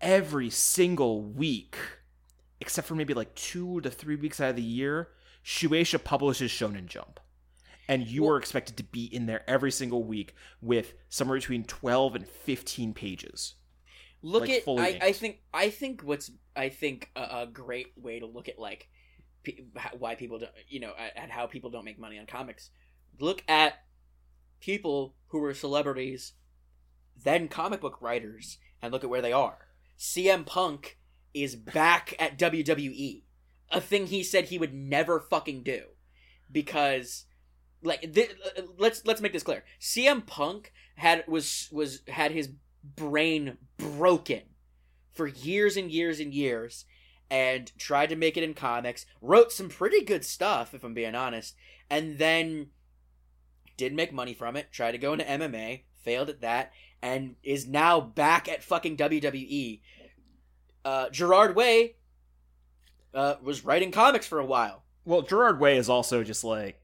[0.00, 1.76] every single week,
[2.60, 5.08] except for maybe like two to three weeks out of the year,
[5.44, 7.20] Shueisha publishes Shonen Jump.
[7.86, 12.14] And you are expected to be in there every single week with somewhere between 12
[12.14, 13.56] and 15 pages.
[14.24, 18.18] Look like, at I, I think i think what's i think a, a great way
[18.20, 18.88] to look at like
[19.46, 19.60] h-
[19.98, 22.70] why people don't you know at, at how people don't make money on comics.
[23.20, 23.74] Look at
[24.60, 26.32] people who were celebrities
[27.22, 29.58] then comic book writers and look at where they are.
[29.98, 30.98] Cm punk
[31.32, 33.22] is back at wwe
[33.70, 35.82] a thing he said he would never fucking do
[36.50, 37.24] because
[37.82, 39.64] like th- uh, let's let's make this clear.
[39.80, 42.50] Cm punk had was was had his
[42.96, 44.42] brain broken
[45.12, 46.84] for years and years and years
[47.30, 51.14] and tried to make it in comics wrote some pretty good stuff if i'm being
[51.14, 51.54] honest
[51.88, 52.68] and then
[53.76, 57.66] did make money from it tried to go into mma failed at that and is
[57.66, 59.80] now back at fucking wwe
[60.84, 61.94] uh, gerard way
[63.14, 64.82] uh, was writing comics for a while.
[65.04, 66.83] Well, Gerard Way is also just like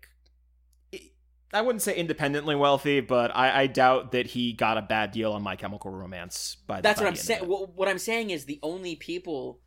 [1.52, 5.32] I wouldn't say independently wealthy, but I, I doubt that he got a bad deal
[5.32, 6.56] on My Chemical Romance.
[6.66, 7.42] By the, That's by what I'm saying.
[7.42, 9.60] what I'm saying is the only people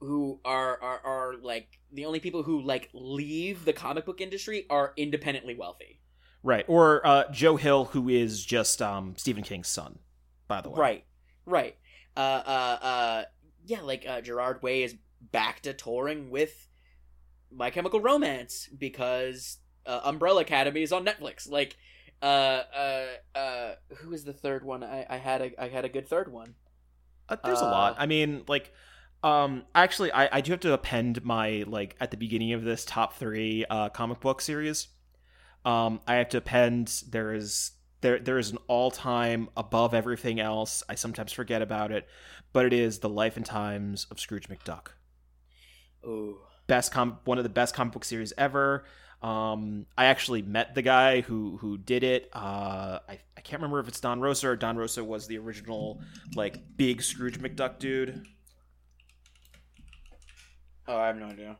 [0.00, 4.66] who are, are are like the only people who like leave the comic book industry
[4.68, 6.00] are independently wealthy.
[6.42, 9.98] Right, or uh, Joe Hill, who is just um, Stephen King's son,
[10.46, 10.78] by the way.
[10.78, 11.04] Right,
[11.44, 11.76] right.
[12.16, 13.24] Uh, uh, uh,
[13.64, 16.68] yeah, like uh, Gerard Way is back to touring with
[17.52, 21.48] My Chemical Romance because uh, Umbrella Academy is on Netflix.
[21.50, 21.76] Like,
[22.22, 24.82] uh, uh, uh, who is the third one?
[24.84, 26.54] I, I had a I had a good third one.
[27.28, 27.96] Uh, there's a Uh, lot.
[27.98, 28.72] I mean, like,
[29.22, 32.84] um, actually, I, I do have to append my like at the beginning of this
[32.84, 34.88] top three uh, comic book series.
[35.64, 37.02] Um, I have to append.
[37.08, 40.82] There is there there is an all time above everything else.
[40.88, 42.06] I sometimes forget about it,
[42.52, 44.88] but it is the life and times of Scrooge McDuck.
[46.04, 48.84] Ooh, Best com one of the best comic book series ever.
[49.22, 52.28] Um, I actually met the guy who who did it.
[52.32, 56.00] Uh, I I can't remember if it's Don Rosa or Don Rosa was the original
[56.34, 58.26] like big Scrooge McDuck dude.
[60.86, 61.56] oh, I have no idea.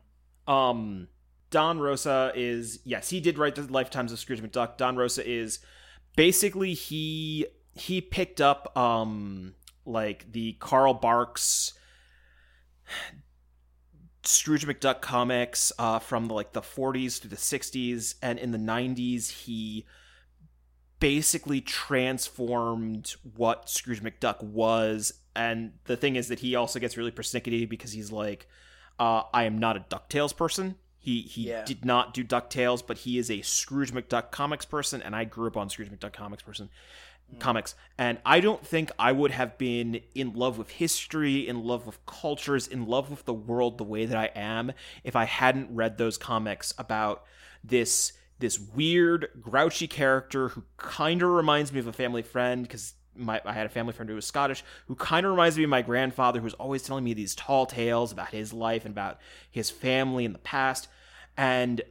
[0.47, 1.07] Um,
[1.49, 4.77] Don Rosa is yes, he did write the Lifetimes of Scrooge McDuck.
[4.77, 5.59] Don Rosa is
[6.15, 9.55] basically he he picked up um
[9.85, 11.73] like the Carl Barks
[14.27, 18.57] Scrooge McDuck comics uh, from the, like the 40s to the 60s, and in the
[18.57, 19.85] 90s he
[20.99, 25.13] basically transformed what Scrooge McDuck was.
[25.35, 28.47] And the thing is that he also gets really persnickety because he's like,
[28.99, 30.75] uh, I am not a DuckTales person.
[30.97, 31.63] He he Yeah.
[31.63, 35.47] did not do DuckTales, but he is a Scrooge McDuck comics person, and I grew
[35.47, 36.69] up on Scrooge McDuck comics person
[37.33, 37.39] Mm.
[37.39, 37.75] comics.
[37.97, 42.05] And I don't think I would have been in love with history, in love with
[42.05, 44.71] cultures, in love with the world the way that I am
[45.03, 47.23] if I hadn't read those comics about
[47.63, 52.93] this this weird, grouchy character who kind of reminds me of a family friend because
[53.15, 55.69] my I had a family friend who was Scottish who kind of reminds me of
[55.69, 59.19] my grandfather who was always telling me these tall tales about his life and about
[59.51, 60.87] his family in the past.
[61.35, 61.81] And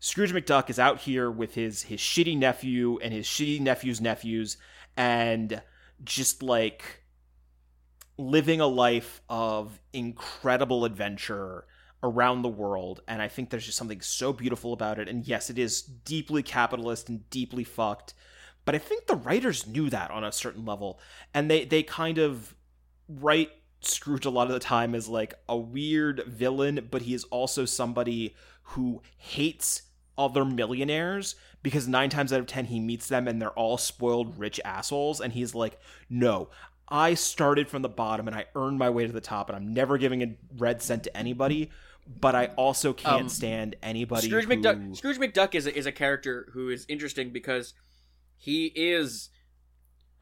[0.00, 4.56] Scrooge McDuck is out here with his his shitty nephew and his shitty nephew's nephews
[5.00, 5.62] and
[6.04, 7.02] just like
[8.18, 11.64] living a life of incredible adventure
[12.02, 13.00] around the world.
[13.08, 15.08] And I think there's just something so beautiful about it.
[15.08, 18.12] And yes it is deeply capitalist and deeply fucked
[18.66, 21.00] but I think the writers knew that on a certain level.
[21.32, 22.54] And they they kind of
[23.08, 23.50] write
[23.80, 27.64] Scrooge a lot of the time as like a weird villain but he is also
[27.64, 29.82] somebody who hates
[30.18, 34.38] other millionaires because nine times out of ten he meets them and they're all spoiled
[34.38, 35.78] rich assholes and he's like
[36.08, 36.48] no
[36.88, 39.72] i started from the bottom and i earned my way to the top and i'm
[39.74, 41.70] never giving a red cent to anybody
[42.06, 44.56] but i also can't Um, stand anybody Scrooge who...
[44.56, 44.96] McDuck.
[44.96, 47.74] Scrooge McDuck is a, is a character who is interesting because
[48.36, 49.28] he is,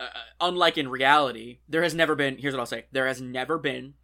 [0.01, 0.09] uh,
[0.40, 2.36] unlike in reality, there has never been.
[2.39, 3.94] Here's what I'll say: there has never been,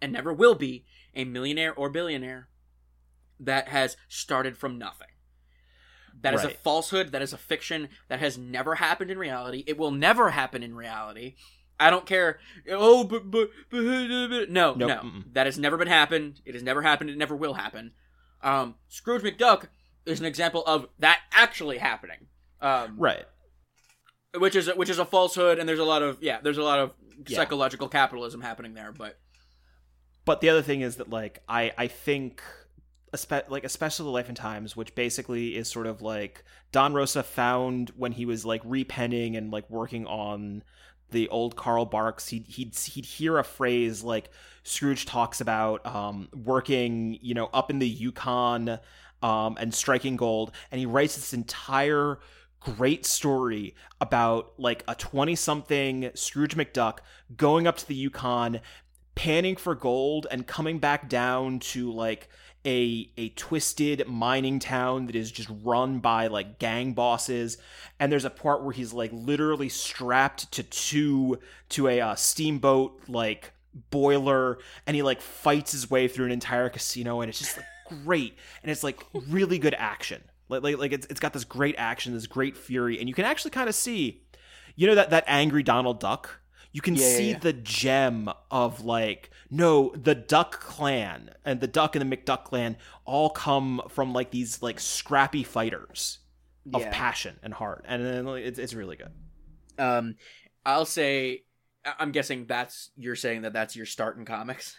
[0.00, 2.48] and never will be, a millionaire or billionaire
[3.38, 5.08] that has started from nothing.
[6.22, 7.12] That is a falsehood.
[7.12, 7.88] That is a fiction.
[8.08, 9.64] That has never happened in reality.
[9.66, 11.34] It will never happen in reality.
[11.78, 12.38] I don't care.
[12.70, 15.32] Oh, but but, but, no, Nope, no, mm-mm.
[15.32, 16.40] that has never been happened.
[16.44, 17.08] It has never happened.
[17.10, 17.92] It never will happen.
[18.42, 19.64] Um, Scrooge McDuck
[20.04, 22.26] is an example of that actually happening.
[22.60, 23.24] Um, right.
[24.36, 26.78] which is which is a falsehood and there's a lot of yeah there's a lot
[26.78, 26.92] of
[27.26, 27.36] Yeah.
[27.38, 29.18] psychological capitalism happening there but
[30.26, 32.42] But the other thing is that like I I think
[33.48, 37.90] like especially the life and times which basically is sort of like Don Rosa found
[37.96, 40.62] when he was like repenning and like working on
[41.10, 42.28] the old Carl Barks.
[42.28, 44.30] He'd he'd he'd hear a phrase like
[44.62, 48.78] Scrooge talks about um working you know up in the Yukon
[49.22, 52.18] um and striking gold and he writes this entire
[52.60, 56.98] great story about like a 20 something Scrooge McDuck
[57.36, 58.60] going up to the Yukon
[59.14, 62.28] panning for gold and coming back down to like
[62.66, 67.58] a a twisted mining town that is just run by like gang bosses.
[67.98, 71.38] And there's a part where he's like literally strapped to two
[71.70, 73.52] to a uh, steamboat like
[73.90, 74.58] boiler.
[74.86, 77.20] And he like fights his way through an entire casino.
[77.20, 77.66] And it's just like
[78.04, 78.36] great.
[78.62, 80.22] And it's like really good action.
[80.48, 82.98] Like like, like it's, it's got this great action this great fury.
[82.98, 84.22] And you can actually kind of see
[84.76, 86.39] you know that that angry donald duck
[86.72, 87.38] you can Yeah, yeah, see yeah.
[87.40, 92.76] the gem of like no the duck clan and the duck and the mcduck clan
[93.04, 96.18] all come from like these like scrappy fighters
[96.72, 96.90] of Yeah.
[96.90, 99.10] passion and heart and then it's, it's really good
[99.78, 100.14] um
[100.64, 101.42] i'll say
[101.98, 104.76] i'm guessing that's you're saying that that's your start in comics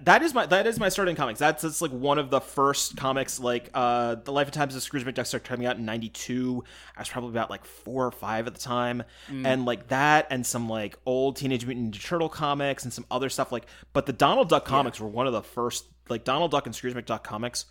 [0.00, 1.38] that is my that is my starting comics.
[1.38, 3.38] That's that's like one of the first comics.
[3.38, 6.64] Like uh, the Life and Times of Scrooge McDuck started coming out in '92.
[6.96, 9.46] I was probably about like four or five at the time, Mm.
[9.46, 13.28] and like that, and some like old Teenage Mutant Ninja Turtle comics, and some other
[13.28, 13.52] stuff.
[13.52, 15.84] Like, but the Donald Duck comics were one of the first.
[16.08, 17.66] Like Donald Duck and Scrooge McDuck comics.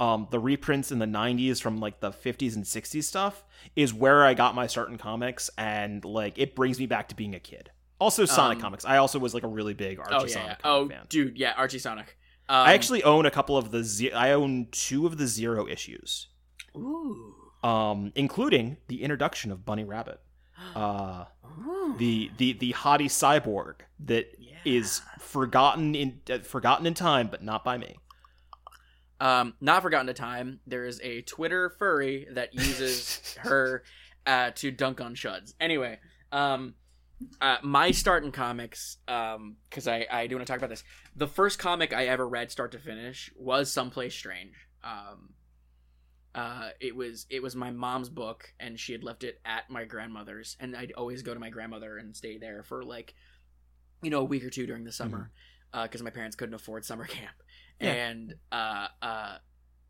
[0.00, 3.44] Um, the reprints in the 90s from like the 50s and 60s stuff
[3.76, 7.14] is where I got my start in comics, and like it brings me back to
[7.14, 7.70] being a kid.
[7.98, 8.84] Also, Sonic Um, comics.
[8.84, 10.70] I also was like a really big Archie oh yeah, Sonic yeah.
[10.70, 11.06] oh fan.
[11.08, 12.18] dude yeah archie sonic
[12.48, 15.66] um, I actually own a couple of the ze- I own two of the zero
[15.66, 16.28] issues,
[16.76, 20.20] ooh, um, including the introduction of Bunnie Rabbot,
[20.76, 21.24] uh,
[21.98, 24.26] the the the haughty cyborg that
[24.66, 25.18] is Yeah.
[25.20, 27.96] forgotten in uh, forgotten in time, but not by me.
[29.20, 33.82] um not forgotten to time there is a twitter furry that uses her
[34.26, 35.98] uh to dunk on shuds anyway
[36.32, 36.74] um
[37.40, 40.84] uh, my start in comics, um, because I, I do want to talk about this.
[41.16, 44.54] The first comic I ever read, start to finish, was Someplace Strange.
[44.82, 45.34] Um,
[46.34, 49.84] uh, it was it was my mom's book, and she had left it at my
[49.84, 53.14] grandmother's, and I'd always go to my grandmother and stay there for like,
[54.02, 55.30] you know, a week or two during the summer,
[55.72, 57.36] because my parents couldn't afford summer camp,
[57.80, 57.92] Yeah.
[57.92, 59.36] and uh, uh,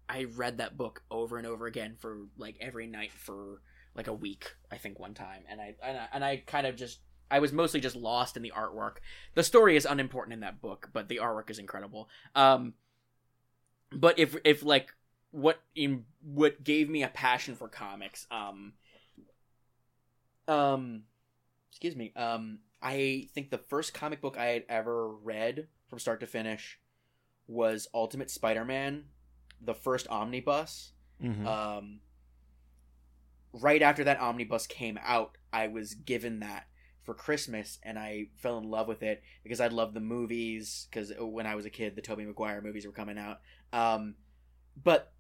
[0.07, 3.63] I read that book over and over again for like every night for
[3.95, 6.77] like a week, I think one time, and I and I, and I kind of
[6.77, 8.97] just I was mostly just lost in the artwork.
[9.35, 12.09] The story is unimportant in that book, but the artwork is incredible.
[12.35, 12.75] Um,
[13.91, 14.95] but if if like
[15.31, 18.75] what in what gave me a passion for comics, um,
[20.47, 21.03] um
[21.71, 26.21] excuse me um i think the first comic book i had ever read from start
[26.21, 26.79] to finish
[27.49, 29.05] was ultimate spider-man
[29.61, 30.93] the first omnibus
[31.23, 31.47] Mhm.
[31.47, 32.01] um
[33.53, 36.67] right after that omnibus came out i was given that
[37.05, 41.13] for christmas and i fell in love with it because i loved the movies because
[41.19, 43.41] when i was a kid the tobey maguire movies were coming out
[43.73, 44.15] um
[44.83, 45.13] but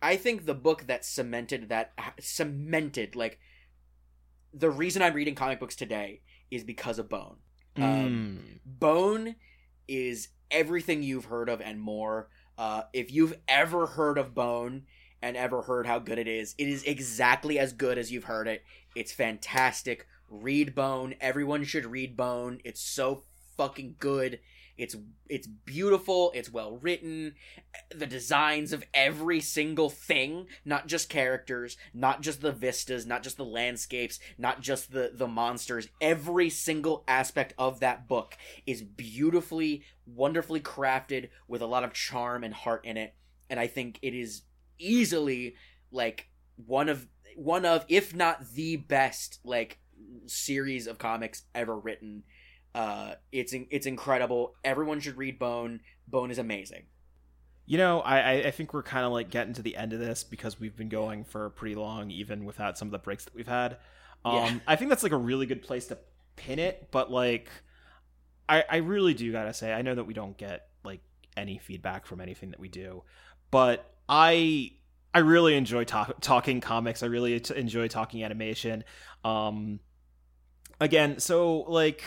[0.00, 3.38] i think the book that cemented that cemented like
[4.54, 7.36] the reason i'm reading comic books today is because of bone
[7.76, 8.58] um, Mm.
[8.64, 9.36] Bone
[9.88, 12.28] is everything you've heard of and more.
[12.58, 14.82] Uh, if you've ever heard of Bone
[15.22, 18.48] and ever heard how good it is, it is exactly as good as you've heard
[18.48, 18.62] it.
[18.94, 20.06] It's fantastic.
[20.32, 21.14] Read Bone.
[21.20, 22.60] Everyone should read Bone.
[22.64, 23.24] It's so
[23.56, 24.40] fucking good.
[24.78, 24.96] It's
[25.28, 26.32] it's beautiful.
[26.34, 27.34] It's well written.
[27.94, 33.36] The designs of every single thing, not just characters, not just the vistas, not just
[33.36, 35.88] the landscapes, not just the the monsters.
[36.00, 38.36] Every single aspect of that book
[38.66, 43.14] is beautifully, wonderfully crafted with a lot of charm and heart in it.
[43.50, 44.42] And I think it is
[44.78, 45.56] easily
[45.90, 47.06] like one of
[47.36, 49.78] one of if not the best like
[50.26, 52.22] series of comics ever written.
[52.74, 54.54] Uh, it's in- it's incredible.
[54.64, 55.80] Everyone should read Bone.
[56.08, 56.84] Bone is amazing.
[57.66, 59.98] You know, I I- I think we're kind of like getting to the end of
[60.00, 63.34] this because we've been going for pretty long, even without some of the breaks that
[63.34, 63.78] we've had.
[64.24, 64.58] Um, Yeah.
[64.66, 65.98] I think that's like a really good place to
[66.36, 66.88] pin it.
[66.90, 67.50] But like,
[68.48, 71.00] I I really do gotta say, I know that we don't get like
[71.36, 73.04] any feedback from anything that we do,
[73.50, 74.72] but I
[75.14, 77.02] I really enjoy talk, talking comics.
[77.02, 78.82] I really t- enjoy talking animation.
[79.24, 79.80] Um,
[80.82, 82.02] again, so like,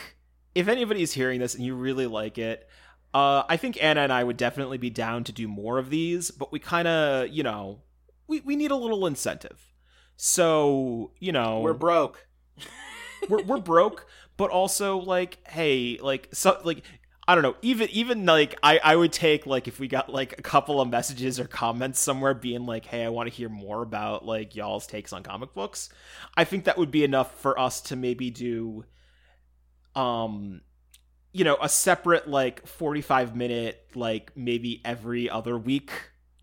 [0.54, 2.68] if anybody's hearing this and you really like it,
[3.14, 6.30] uh, I think Anna and I would definitely be down to do more of these,
[6.30, 7.82] but we kind of, you know,
[8.26, 9.72] we we need a little incentive.
[10.16, 12.26] So you know We're broke.
[13.28, 16.82] we're, we're broke, but also like, hey, like so like
[17.28, 20.38] I don't know, even even like I I would take like if we got like
[20.38, 23.82] a couple of messages or comments somewhere being like, hey, I want to hear more
[23.82, 25.88] about like y'all's takes on comic books.
[26.36, 28.84] I think that would be enough for us to maybe do
[29.94, 30.60] um
[31.32, 35.92] you know, a separate like 45 minute like maybe every other week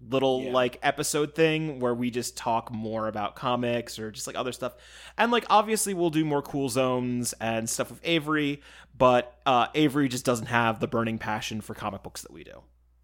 [0.09, 0.51] little Yeah.
[0.51, 4.73] like episode thing where we just talk more about comics or just like other stuff.
[5.17, 8.61] And like obviously we'll do more cool zones and stuff with Avery,
[8.97, 12.61] but uh Avery just doesn't have the burning passion for comic books that we do.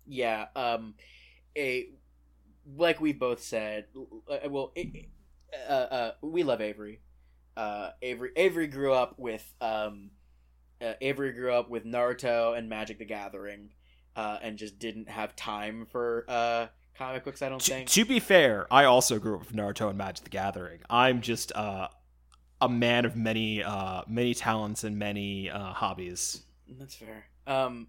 [0.07, 0.47] Yeah.
[0.55, 0.95] Um,
[1.57, 1.89] a
[2.77, 3.85] like we've both said.
[4.29, 5.05] uh, Well, it,
[5.67, 7.01] uh, uh, we love Avery.
[7.57, 10.11] Uh, Avery Avery grew up with um,
[10.81, 13.71] uh, Avery grew up with Naruto and Magic the Gathering,
[14.15, 16.67] uh, and just didn't have time for uh
[16.99, 17.41] comic books.
[17.41, 17.89] I don't To, think.
[17.89, 20.81] to be fair, I also grew up with Naruto and Magic the Gathering.
[20.89, 21.87] I'm just uh
[22.61, 26.43] a man of many uh many talents and many uh hobbies.
[26.77, 27.25] That's fair.
[27.47, 27.87] Um,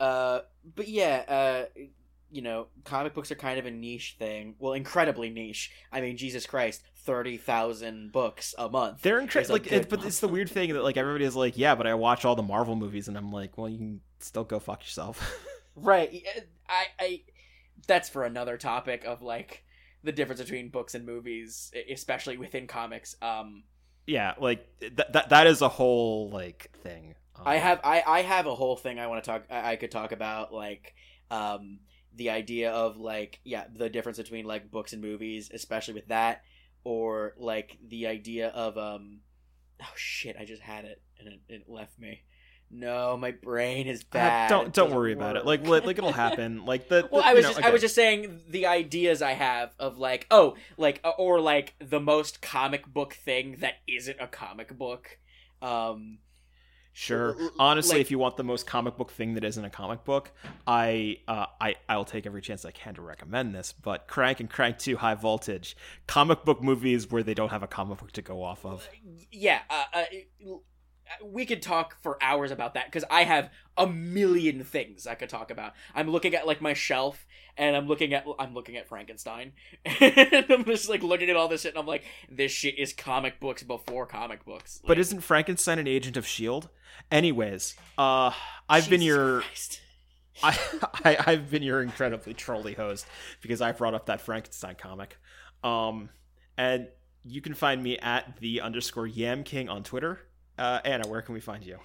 [0.00, 0.40] uh,
[0.76, 1.80] but yeah, uh,
[2.30, 4.54] you know, comic books are kind of a niche thing.
[4.58, 5.70] Well, incredibly niche.
[5.90, 9.00] I mean, Jesus Christ, thirty thousand books a month.
[9.00, 9.54] They're incredible.
[9.54, 11.94] Like, it, but it's the weird thing that like everybody is like, yeah, but I
[11.94, 15.22] watch all the Marvel movies, and I'm like, well, you can still go fuck yourself.
[15.80, 16.24] Right.
[16.68, 17.20] I, I,
[17.86, 19.64] that's for another topic of like
[20.02, 23.16] the difference between books and movies, especially within comics.
[23.22, 23.64] Um,
[24.06, 27.14] yeah, like that that that is a whole like thing.
[27.36, 29.44] Um, I have, I, I have a whole thing I want to talk.
[29.50, 30.94] I, I could talk about like,
[31.30, 31.80] um,
[32.14, 36.42] the idea of like, yeah, the difference between like books and movies, especially with that,
[36.84, 39.20] or like the idea of um,
[39.80, 42.22] oh shit, I just had it and it, it left me.
[42.70, 44.48] No, my brain is Uh, bad.
[44.50, 45.44] don't don't doesn't worry about it.
[45.46, 45.60] work.
[45.66, 46.64] Like like it'll happen.
[46.66, 49.22] Like the, Well, the- I you was know, just I was just saying the ideas
[49.22, 53.74] I have of like oh like uh, or like the most comic book thing that
[53.86, 55.18] isn't a comic book.
[55.62, 56.18] Um,
[56.94, 57.36] Sure.
[57.60, 60.32] Honestly, like- if you want the most comic book thing that isn't a comic book,
[60.66, 63.72] I uh, I I'll take every chance I can to recommend this.
[63.72, 65.76] But Crank and Crank Two High Voltage,
[66.08, 68.88] comic book movies where they don't have a comic book to go off of.
[69.30, 70.04] yeah, uh, uh,
[71.24, 75.28] we could talk for hours about that because I have a million things I could
[75.28, 75.72] talk about.
[75.94, 77.26] I'm looking at like my shelf
[77.56, 79.52] and I'm looking at I'm looking at Frankenstein
[79.84, 82.92] and I'm just like looking at all this shit and I'm like this shit is
[82.92, 84.80] comic books before comic books.
[84.86, 86.68] But isn't Frankenstein an agent of Shield?
[87.10, 88.32] Anyways, uh,
[88.68, 89.80] I've been your Christ.
[90.42, 90.58] I,
[91.04, 93.06] I I've been your incredibly trolly host
[93.40, 95.18] because I brought up that Frankenstein comic.
[95.64, 96.10] Um,
[96.56, 96.88] and
[97.24, 100.20] you can find me at the underscore Yam King on Twitter.
[100.58, 101.78] Uh, Anna, where can we find you?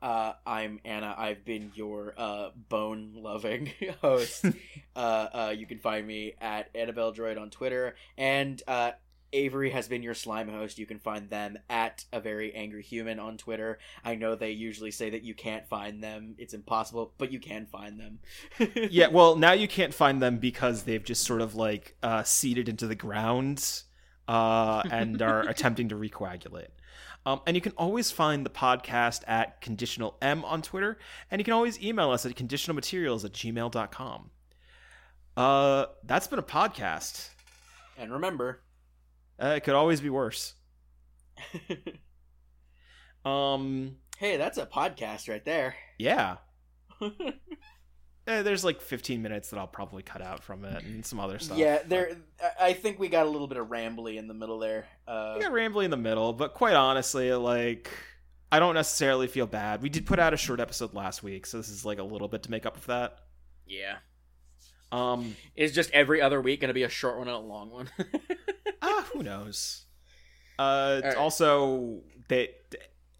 [0.00, 1.14] Uh, I'm Anna.
[1.16, 3.70] I've been your uh, bone loving
[4.00, 4.44] host.
[4.96, 8.92] uh, uh, you can find me at Annabelle Droid on Twitter, and uh,
[9.32, 10.78] Avery has been your slime host.
[10.78, 13.78] You can find them at a very angry human on Twitter.
[14.04, 17.66] I know they usually say that you can't find them; it's impossible, but you can
[17.66, 18.18] find them.
[18.90, 22.68] yeah, well, now you can't find them because they've just sort of like uh, seeded
[22.68, 23.82] into the ground
[24.28, 26.68] uh, and are attempting to recoagulate.
[27.24, 30.98] Um, and you can always find the podcast at Conditional M on Twitter,
[31.30, 34.30] and you can always email us at conditionalmaterials at gmail.com.
[35.36, 37.28] Uh, that's been a podcast.
[37.96, 38.62] and remember,
[39.40, 40.54] Uh, it could always be worse.
[43.24, 45.76] Um, hey, that's a podcast right there.
[45.98, 46.38] yeah.
[48.26, 51.38] Eh, there's like 15 minutes that I'll probably cut out from it and some other
[51.40, 51.58] stuff.
[51.58, 52.16] yeah, there.
[52.40, 54.86] I- I think we got a little bit of rambly in the middle there.
[55.08, 57.90] Uh, We got rambly in the middle, but quite honestly, like
[58.52, 59.82] I don't necessarily feel bad.
[59.82, 62.28] We did put out a short episode last week, so this is like a little
[62.28, 63.18] bit to make up for that.
[63.66, 63.96] yeah.
[64.92, 67.70] Um, Is just every other week going to be a short one and a long
[67.70, 67.88] one?
[68.82, 69.86] ah, who knows?
[70.58, 71.16] Uh, right.
[71.16, 72.50] also they.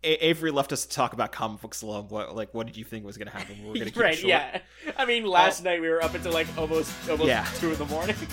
[0.04, 2.06] A- Avery left us to talk about comic books alone.
[2.08, 3.56] What like what did you think was going to happen?
[3.62, 4.28] We were going to keep it right, short.
[4.28, 4.60] yeah.
[4.96, 7.46] I mean, last night we were up until like almost almost Yeah.
[7.58, 8.16] two in the morning.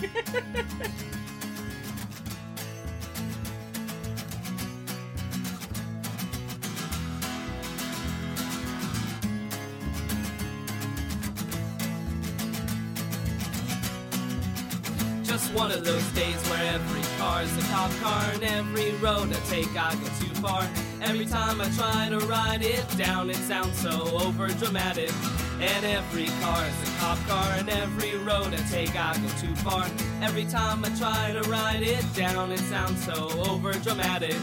[15.24, 19.40] Just one of those days where every car's a cop car and every road I
[19.50, 20.68] take I go too far.
[21.02, 25.14] Every time I try to write it down, it sounds so overdramatic.
[25.62, 29.56] And every car is a cop car and every road I take I go too
[29.56, 29.86] far.
[30.22, 34.38] Every time I try to write it down, it sounds so overdramatic.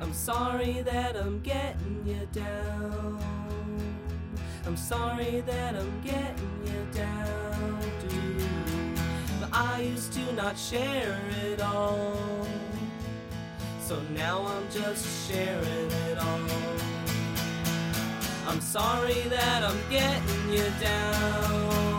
[0.00, 3.39] I'm sorry that I'm getting you down.
[4.70, 7.80] I'm sorry that I'm getting you down.
[9.40, 12.46] But I used to not share it all.
[13.80, 16.76] So now I'm just sharing it all.
[18.46, 21.98] I'm sorry that I'm getting you down.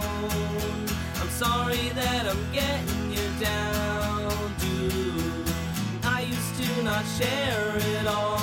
[1.19, 5.53] I'm sorry that I'm getting you down, dude.
[6.06, 8.39] I used to not share it all.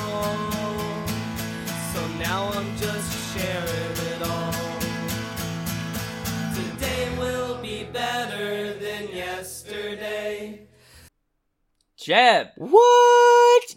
[1.95, 3.88] So now I'm just sharing
[7.93, 10.67] better than yesterday.
[11.97, 13.75] Jeb, What?